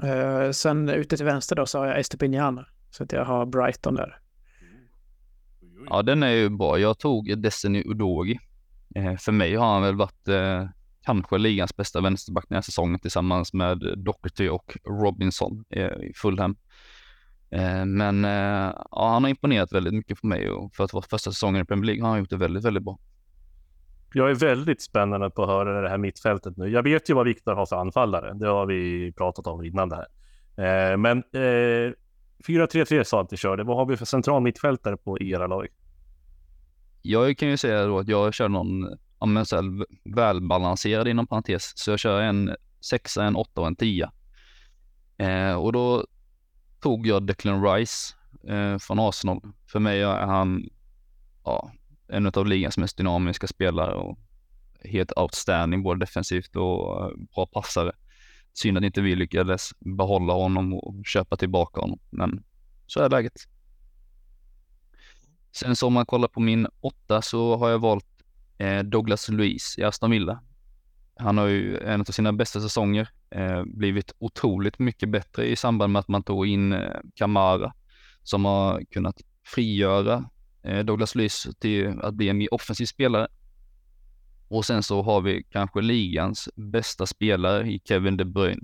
[0.03, 2.65] Eh, sen ute till vänster då så har jag Estepinian.
[2.89, 4.19] Så att jag har Brighton där.
[5.89, 6.79] Ja, den är ju bra.
[6.79, 8.39] Jag tog Destiny Udogi.
[9.19, 10.27] för mig har han väl varit
[11.01, 16.55] kanske ligans bästa vänsterback den här säsongen tillsammans med Doherty och Robinson i Fulham.
[17.85, 18.23] Men
[18.91, 21.65] ja, han har imponerat väldigt mycket på mig och för att vara första säsongen i
[21.65, 22.99] Premier League har han gjort det väldigt, väldigt bra.
[24.13, 26.69] Jag är väldigt spännande på att höra det här mittfältet nu.
[26.69, 28.33] Jag vet ju vad Viktor har för anfallare.
[28.33, 30.07] Det har vi pratat om innan det här.
[30.91, 31.93] Eh, men eh,
[32.47, 33.63] 4-3-3 sa att ni körde.
[33.63, 35.67] Vad har vi för central mittfältare på era lag?
[37.01, 39.85] Jag kan ju säga då att jag kör någon ja, men så här,
[40.15, 41.71] välbalanserad inom parentes.
[41.75, 44.11] Så jag kör en sexa, en åtta och en tia.
[45.17, 46.05] Eh, och då
[46.79, 48.15] tog jag Declan Rice
[48.47, 49.41] eh, från Arsenal.
[49.71, 50.69] För mig är han
[51.43, 51.71] ja,
[52.13, 54.19] en av ligans mest dynamiska spelare och
[54.83, 57.91] helt outstanding både defensivt och eh, bra passare.
[58.53, 61.99] synd att inte vi lyckades behålla honom och köpa tillbaka honom.
[62.09, 62.43] Men
[62.87, 63.33] så är läget.
[65.51, 68.05] Sen så om man kollar på min åtta så har jag valt
[68.57, 70.43] eh, Douglas Luiz i Aston Villa.
[71.15, 75.93] Han har ju en av sina bästa säsonger eh, blivit otroligt mycket bättre i samband
[75.93, 76.75] med att man tog in
[77.15, 77.73] Kamara
[78.23, 80.29] som har kunnat frigöra
[80.63, 83.27] Eh, Douglas Luiz till att bli en mer offensiv spelare.
[84.47, 88.61] Och sen så har vi kanske ligans bästa spelare i Kevin De Bruyne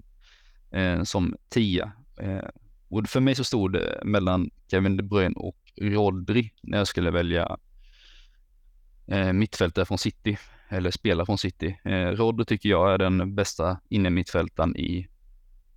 [0.71, 1.91] eh, som tia.
[2.19, 2.49] Eh,
[2.89, 7.11] och för mig så stod det mellan Kevin De Bruyne och Rodri när jag skulle
[7.11, 7.57] välja
[9.07, 10.37] eh, mittfältare från City
[10.69, 11.79] eller spelare från City.
[11.83, 15.07] Eh, Rodri tycker jag är den bästa innermittfältaren i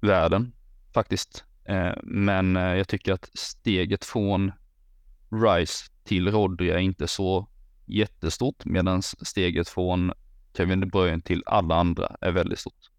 [0.01, 0.53] världen
[0.95, 1.45] faktiskt.
[1.65, 4.53] Eh, men eh, jag tycker att steget från
[5.33, 7.49] Rice till Rodri är inte så
[7.87, 10.13] jättestort medan steget från
[10.57, 12.93] Kevin De Bruyne till alla andra är väldigt stort.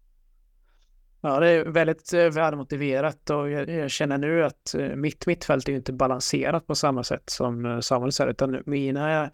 [1.20, 5.68] Ja, det är väldigt eh, välmotiverat och jag, jag, känner nu att eh, mitt mittfält
[5.68, 9.30] är inte balanserat på samma sätt som eh, Samuel säger, utan mina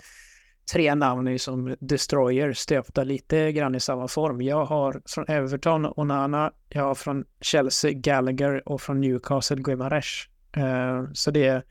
[0.72, 4.40] tre namn är som destroyers, det är ofta lite grann i samma form.
[4.40, 10.24] Jag har från Everton Onana, jag har från Chelsea Gallagher och från Newcastle Guimaraes.
[11.12, 11.64] Så det är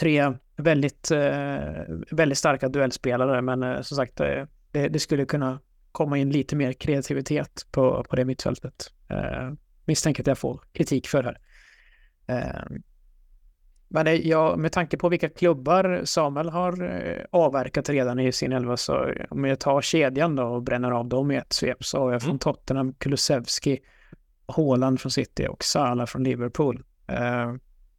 [0.00, 1.10] tre väldigt,
[2.10, 5.58] väldigt starka duellspelare, men som sagt, det, det skulle kunna
[5.92, 8.92] komma in lite mer kreativitet på, på det mittfältet.
[9.08, 9.52] Eh,
[9.84, 11.38] misstänker att jag får kritik för det här.
[12.26, 12.78] Eh,
[13.88, 18.76] men jag, med tanke på vilka klubbar Samuel har eh, avverkat redan i sin elva
[18.76, 22.12] så om jag tar kedjan då och bränner av dem i ett svep så har
[22.12, 22.38] jag från mm.
[22.38, 23.78] Tottenham Kulusevski,
[24.46, 26.82] Haaland från City och Salah från Liverpool.
[27.06, 27.54] Eh,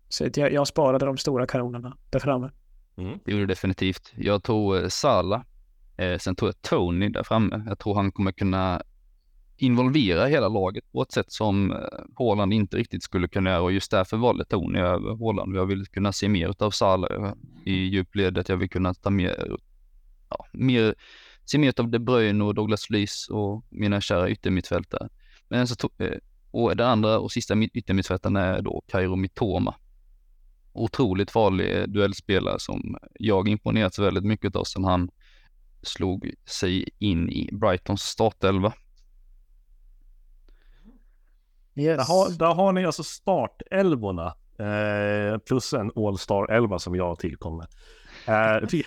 [0.09, 2.51] så jag, jag sparade de stora kanonerna där framme.
[2.97, 3.19] Mm.
[3.25, 4.13] Det gjorde definitivt.
[4.17, 4.89] Jag tog eh, Sala.
[4.89, 5.43] Salah
[5.99, 7.63] Eh, sen tog jag Tony där framme.
[7.67, 8.81] Jag tror han kommer kunna
[9.57, 11.77] involvera hela laget på ett sätt som eh,
[12.15, 15.55] Håland inte riktigt skulle kunna göra och just därför valde Tony över Håland.
[15.55, 17.33] Jag vill kunna se mer av Salah
[17.65, 18.49] i djupledet.
[18.49, 19.57] Jag vill kunna ta mer,
[20.29, 20.95] ja, mer,
[21.45, 25.09] se mer av De Bruyne och Douglas Luiz och mina kära yttermittfältare.
[25.47, 26.17] Men så tog, eh,
[26.51, 29.75] och den andra och sista yttermittfältaren är då Kairo Mitoma.
[30.73, 35.09] Otroligt farlig duellspelare som jag imponerats väldigt mycket av sen han
[35.81, 38.73] slog sig in i Brightons startelva.
[41.75, 41.97] Yes.
[41.97, 47.67] Där, har, där har ni alltså startelvorna eh, plus en All-star-elva som jag tillkommer.
[48.27, 48.67] Eh,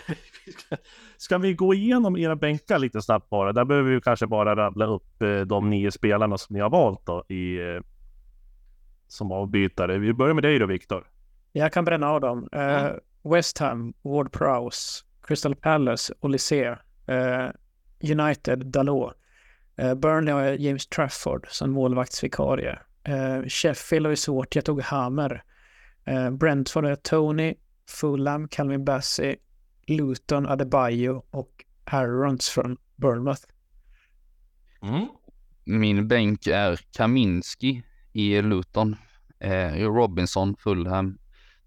[1.17, 3.53] ska vi gå igenom era bänkar lite snabbt bara?
[3.53, 7.07] Där behöver vi kanske bara rabbla upp eh, de nio spelarna som ni har valt
[7.07, 7.83] då i, eh,
[9.09, 9.99] som avbytare.
[9.99, 11.12] Vi börjar med dig då, Viktor.
[11.53, 12.49] Jag kan bränna av dem.
[12.53, 12.99] Mm.
[13.23, 16.77] West Ham, Ward Prowse, Crystal Palace, Olysee,
[17.07, 17.49] eh,
[18.01, 19.15] United, Dalot.
[19.77, 22.79] Eh, Burnley har James Trafford som målvaktsvikarie.
[23.05, 25.43] Eh, Sheffield har ju svårt, jag tog Hammer.
[26.05, 27.55] Eh, Brentford har Tony,
[27.89, 29.37] Fulham, Calvin Bassey,
[29.87, 33.43] Luton, Adebayo och Aarons från Bournemouth.
[34.83, 35.07] Mm.
[35.65, 37.83] Min bänk är Kaminski
[38.13, 38.97] i Luton,
[39.39, 41.19] eh, Robinson, Fulham,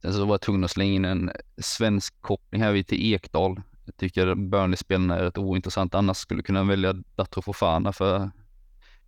[0.05, 3.61] Sen så var jag tvungen att slänga in en svensk koppling här vid till Ekdal.
[3.85, 5.95] Jag tycker Burnley-spelarna är rätt ointressant.
[5.95, 8.31] Annars skulle jag kunna välja Datro Fofana för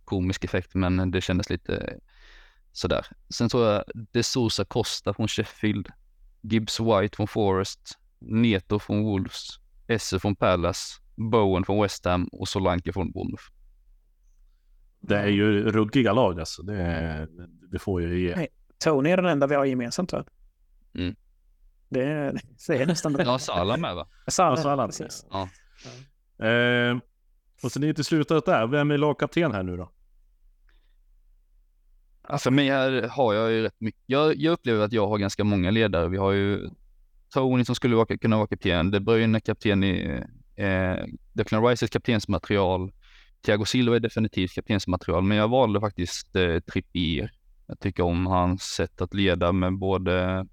[0.04, 1.98] komisk effekt, men det kändes lite
[2.72, 3.06] sådär.
[3.34, 5.88] Sen tror jag De Sousa Costa från Sheffield,
[6.40, 9.48] Gibbs White från Forest, Neto från Wolves,
[9.86, 13.44] Esse från Palace, Bowen från West Ham och Solanke från Bournemouth.
[15.00, 16.62] Det är ju ruggiga lag alltså.
[16.62, 17.28] Det,
[17.72, 18.48] det får ju ge.
[18.84, 20.24] Tony är den enda vi har gemensamt va?
[20.94, 21.16] Mm.
[21.88, 23.24] Det, är, det är nästan bra.
[23.24, 24.08] Ja, Salah med va?
[24.28, 25.26] Salah, Salah precis.
[25.30, 25.48] Ja.
[26.38, 26.46] ja.
[26.46, 26.98] Eh,
[27.62, 28.66] och så ni inte slutat där.
[28.66, 29.90] Vem är lagkapten här nu då?
[32.28, 34.02] Ja, för mig här har jag ju rätt mycket.
[34.06, 36.08] Jag, jag upplever att jag har ganska många ledare.
[36.08, 36.70] Vi har ju
[37.34, 38.90] Tony som skulle vara, kunna vara kapten.
[38.90, 40.22] De Bruyne kapten i
[40.56, 40.96] eh,
[41.32, 42.92] Declan Rice är kaptensmaterial.
[43.44, 47.30] Thiago Silva är definitivt kaptensmaterial, men jag valde faktiskt eh, Trippier.
[47.66, 50.46] Jag tycker om hans sätt att leda med både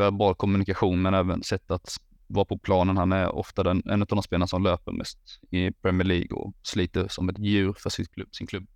[0.00, 1.96] verbal kommunikation men även sätt att
[2.26, 2.96] vara på planen.
[2.96, 5.18] Han är ofta den, en av de spelarna som löper mest
[5.50, 8.66] i Premier League och sliter som ett djur för sitt klubb, sin klubb.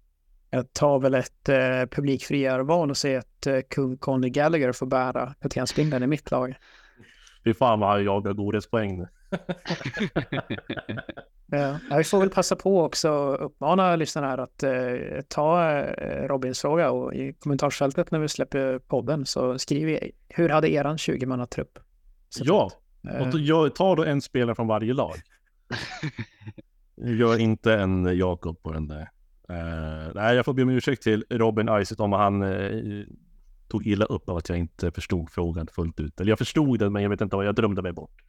[0.50, 5.34] Jag tar väl ett eh, publikfriarval och säger att eh, kung Conny Gallagher får bära
[5.40, 6.54] kaptensbindeln i mitt lag.
[7.44, 9.08] Fy fan vad han jagar godispoäng nu.
[11.46, 16.28] Ja, vi får väl passa på också att uppmana lyssnarna här att eh, ta eh,
[16.28, 21.78] Robins fråga och i kommentarsfältet när vi släpper podden så skriver hur hade eran 20-mannatrupp
[22.40, 22.70] Ja,
[23.02, 23.34] och eh.
[23.34, 25.14] jag tar då en spelare från varje lag.
[26.96, 29.08] Gör inte en Jakob på den där
[29.50, 33.04] Uh, nej, jag får be om ursäkt till Robin Isaac om han uh,
[33.68, 36.20] tog illa upp av att jag inte förstod frågan fullt ut.
[36.20, 38.22] Eller jag förstod den, men jag vet inte vad jag drömde mig bort.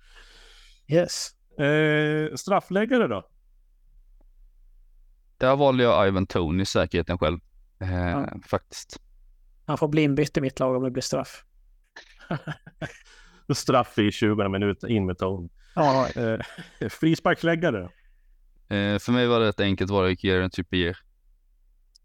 [0.88, 1.30] Yes.
[1.60, 3.30] Uh, straffläggare då?
[5.38, 7.40] Där valde jag Ivan Tony, säkerheten själv.
[7.78, 8.30] Ja.
[8.46, 9.02] Faktiskt.
[9.66, 11.44] Han får bli inbytt i mitt lag om det blir straff.
[13.54, 15.50] straff i 20 minuter in med Tony.
[15.76, 16.08] Ja.
[16.90, 17.90] Frisparksläggare?
[18.70, 20.98] Eh, för mig var det ett enkelt val, Kieran Trippier.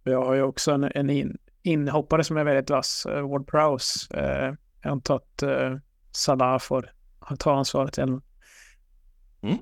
[0.04, 4.16] Jag har ju också en, en in, inhoppare som är väldigt vass, uh, Ward Prowse.
[4.16, 5.78] Uh, jag antar att uh,
[6.12, 6.92] Salah får
[7.38, 8.22] ta ansvaret igen.
[9.42, 9.58] Mm.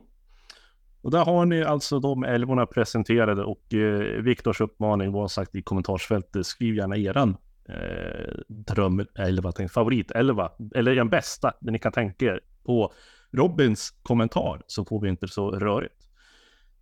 [1.03, 5.63] Och där har ni alltså de älvorna presenterade och eh, Viktors uppmaning var sagt i
[5.63, 6.47] kommentarsfältet.
[6.47, 7.37] Skriv gärna eran
[7.69, 12.93] eh, dröm elva, favorit elva eller den bästa, det ni kan tänka er på
[13.33, 16.09] Robins kommentar så får vi inte så rörigt.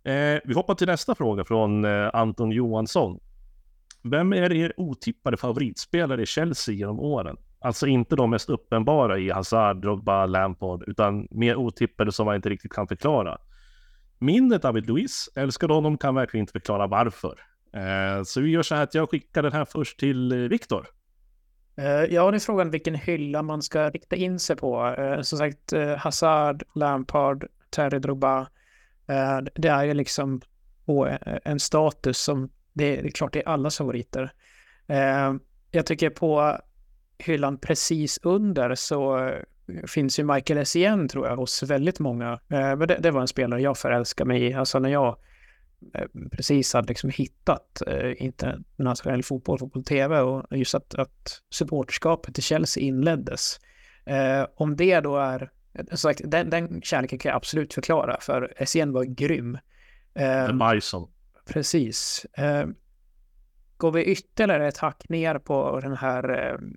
[0.03, 3.19] Eh, vi hoppar till nästa fråga från eh, Anton Johansson.
[4.03, 7.37] Vem är er otippade favoritspelare i Chelsea genom åren?
[7.59, 12.49] Alltså inte de mest uppenbara i Hazard, Drogba, Lampard, utan mer otippade som man inte
[12.49, 13.37] riktigt kan förklara.
[14.19, 17.39] Minnet David Luiz, älskar honom, kan verkligen inte förklara varför.
[17.73, 20.87] Eh, så vi gör så här att jag skickar den här först till eh, Viktor.
[21.75, 24.87] Eh, ja, det är frågan vilken hylla man ska rikta in sig på.
[24.87, 28.47] Eh, som sagt, Hazard, Lampard, Terry Drogba.
[29.55, 30.41] Det är ju liksom
[30.85, 34.33] på en status som det är, klart det är allas favoriter.
[35.71, 36.57] Jag tycker på
[37.17, 39.31] hyllan precis under så
[39.87, 42.39] finns ju Michael Essien tror jag hos väldigt många.
[42.47, 44.53] Men det, det var en spelare jag förälskade mig i.
[44.53, 45.17] Alltså när jag
[45.93, 52.43] Eh, precis hade liksom hittat eh, internationell fotboll, fotboll-tv och just att, att supporterskapet till
[52.43, 53.59] Chelsea inleddes.
[54.05, 55.51] Eh, om det då är,
[55.87, 59.57] som sagt, den, den kärleken kan jag absolut förklara för Essien var grym.
[60.13, 61.07] Eh, Bison.
[61.47, 62.25] Precis.
[63.77, 66.29] Går vi ytterligare ett hack ner på den här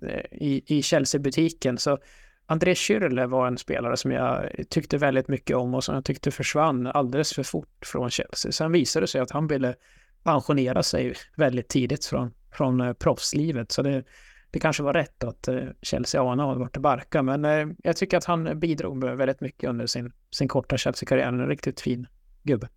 [0.03, 1.97] eh, i, i Chelsea-butiken så
[2.45, 6.31] André Schürrle var en spelare som jag tyckte väldigt mycket om och som jag tyckte
[6.31, 8.51] försvann alldeles för fort från Chelsea.
[8.51, 9.75] Sen visade det sig att han ville
[10.23, 13.71] pensionera sig väldigt tidigt från, från eh, proffslivet.
[13.71, 14.03] Så det,
[14.51, 17.21] det kanske var rätt att eh, Chelsea anade vart det barka.
[17.21, 21.27] Men eh, jag tycker att han bidrog väldigt mycket under sin, sin korta Chelsea-karriär.
[21.27, 22.07] En riktigt fin
[22.43, 22.69] gubbe.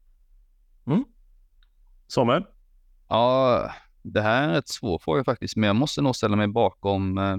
[0.87, 1.05] Mm.
[2.07, 2.47] Sommer?
[3.09, 3.71] Ja,
[4.05, 7.37] det här är ett svår fråga faktiskt, men jag måste nog ställa mig bakom eh,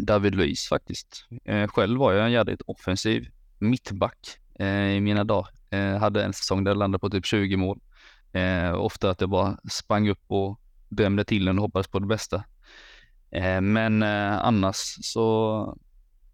[0.00, 1.26] David Luiz faktiskt.
[1.44, 5.48] Eh, själv var jag en jävligt offensiv mittback eh, i mina dagar.
[5.70, 7.80] Jag hade en säsong där jag landade på typ 20 mål.
[8.76, 12.44] ofta att jag bara sprang upp och drämde till den och hoppades på det bästa.
[13.62, 15.78] men annars så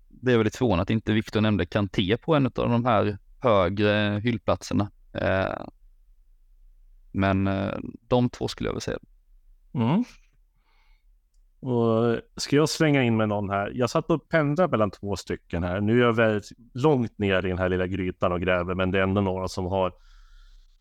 [0.09, 4.21] blev jag lite förvånad att inte Viktor nämnde Kanté på en av de här högre
[4.25, 4.91] hyllplatserna.
[7.13, 7.49] men
[8.09, 8.99] de två skulle jag väl säga.
[9.75, 10.05] Mm.
[11.61, 13.73] Och ska jag svänga in med någon här?
[13.75, 15.81] Jag satt och pendlade mellan två stycken här.
[15.81, 18.99] Nu är jag väldigt långt ner i den här lilla grytan och gräver, men det
[18.99, 19.93] är ändå några som har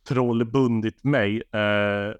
[0.07, 1.43] trollbundit mig.
[1.53, 2.13] Eh,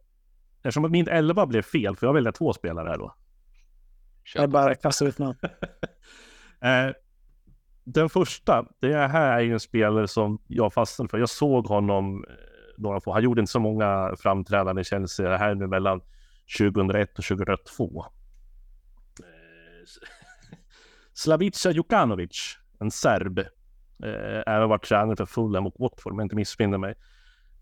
[0.64, 3.16] eftersom min 11 blev fel, för jag välja två spelare här då.
[4.36, 5.38] Jag bara kastar ut namn.
[6.62, 6.96] eh,
[7.84, 11.18] den första, det här är ju en spelare som jag fastnade för.
[11.18, 12.34] Jag såg honom eh,
[12.78, 13.14] några få.
[13.14, 15.30] Han gjorde inte så många framträdanden i Chelsea.
[15.30, 16.02] Det här är nu mellan
[16.58, 18.06] 2001 och 2002.
[21.14, 26.36] Slavica Jukanovic, en serb, eh, även varit tränare för Fulham och Watford om jag inte
[26.36, 26.96] missminner mig.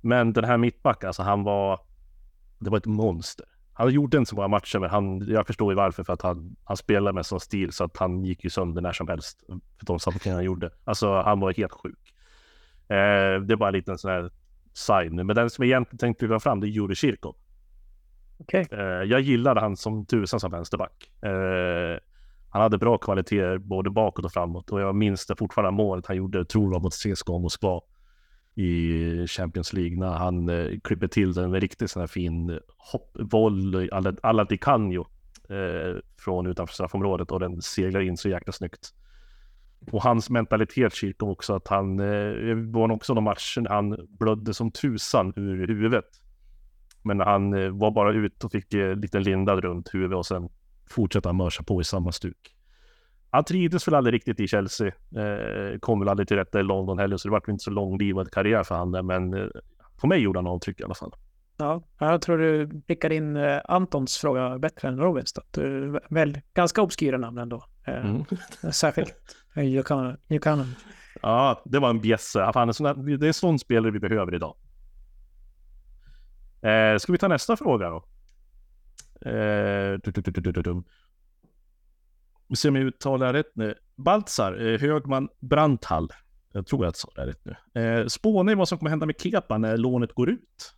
[0.02, 1.80] Men den här mittbacken, alltså han var,
[2.60, 3.46] det var ett monster.
[3.74, 6.56] Han gjorde inte så många matcher, men han, jag förstår ju varför, för att han,
[6.64, 9.86] han spelade med sån stil så att han gick ju sönder när som helst för
[9.86, 10.72] de saker han gjorde.
[10.84, 12.14] Alltså han var helt sjuk.
[12.88, 14.32] Eh, det var en liten sån här
[14.74, 17.36] side nu, men den som jag egentligen tänkte lyfta fram, det är Juri Kirkov.
[18.40, 18.66] Okay.
[18.72, 21.12] Eh, jag gillade han som tusan som vänsterback.
[21.22, 22.00] Eh,
[22.50, 26.16] han hade bra kvaliteter både bakåt och framåt och jag minns det fortfarande målet han
[26.16, 27.82] gjorde, tror jag, mot CSKA Moskva
[28.56, 33.90] i Champions League när han eh, klipper till den med riktigt sån här fin hoppvolley,
[33.92, 35.08] alla, alla di Canio
[35.50, 38.94] eh, från utanför straffområdet och den seglar in så jäkla snyggt.
[39.92, 44.54] Och hans mentalitet Kirkom också att han, eh, var också någon match när han blödde
[44.54, 46.22] som tusan ur huvudet.
[47.08, 50.50] Men han eh, var bara ut och fick eh, lite lindad runt huvudet och sen
[50.90, 52.56] fortsätta mörsa på i samma stuk.
[53.30, 54.88] Han trivdes väl aldrig riktigt i Chelsea.
[54.88, 58.32] Eh, kom väl aldrig till rätta i London heller, så det var inte så långlivad
[58.32, 59.08] karriär för honom.
[59.08, 59.48] Men eh,
[60.02, 61.14] på mig gjorde han avtryck i alla fall.
[61.58, 65.34] Ja, jag tror du prickar in eh, Antons fråga bättre än Robins.
[65.52, 67.64] Du väl ganska obskyra namn ändå.
[67.86, 68.26] Mm.
[68.72, 69.36] Särskilt
[70.30, 70.76] Jukanen.
[71.22, 72.40] Ja, det var en bjässe.
[72.40, 74.56] Det är en sån spelare vi behöver idag.
[76.62, 77.98] Eh, ska vi ta nästa fråga då?
[79.30, 80.84] Eh, du, du, du, du, du, du.
[82.48, 83.76] Vi ser om jag uttalar rätt nu.
[83.96, 86.10] Baltzar, eh, Högman-Branthall.
[86.52, 87.82] Jag tror jag sa det rätt nu.
[87.82, 90.74] Eh, spåna i vad som kommer hända med Kepa när lånet går ut.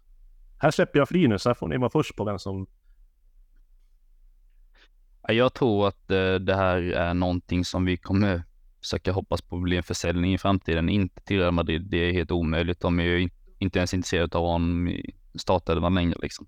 [0.60, 2.68] Här släpper jag fri nu, så här får ni vara först på vem som...
[5.28, 8.44] Jag tror att eh, det här är någonting som vi kommer
[8.82, 10.90] försöka hoppas på blir en försäljning i framtiden.
[10.90, 12.80] Inte till Real Madrid, det är helt omöjligt.
[12.80, 13.30] De är ju
[13.60, 16.48] inte ens intresserade av honom i startelvan längre liksom.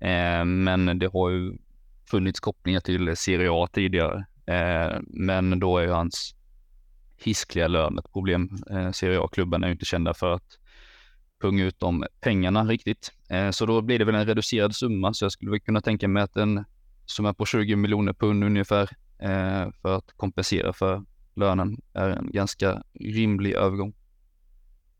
[0.00, 1.52] Eh, men det har ju
[2.10, 4.26] funnits kopplingar till Serie A tidigare.
[4.46, 6.34] Eh, men då är ju hans
[7.16, 8.50] hiskliga lön ett problem.
[8.70, 10.58] Eh, Serie A-klubben är ju inte kända för att
[11.40, 13.12] punga ut de pengarna riktigt.
[13.28, 16.08] Eh, så då blir det väl en reducerad summa, så jag skulle väl kunna tänka
[16.08, 16.64] mig att en
[17.06, 22.82] summa på 20 miljoner pund ungefär eh, för att kompensera för lönen är en ganska
[23.00, 23.94] rimlig övergång.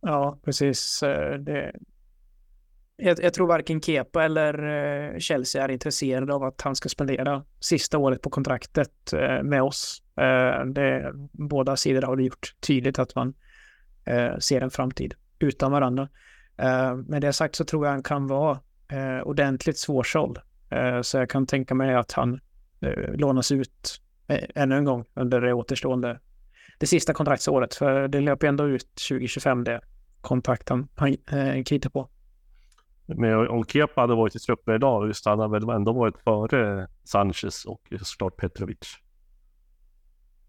[0.01, 1.03] Ja, precis.
[1.03, 1.73] Eh, det...
[2.97, 4.65] Jag, jag tror varken Kepa eller
[5.15, 9.63] eh, Chelsea är intresserade av att han ska spendera sista året på kontraktet eh, med
[9.63, 10.03] oss.
[10.17, 13.35] Eh, det, båda sidor har gjort tydligt att man
[14.05, 16.09] eh, ser en framtid utan varandra.
[16.57, 18.61] Eh, med det sagt så tror jag han kan vara
[19.25, 20.39] ordentligt svårsåld.
[21.03, 22.41] Så jag kan tänka mig att han
[23.15, 24.01] lånas ut
[24.55, 26.21] ännu en gång under det återstående,
[26.79, 27.75] det sista kontraktsåret.
[27.75, 29.81] För det löper ändå ut 2025 det
[30.21, 32.09] kontrakt han, han kritar på.
[33.07, 36.89] Men om Kepa hade varit i truppen idag, just han hade väl ändå varit före
[37.05, 38.99] Sanchez och såklart Petrovic.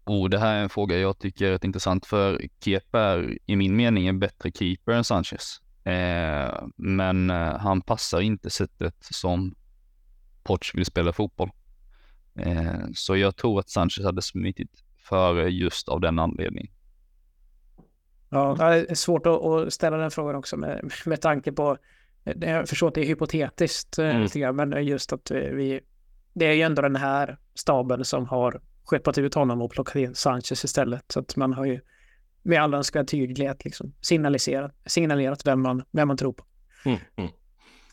[0.04, 3.56] Oh, det här är en fråga jag tycker är rätt intressant för Kepa är i
[3.56, 5.60] min mening en bättre keeper än Sanchez.
[5.84, 9.54] Eh, men eh, han passar inte sättet som
[10.42, 11.50] Poch vill spela fotboll.
[12.38, 14.70] Eh, så jag tror att Sanchez hade smitit
[15.08, 16.72] före just av den anledningen.
[18.28, 21.78] Ja, det är svårt att ställa den frågan också med, med tanke på
[22.40, 24.56] jag förstår att det är hypotetiskt, eh, mm.
[24.56, 25.80] men just att vi...
[26.32, 30.14] Det är ju ändå den här staben som har skeppat ut honom och plockat in
[30.14, 31.04] Sanchez istället.
[31.12, 31.80] Så att man har ju
[32.42, 36.44] med all önskvärd tydlighet liksom signaliserat, signalerat vem man, vem man tror på.
[36.84, 37.30] Mm, mm.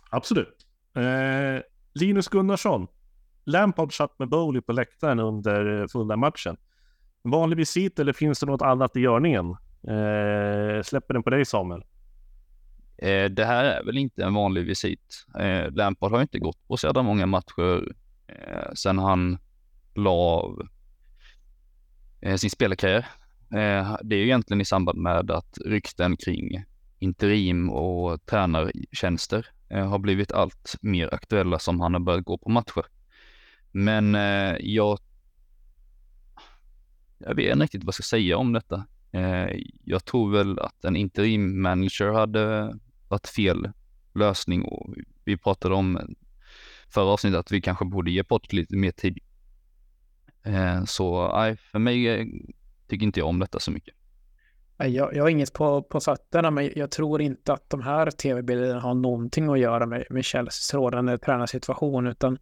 [0.10, 0.65] Absolut.
[0.95, 1.61] Eh,
[1.93, 2.88] Linus Gunnarsson.
[3.45, 6.57] Lampard satt med Bowley på läktaren under eh, fulla matchen.
[7.22, 9.49] Vanlig visit eller finns det något annat i görningen?
[9.88, 11.84] Eh, släpper den på dig Samuel.
[12.98, 15.26] Eh, det här är väl inte en vanlig visit.
[15.40, 17.94] Eh, Lampard har inte gått på så många matcher
[18.28, 19.38] eh, sen han
[19.95, 20.68] la av
[22.22, 23.07] eh, sin spelarkarriär.
[23.52, 26.64] Eh, det är ju egentligen i samband med att rykten kring
[26.99, 32.49] interim och tränartjänster eh, har blivit allt mer aktuella som han har börjat gå på
[32.49, 32.86] matcher.
[33.72, 34.99] Men eh, jag
[37.18, 38.86] jag vet inte riktigt vad jag ska säga om detta.
[39.14, 42.76] Eh, jag tror väl att en interim manager hade
[43.07, 43.72] varit fel
[44.15, 46.15] lösning och vi pratade om
[46.90, 49.19] förra avsnittet att vi kanske borde ge bort lite mer tid.
[50.44, 52.26] Eh, så nej, för mig eh,
[52.88, 53.95] tycker inte jag om detta så mycket.
[54.77, 58.80] Jag, jag har inget på, på fötterna, men jag tror inte att de här tv-bilderna
[58.80, 62.38] har någonting att göra med, med Chelseas rådande tränarsituation, utan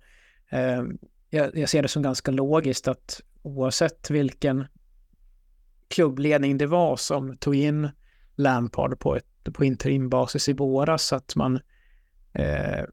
[0.50, 0.82] eh,
[1.30, 4.66] jag, jag, ser det som ganska logiskt att oavsett vilken
[5.92, 7.90] klubbledning det var som tog in
[8.36, 11.60] Lampard på, ett, på interimbasis i våras, så att man,
[12.34, 12.84] eh,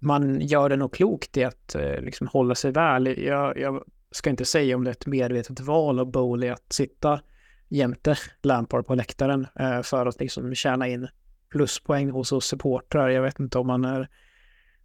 [0.00, 3.18] man gör det nog klokt i att eh, liksom hålla sig väl.
[3.18, 7.20] Jag, jag, ska inte säga om det är ett medvetet val av Bowley att sitta
[7.68, 11.08] jämte Lampard på läktaren eh, för att liksom tjäna in
[11.50, 13.08] pluspoäng hos oss supportrar.
[13.08, 14.08] Jag vet inte om man är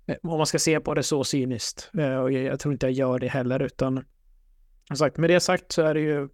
[0.06, 1.92] eh, om man ska se på det så cyniskt.
[1.98, 4.06] Eh, och jag tror inte jag gör det heller, utan
[4.88, 6.30] som sagt, med det sagt så är det ju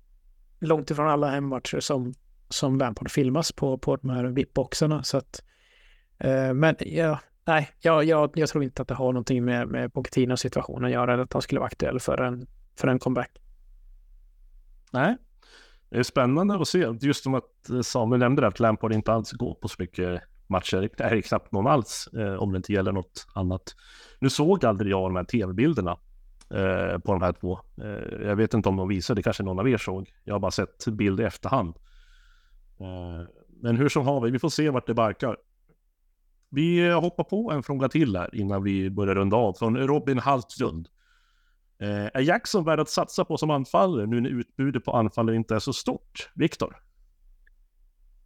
[0.61, 2.13] långt ifrån alla hemmatcher som,
[2.49, 5.03] som Lampard filmas på, på de här VIP-boxarna.
[5.03, 5.43] Så att,
[6.17, 9.93] eh, men ja, nej, jag, jag, jag tror inte att det har någonting med, med
[9.93, 13.31] Pochettinos situation att göra, eller att han skulle vara aktuell för en, för en comeback.
[14.91, 15.17] Nej,
[15.89, 16.87] det är spännande att se.
[17.01, 20.89] Just som att eh, Samuel nämnde att Lampard inte alls går på så mycket matcher.
[20.97, 23.75] Det är knappt någon alls eh, om det inte gäller något annat.
[24.19, 25.97] Nu såg aldrig jag de här tv-bilderna
[26.53, 27.59] Eh, på de här två.
[27.81, 30.13] Eh, jag vet inte om de visade, kanske någon av er såg.
[30.23, 31.75] Jag har bara sett bild i efterhand.
[32.79, 33.27] Eh,
[33.61, 35.37] men hur som haver, vi får se vart det barkar.
[36.49, 39.53] Vi hoppar på en fråga till här innan vi börjar runda av.
[39.53, 40.87] Från Robin Haltlund.
[41.79, 45.55] Eh, är Jackson värd att satsa på som anfallare nu när utbudet på anfallare inte
[45.55, 46.29] är så stort?
[46.35, 46.75] Viktor?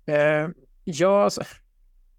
[0.05, 0.49] Eh,
[0.83, 1.41] ja, alltså,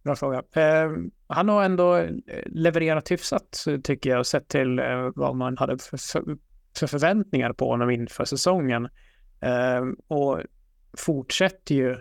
[0.06, 0.42] Bra fråga.
[0.52, 0.90] Eh,
[1.26, 2.10] han har ändå eh,
[2.46, 6.36] levererat hyfsat tycker jag, sett till eh, vad man hade för, för,
[6.78, 8.88] för, förväntningar på honom inför säsongen.
[9.40, 10.40] Eh, och
[10.98, 11.96] fortsätter ju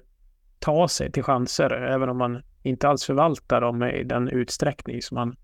[0.60, 5.16] ta sig till chanser, även om man inte alls förvaltar dem i den utsträckning som
[5.16, 5.36] man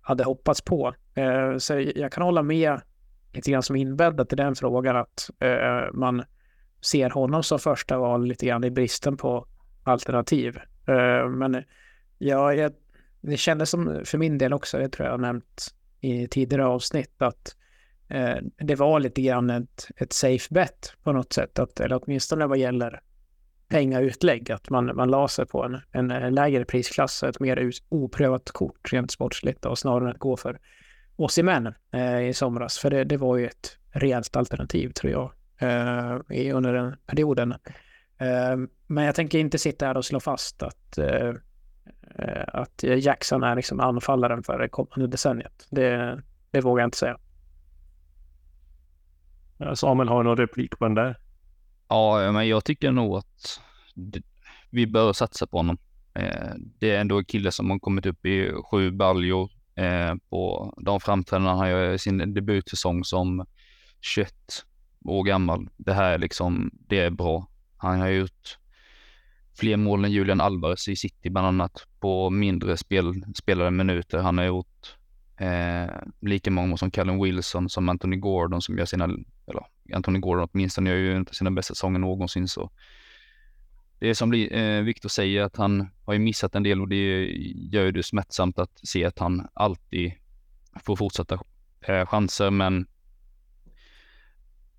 [0.00, 0.94] hade hoppats på.
[1.14, 2.80] Eh, så jag kan hålla med
[3.32, 6.24] lite grann som inbäddat i den frågan att eh, man
[6.80, 9.46] ser honom som första val lite grann i bristen på
[9.84, 10.58] alternativ.
[10.86, 11.64] Eh, men
[12.20, 12.72] ja, jag,
[13.20, 17.22] det kändes som för min del också, det tror jag har nämnt i tidigare avsnitt,
[17.22, 17.56] att
[18.08, 22.46] eh, det var lite grann ett, ett safe bet på något sätt, att, eller åtminstone
[22.46, 23.00] vad gäller
[23.68, 28.50] pengautlägg, att man, man la sig på en, en, en lägre prisklass, ett mer oprövat
[28.50, 30.58] kort rent sportsligt och snarare än att gå för
[31.16, 32.78] Osimhen eh, i somras.
[32.78, 37.52] För det, det var ju ett rejält alternativ tror jag eh, under den perioden.
[38.18, 38.56] Eh,
[38.86, 41.34] men jag tänker inte sitta här och slå fast att, eh, eh,
[42.48, 45.66] att Jackson är liksom anfallaren för det kommande decenniet.
[45.70, 47.18] Det, det vågar jag inte säga.
[49.74, 51.16] Samuel, har någon replik på den där?
[51.88, 53.60] Ja, men jag tycker nog att
[54.70, 55.78] vi bör satsa på honom.
[56.14, 60.74] Eh, det är ändå en kille som har kommit upp i sju baljor eh, på
[60.76, 63.46] de framträdanden han gör i sin debutsäsong som
[64.00, 64.34] 21
[65.04, 65.68] år gammal.
[65.76, 67.46] Det här är liksom, det är bra.
[67.76, 68.58] Han har gjort
[69.60, 74.18] fler mål än Julian Alvarez i City bland annat på mindre spel, spelade minuter.
[74.18, 74.96] Han har gjort
[75.36, 79.04] eh, lika många mål som Callum Wilson som Anthony Gordon som gör sina,
[79.46, 82.70] eller Anthony Gordon åtminstone gör ju inte sina bästa säsonger någonsin så
[83.98, 87.26] det är som eh, Viktor säger att han har ju missat en del och det
[87.72, 90.12] gör ju det smärtsamt att se att han alltid
[90.84, 91.38] får fortsätta
[91.80, 92.86] eh, chanser men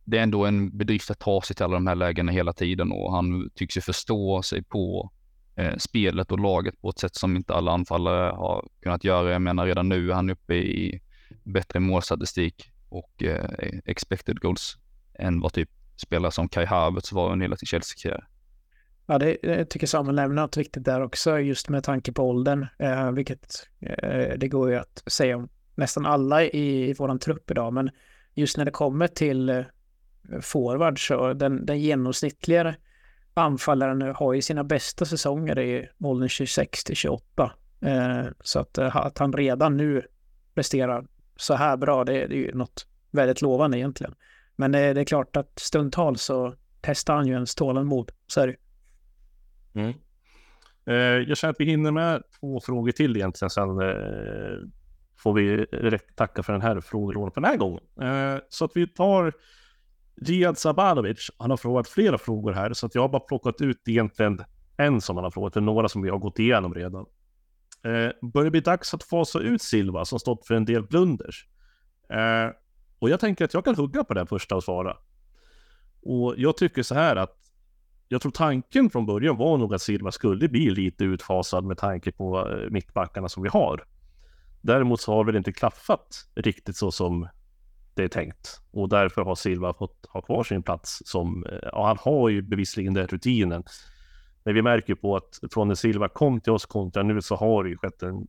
[0.04, 2.92] det är ändå en bedrift att ta sig till alla de här lägena hela tiden
[2.92, 5.12] och han tycks ju förstå sig på
[5.56, 9.32] eh, spelet och laget på ett sätt som inte alla anfallare har kunnat göra.
[9.32, 11.02] Jag menar redan nu är han uppe i
[11.44, 13.50] bättre målstatistik och eh,
[13.86, 14.78] expected goals
[15.14, 18.28] än vad typ spelare som Kai Havertz var under hela sin Chelsea-karriär.
[19.06, 22.30] Ja, det, eh, jag tycker Samuel nämner något viktigt där också, just med tanke på
[22.30, 27.20] åldern, eh, vilket eh, det går ju att säga om nästan alla i, i våran
[27.20, 27.90] trupp idag, men
[28.34, 29.62] just när det kommer till eh,
[30.42, 32.76] forward så den, den genomsnittliga
[33.34, 37.52] anfallaren har ju sina bästa säsonger i åldern 26 till 28.
[37.82, 40.02] Eh, så att, eh, att han redan nu
[40.54, 44.16] presterar så här bra, det, det är ju något väldigt lovande egentligen.
[44.56, 48.48] Men det, det är klart att stundtals så testar han ju ens tålamod, så är
[48.48, 48.56] det
[49.74, 49.94] mm.
[50.86, 54.68] eh, Jag känner att vi hinner med två frågor till egentligen, sen eh,
[55.18, 55.66] får vi
[56.16, 57.84] tacka för den här frågelådan för den här gången.
[58.02, 59.34] Eh, så att vi tar
[60.26, 63.88] Riyad Sabanovic, han har frågat flera frågor här, så att jag har bara plockat ut
[63.88, 64.44] egentligen
[64.78, 67.06] en som han har frågat, eller några som vi har gått igenom redan.
[67.84, 71.46] Eh, börjar det bli dags att fasa ut Silva som stått för en del blunders?
[72.10, 72.56] Eh,
[73.00, 74.98] och jag tänker att jag kan hugga på den första och svara.
[76.02, 77.38] Och jag tycker så här att
[78.08, 82.12] jag tror tanken från början var nog att Silva skulle bli lite utfasad med tanke
[82.12, 83.84] på eh, mittbackarna som vi har.
[84.62, 87.28] Däremot så har väl inte klaffat riktigt så som
[87.94, 88.62] det är tänkt.
[88.72, 92.42] Och därför har Silva fått ha kvar sin plats som, eh, ja han har ju
[92.42, 93.64] bevisligen den rutinen.
[94.44, 97.64] Men vi märker på att från när Silva kom till oss kontra nu så har
[97.64, 98.28] det ju skett en,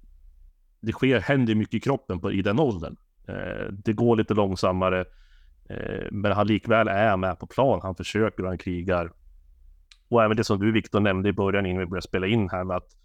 [0.81, 2.97] det sker, händer mycket i kroppen på, i den åldern.
[3.29, 5.01] Eh, det går lite långsammare,
[5.69, 7.81] eh, men han likväl är med på plan.
[7.83, 9.13] Han försöker och han krigar.
[10.09, 12.65] Och även det som du Viktor nämnde i början innan vi började spela in här
[12.65, 12.97] med att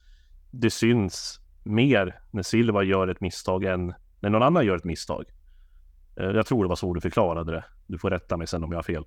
[0.52, 5.26] det syns mer när Silva gör ett misstag än när någon annan gör ett misstag.
[6.20, 7.66] Eh, jag tror det var så du förklarade det.
[7.88, 9.06] Du får rätta mig sen om jag har fel.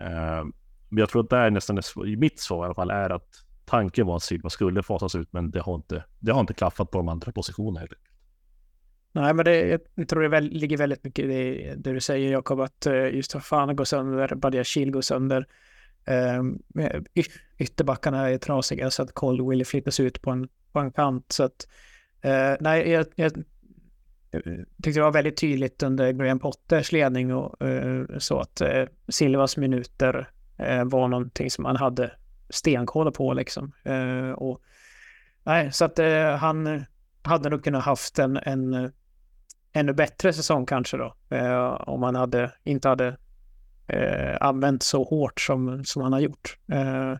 [0.00, 0.44] Eh,
[0.88, 3.28] men jag tror att det är nästan mitt svar i alla fall är att
[3.64, 6.90] tanken var att Silva skulle fasas ut, men det har inte, det har inte klaffat
[6.90, 7.98] på de andra positionerna heller.
[9.12, 12.32] Nej, men det, jag tror det väl, ligger väldigt mycket i det, det du säger
[12.32, 15.46] Jakob, att eh, just Fafana går sönder, Badiashil går sönder.
[16.38, 16.58] Um,
[17.58, 21.32] ytterbackarna är trasiga så att Colwell flyttas ut på en, på en kant.
[21.32, 21.68] Så att,
[22.24, 23.32] uh, nej, jag, jag
[24.30, 24.40] Eh,
[24.82, 29.56] tyckte det var väldigt tydligt under Graham Potters ledning och eh, så att eh, Silvas
[29.56, 32.12] minuter eh, var någonting som han hade
[32.48, 33.72] stenkoll på liksom.
[33.84, 34.60] Eh, och,
[35.44, 35.98] nej, så att
[36.40, 36.84] han
[37.22, 38.92] hade nog kunnat haft en, en
[39.72, 41.14] ännu bättre säsong kanske då.
[41.28, 43.16] Eh, om han hade, inte hade
[43.86, 46.58] eh, använt så hårt som, som han har gjort.
[46.72, 47.14] Eh,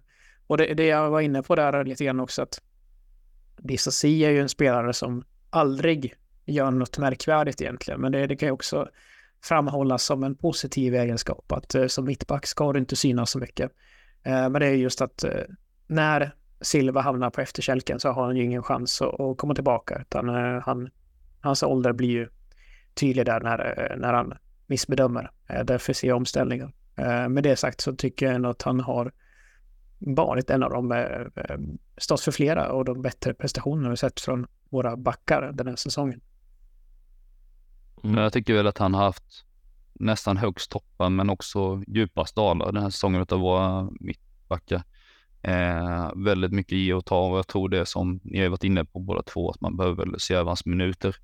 [0.47, 2.61] och det, det jag var inne på där lite grann också att
[3.57, 6.15] Dissasi är ju en spelare som aldrig
[6.49, 8.01] gör något märkvärdigt egentligen.
[8.01, 8.89] Men det, det kan ju också
[9.43, 11.53] framhållas som en positiv egenskap.
[11.53, 13.73] Att eh, som mittback ska du inte synas så mycket.
[14.23, 15.43] Eh, men det är just att eh,
[15.87, 19.99] när Silva hamnar på efterkälken så har han ju ingen chans att, att komma tillbaka.
[20.01, 20.91] Utan eh, han,
[21.41, 22.29] hans ålder blir ju
[22.95, 24.35] tydlig där när, eh, när han
[24.67, 25.31] missbedömer.
[25.47, 26.73] Eh, därför ser jag omställningen.
[26.97, 29.13] Eh, med det sagt så tycker jag ändå att han har
[29.99, 31.59] varit en av de, eh, eh,
[31.97, 36.21] stått för flera och de bättre prestationerna vi sett från våra backar den här säsongen.
[38.05, 38.17] Mm.
[38.19, 39.45] Jag tycker väl att han har haft
[39.93, 44.83] nästan högst toppar men också djupast dalar den här säsongen av våra mittbackar.
[45.43, 48.85] Eh, väldigt mycket ge och ta och jag tror det som ni har varit inne
[48.85, 51.17] på båda två att man behöver väl se över hans minuter.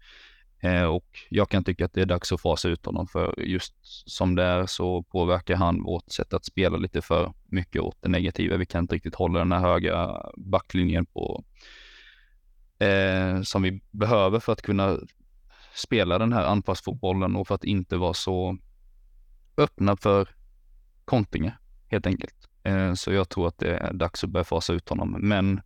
[0.60, 3.74] Eh, och jag kan tycka att det är dags att fasa ut honom för just
[4.10, 8.08] som det är så påverkar han vårt sätt att spela lite för mycket åt det
[8.08, 8.56] negativa.
[8.56, 11.44] Vi kan inte riktigt hålla den här höga backlinjen på
[12.78, 14.98] eh, som vi behöver för att kunna
[15.74, 18.58] spela den här anfallsfotbollen och för att inte vara så
[19.56, 20.28] öppna för
[21.04, 22.48] kontringar helt enkelt.
[22.62, 25.16] Eh, så jag tror att det är dags att börja fasa ut honom.
[25.20, 25.60] Men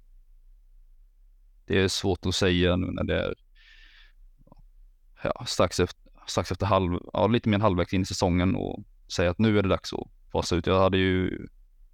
[1.67, 3.35] det är svårt att säga nu när det är
[5.23, 8.85] ja, strax, efter, strax efter halv, ja, lite mer än halvvägs in i säsongen och
[9.13, 10.67] säga att nu är det dags att fasa ut.
[10.67, 11.47] Jag hade ju,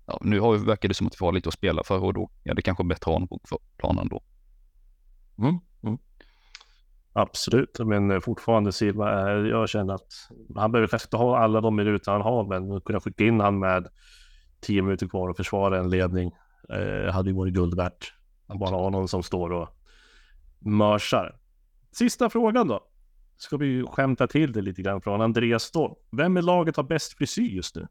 [0.06, 2.30] ja, nu har, verkar det som att vi har lite att spela för och då
[2.44, 3.40] är det kanske bättre att ha honom på
[3.76, 4.22] planen då.
[5.38, 5.58] Mm.
[7.16, 10.12] Absolut, men fortfarande Silva, jag känner att
[10.56, 13.58] han behöver kanske inte ha alla de minuter han har, men kunna skicka in han
[13.58, 13.88] med
[14.60, 16.32] tio minuter kvar och försvara en ledning
[16.68, 18.12] eh, hade ju varit guld värt.
[18.46, 19.68] Att bara ha någon som står och
[20.58, 21.38] mörsar.
[21.92, 22.80] Sista frågan då.
[23.36, 25.98] Ska vi skämta till det lite grann från Andreas då.
[26.10, 27.82] Vem i laget har bäst frisyr just nu?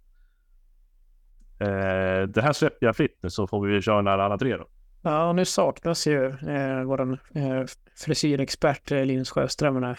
[1.60, 4.68] Eh, det här släpper jag fritt nu så får vi köra när alla tre då.
[5.06, 7.64] Ja, nu saknas ju eh, vår eh,
[7.96, 9.98] frisyrexpert eh, Linus Sjöström när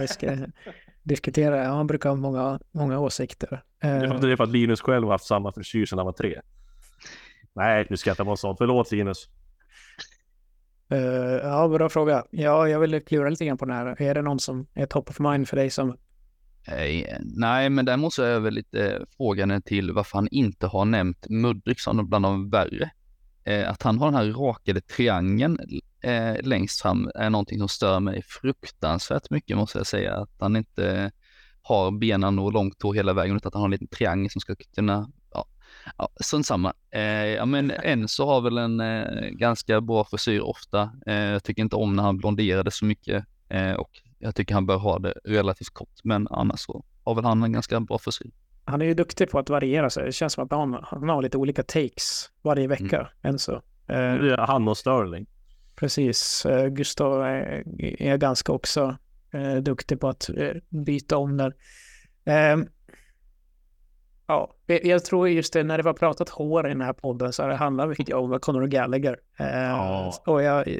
[0.00, 0.36] vi ska
[1.02, 1.64] diskutera.
[1.64, 3.62] Ja, han brukar ha många, många åsikter.
[3.82, 6.40] Eh, det är för att Linus själv har haft samma frisyr sedan han var tre.
[7.52, 8.58] Nej, nu skrattar man sånt.
[8.58, 9.28] Förlåt Linus.
[10.92, 11.00] Uh,
[11.42, 12.24] ja, bra fråga.
[12.30, 14.02] Ja, jag vill klura lite grann på den här.
[14.02, 15.96] Är det någon som är top of mind för dig som...
[16.68, 20.84] Nej, nej men däremot så är jag väl lite frågande till varför han inte har
[20.84, 22.90] nämnt Mudrik som bland de värre.
[23.48, 25.58] Eh, att han har den här rakade triangeln
[26.02, 30.16] eh, längst fram är någonting som stör mig fruktansvärt mycket måste jag säga.
[30.16, 31.10] Att han inte
[31.62, 34.40] har benen och långt hår hela vägen utan att han har en liten triangel som
[34.40, 35.10] ska kunna
[35.96, 36.72] ja, sånt samma.
[36.90, 40.90] Eh, ja, men Enzo har väl en eh, ganska bra frisyr ofta.
[41.06, 44.66] Eh, jag tycker inte om när han blonderade så mycket eh, och jag tycker han
[44.66, 46.00] bör ha det relativt kort.
[46.04, 48.30] Men annars så har väl han en ganska bra frisyr.
[48.68, 50.04] Han är ju duktig på att variera sig.
[50.04, 53.08] Det känns som att han, han har lite olika takes varje vecka, mm.
[53.22, 53.60] Enzo.
[53.86, 55.26] Eh, han och Sterling.
[55.76, 56.46] Precis.
[56.46, 57.64] Eh, Gustav är,
[58.02, 58.96] är ganska också
[59.32, 60.30] eh, duktig på att
[60.68, 61.54] byta om där.
[62.24, 62.58] Eh,
[64.26, 67.42] ja, jag tror just det, när det var pratat hår i den här podden så
[67.42, 69.20] har det handlat mycket om Conor Gallagher.
[69.38, 70.12] Ja.
[70.26, 70.78] Och jag,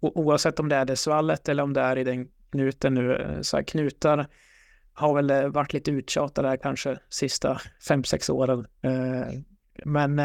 [0.00, 3.56] oavsett om det är det svallet eller om det är i den knuten nu, så
[3.56, 4.26] här knutar
[5.00, 8.66] har väl varit lite uttjatad där kanske sista fem sex åren.
[9.84, 10.16] Men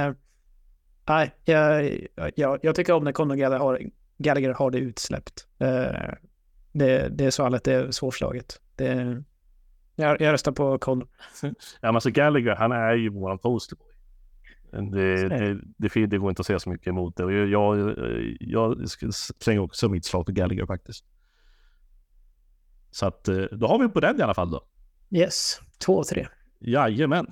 [1.07, 1.91] nej, jag,
[2.35, 3.81] jag, jag tycker om när Conor Gallagher har,
[4.18, 5.47] Gallagher har det utsläppt.
[6.72, 8.61] Det, det svallet det är svårslaget.
[8.76, 9.23] Det,
[9.95, 11.07] jag, jag röstar på Conor.
[11.41, 13.88] ja, men alltså Gallagher, han är ju våran posterboy.
[14.72, 17.26] Det, det, det, det, går inte att säga så mycket emot det.
[17.26, 17.95] Och jag, jag,
[18.39, 18.89] jag
[19.39, 21.06] slänger också mitt slag på Gallagher faktiskt.
[22.95, 24.63] Så att eh, då har vi på den i alla fall då.
[25.11, 26.27] Yes, två och tre.
[26.59, 27.26] Jajamän.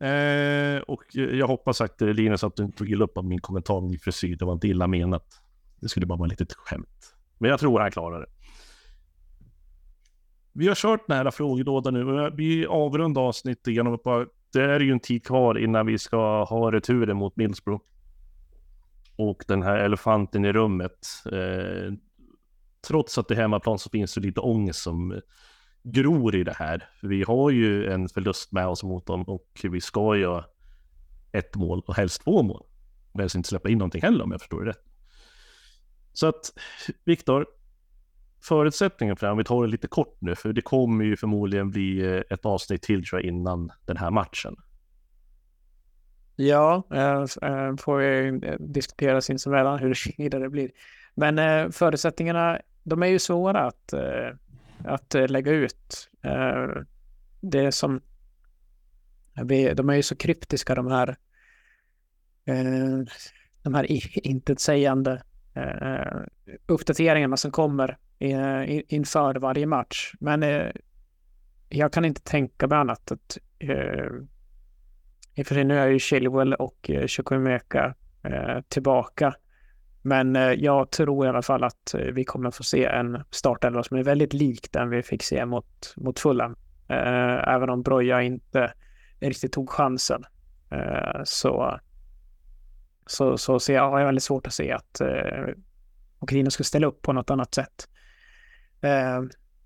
[0.00, 3.40] Eh, och jag hoppas att eh, Linus att du inte tog illa upp av min
[3.40, 4.36] kommentar om min frisyr.
[4.36, 5.42] Det var inte illa menat.
[5.80, 7.14] Det skulle bara vara ett litet skämt.
[7.38, 8.26] Men jag tror han klarar det.
[10.52, 12.30] Vi har kört nära frågelådan nu.
[12.36, 14.26] Vi avrundar avsnittet genom att bara...
[14.52, 17.80] Det är ju en tid kvar innan vi ska ha returen mot Millsbro.
[19.16, 20.98] Och den här elefanten i rummet.
[21.32, 21.92] Eh,
[22.86, 25.18] trots att det är hemmaplan så finns det lite ångest som eh,
[25.82, 26.88] gror i det här.
[27.02, 30.42] Vi har ju en förlust med oss mot dem och vi ska ju
[31.32, 32.62] ett mål och helst två mål.
[33.12, 34.84] Men helst inte släppa in någonting heller om jag förstår det rätt.
[36.12, 36.52] Så att
[37.04, 37.46] Viktor,
[38.42, 41.16] förutsättningen för det, här, om vi tar det lite kort nu, för det kommer ju
[41.16, 44.56] förmodligen bli eh, ett avsnitt till tror jag innan den här matchen.
[46.36, 50.70] Ja, äh, får vi diskutera sinsemellan hur det blir.
[51.14, 52.60] Men äh, förutsättningarna,
[52.90, 54.30] de är ju svåra att, eh,
[54.84, 56.10] att eh, lägga ut.
[56.22, 56.82] Eh,
[57.40, 58.00] det är som,
[59.74, 61.16] de är ju så kryptiska de här,
[63.62, 63.86] de här
[64.26, 65.22] intetsägande
[66.66, 67.98] uppdateringarna som kommer
[68.88, 70.12] inför varje match.
[70.20, 70.70] Men
[71.68, 73.38] jag kan inte tänka mig annat att
[75.34, 77.94] i och för sig nu är ju Chilwell och Chukwemeka
[78.68, 79.34] tillbaka.
[80.02, 83.24] Men eh, jag tror i alla fall att eh, vi kommer att få se en
[83.30, 86.56] startelva som är väldigt lik den vi fick se mot, mot Fulham.
[86.88, 88.72] Eh, även om Broja inte
[89.20, 90.24] riktigt tog chansen.
[91.24, 91.80] Så,
[93.06, 97.02] så, så ser jag, har jag väldigt svårt att se att eh, ska ställa upp
[97.02, 97.88] på något annat sätt.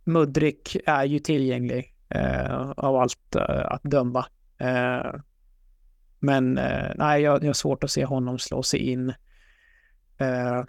[0.05, 1.95] Mudrik är ju tillgänglig
[2.77, 4.27] av allt att döma.
[6.19, 6.55] Men
[6.95, 9.13] nej, jag, jag har svårt att se honom slå sig in.
[10.19, 10.65] Eh,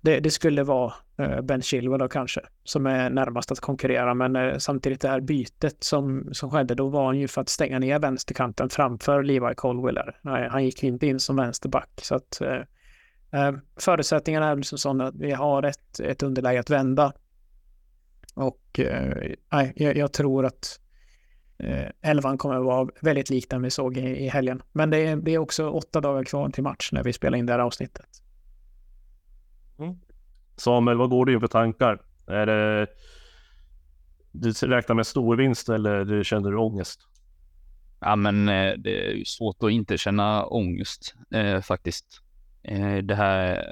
[0.00, 4.14] det, det, skulle vara eh, Ben Chilwell då kanske, som är närmast att konkurrera.
[4.14, 7.48] Men eh, samtidigt det här bytet som, som skedde, då var han ju för att
[7.48, 9.98] stänga ner vänsterkanten framför Levi Colwell.
[10.22, 11.90] Nej, han gick inte in som vänsterback.
[12.02, 12.40] Så att,
[13.32, 17.12] eh, förutsättningarna är liksom sådana att vi har ett, ett underläge att vända.
[18.34, 19.34] Och eh,
[19.74, 20.80] jag, jag, tror att
[21.58, 24.62] eh, elvan kommer att vara väldigt lik den vi såg i, i helgen.
[24.72, 27.46] Men det är, det är också åtta dagar kvar till match när vi spelar in
[27.46, 28.06] det här avsnittet.
[29.78, 29.94] Mm.
[30.56, 32.02] Samuel, vad går du in för tankar?
[32.26, 32.86] Är det...
[34.32, 37.00] Du räknar med stor vinst eller känner du ångest?
[38.00, 42.22] Ja, men eh, det är svårt att inte känna ångest eh, faktiskt.
[42.62, 43.64] Eh, det här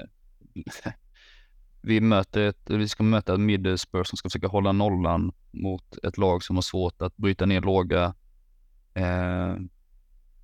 [1.81, 6.17] vi, möter ett, vi ska möta ett Middlesbrough som ska försöka hålla nollan mot ett
[6.17, 8.13] lag som har svårt att bryta ner låga,
[8.93, 9.55] eh,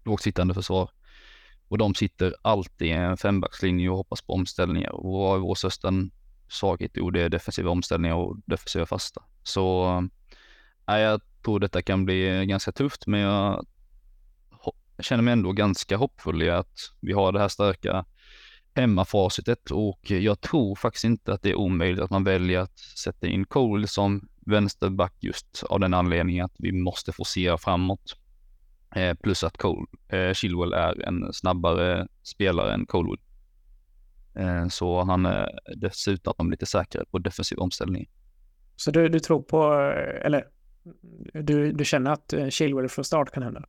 [0.03, 0.89] lågt sittande försvar.
[1.67, 4.89] Och de sitter alltid i en fembackslinje och hoppas på omställningar.
[4.89, 5.93] Och vad är vår största
[6.49, 6.91] svaghet?
[6.93, 9.23] Jo, det är defensiva omställningar och defensiva fasta.
[9.43, 9.87] Så
[10.89, 13.65] äh, jag tror detta kan bli ganska tufft, men jag,
[14.95, 18.05] jag känner mig ändå ganska hoppfull i att vi har det här starka
[18.75, 23.27] hemmafacitet och jag tror faktiskt inte att det är omöjligt att man väljer att sätta
[23.27, 28.17] in Cole som vänsterback just av den anledningen att vi måste forcera framåt.
[28.97, 33.19] Eh, plus att Cole, eh, Chilwell är en snabbare spelare än Colewood.
[34.35, 38.09] Eh, så han är dessutom lite säkrare på defensiv omställning.
[38.75, 39.73] Så du, du tror på,
[40.25, 40.43] eller
[41.33, 43.63] du, du känner att Chilwell från start kan hända?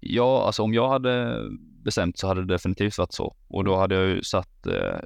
[0.00, 1.42] Ja, alltså om jag hade
[1.84, 3.36] bestämt så hade det definitivt varit så.
[3.48, 4.98] Och då hade jag ju satt, eh,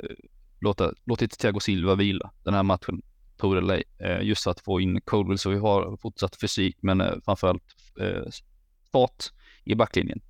[0.61, 3.03] låta, låtit Thiago Silva vila den här matchen,
[3.41, 3.85] tror det eller ej.
[3.99, 7.65] Eh, just för att få in Coldwell så vi har fortsatt fysik, men eh, framförallt
[8.01, 8.25] eh,
[8.93, 9.25] fart
[9.65, 10.21] i backlinjen.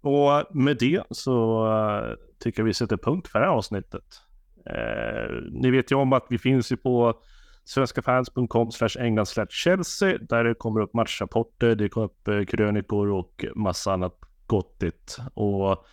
[0.00, 4.22] Och med det så eh, tycker jag vi sätter punkt för det här avsnittet.
[4.66, 7.22] Eh, ni vet ju om att vi finns ju på
[7.64, 13.92] svenskafans.com England Chelsea där det kommer upp matchrapporter, det kommer upp eh, krönikor och massa
[13.92, 14.14] annat
[14.46, 15.16] gottigt.
[15.34, 15.86] Och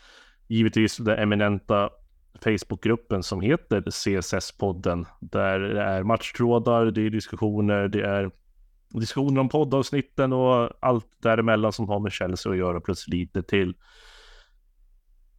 [0.47, 1.89] givetvis den eminenta
[2.43, 8.31] Facebookgruppen som heter CSS-podden där det är matchtrådar, det är diskussioner, det är
[9.00, 13.76] diskussioner om poddavsnitten och allt däremellan som har med Chelsea att göra plus lite till.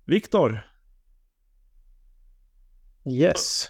[0.05, 0.61] Viktor.
[3.11, 3.69] Yes.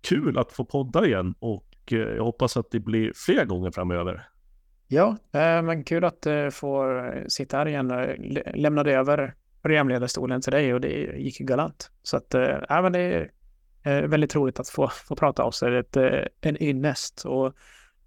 [0.00, 4.28] Kul att få podda igen och Eh, jag hoppas att det blir fler gånger framöver.
[4.88, 7.88] Ja, eh, men kul att uh, få sitta här igen.
[8.54, 11.90] Lämnade över programledarstolen till dig och det gick galant.
[12.02, 13.30] Så att, äh, men det
[13.82, 15.78] är väldigt roligt att få, få prata av sig.
[15.78, 15.96] Ett,
[16.40, 17.24] en ynnest.
[17.24, 17.54] Och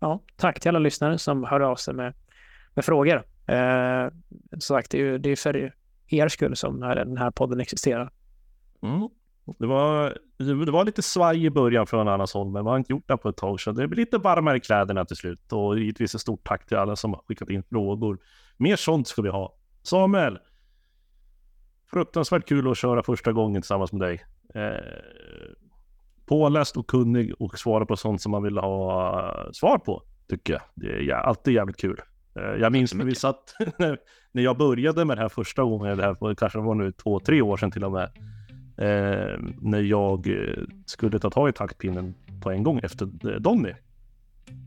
[0.01, 2.13] ja, tack till alla lyssnare som hör av sig med,
[2.73, 3.23] med frågor.
[3.47, 4.09] Eh,
[4.51, 5.73] som sagt, det är, det är för
[6.07, 8.11] er skull som den här podden existerar.
[8.81, 9.09] Mm.
[9.59, 12.93] Det var, det var lite svaj i början från Annas håll, men man har inte
[12.93, 15.53] gjort det på ett tag, så det blir lite varmare i kläderna till slut.
[15.53, 18.19] Och givetvis ett stort tack till alla som har skickat in frågor.
[18.57, 19.55] Mer sånt ska vi ha.
[19.83, 20.39] Samuel!
[21.91, 24.25] Fruktansvärt kul att köra första gången tillsammans med dig.
[24.55, 25.51] Eh,
[26.31, 30.61] påläst och kunnig och svara på sånt som man vill ha svar på, tycker jag.
[30.75, 32.01] Det är alltid jävligt kul.
[32.35, 33.55] Eh, jag minns när vi satt,
[34.31, 37.41] när jag började med det här första gången, det här kanske var nu två, tre
[37.41, 38.03] år sedan till och med
[38.77, 42.13] eh, när jag eh, skulle ta tag i taktpinnen
[42.43, 43.73] på en gång efter eh, Donny.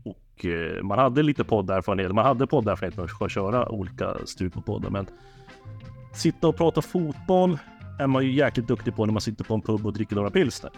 [0.05, 2.11] Och eh, man hade lite podderfarenhet.
[2.11, 4.15] Man hade podderfarenhet med att köra olika
[4.65, 5.05] poddar, men
[6.13, 7.57] sitta och prata fotboll
[7.99, 10.29] är man ju jäkligt duktig på när man sitter på en pub och dricker några
[10.29, 10.71] pilsner.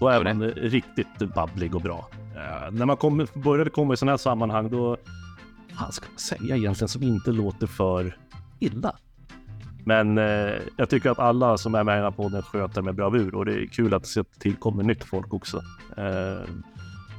[0.00, 2.08] Då är man riktigt babblig och bra.
[2.36, 4.96] Uh, när man kom, började komma i sådana här sammanhang då,
[5.80, 8.16] vad ska man säga egentligen som inte låter för
[8.58, 8.96] illa?
[9.88, 12.94] Men eh, jag tycker att alla som är med i den här podden sköter med
[12.94, 15.62] bravur och det är kul att det tillkommer nytt folk också.
[15.96, 16.50] Eh,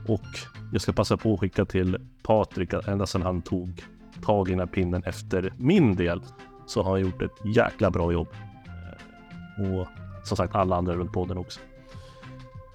[0.07, 0.25] och
[0.71, 3.83] jag ska passa på att skicka till Patrik att ända sedan han tog
[4.21, 6.21] tag i den här pinnen efter min del
[6.65, 8.27] så har han gjort ett jäkla bra jobb.
[8.65, 9.87] Eh, och
[10.23, 11.59] som sagt alla andra runt podden också.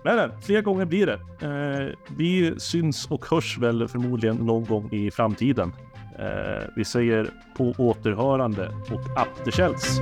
[0.05, 1.21] Men men fler gånger blir det.
[1.47, 5.73] Eh, vi syns och hörs väl förmodligen någon gång i framtiden.
[6.19, 10.01] Eh, vi säger på återhörande och up the shells.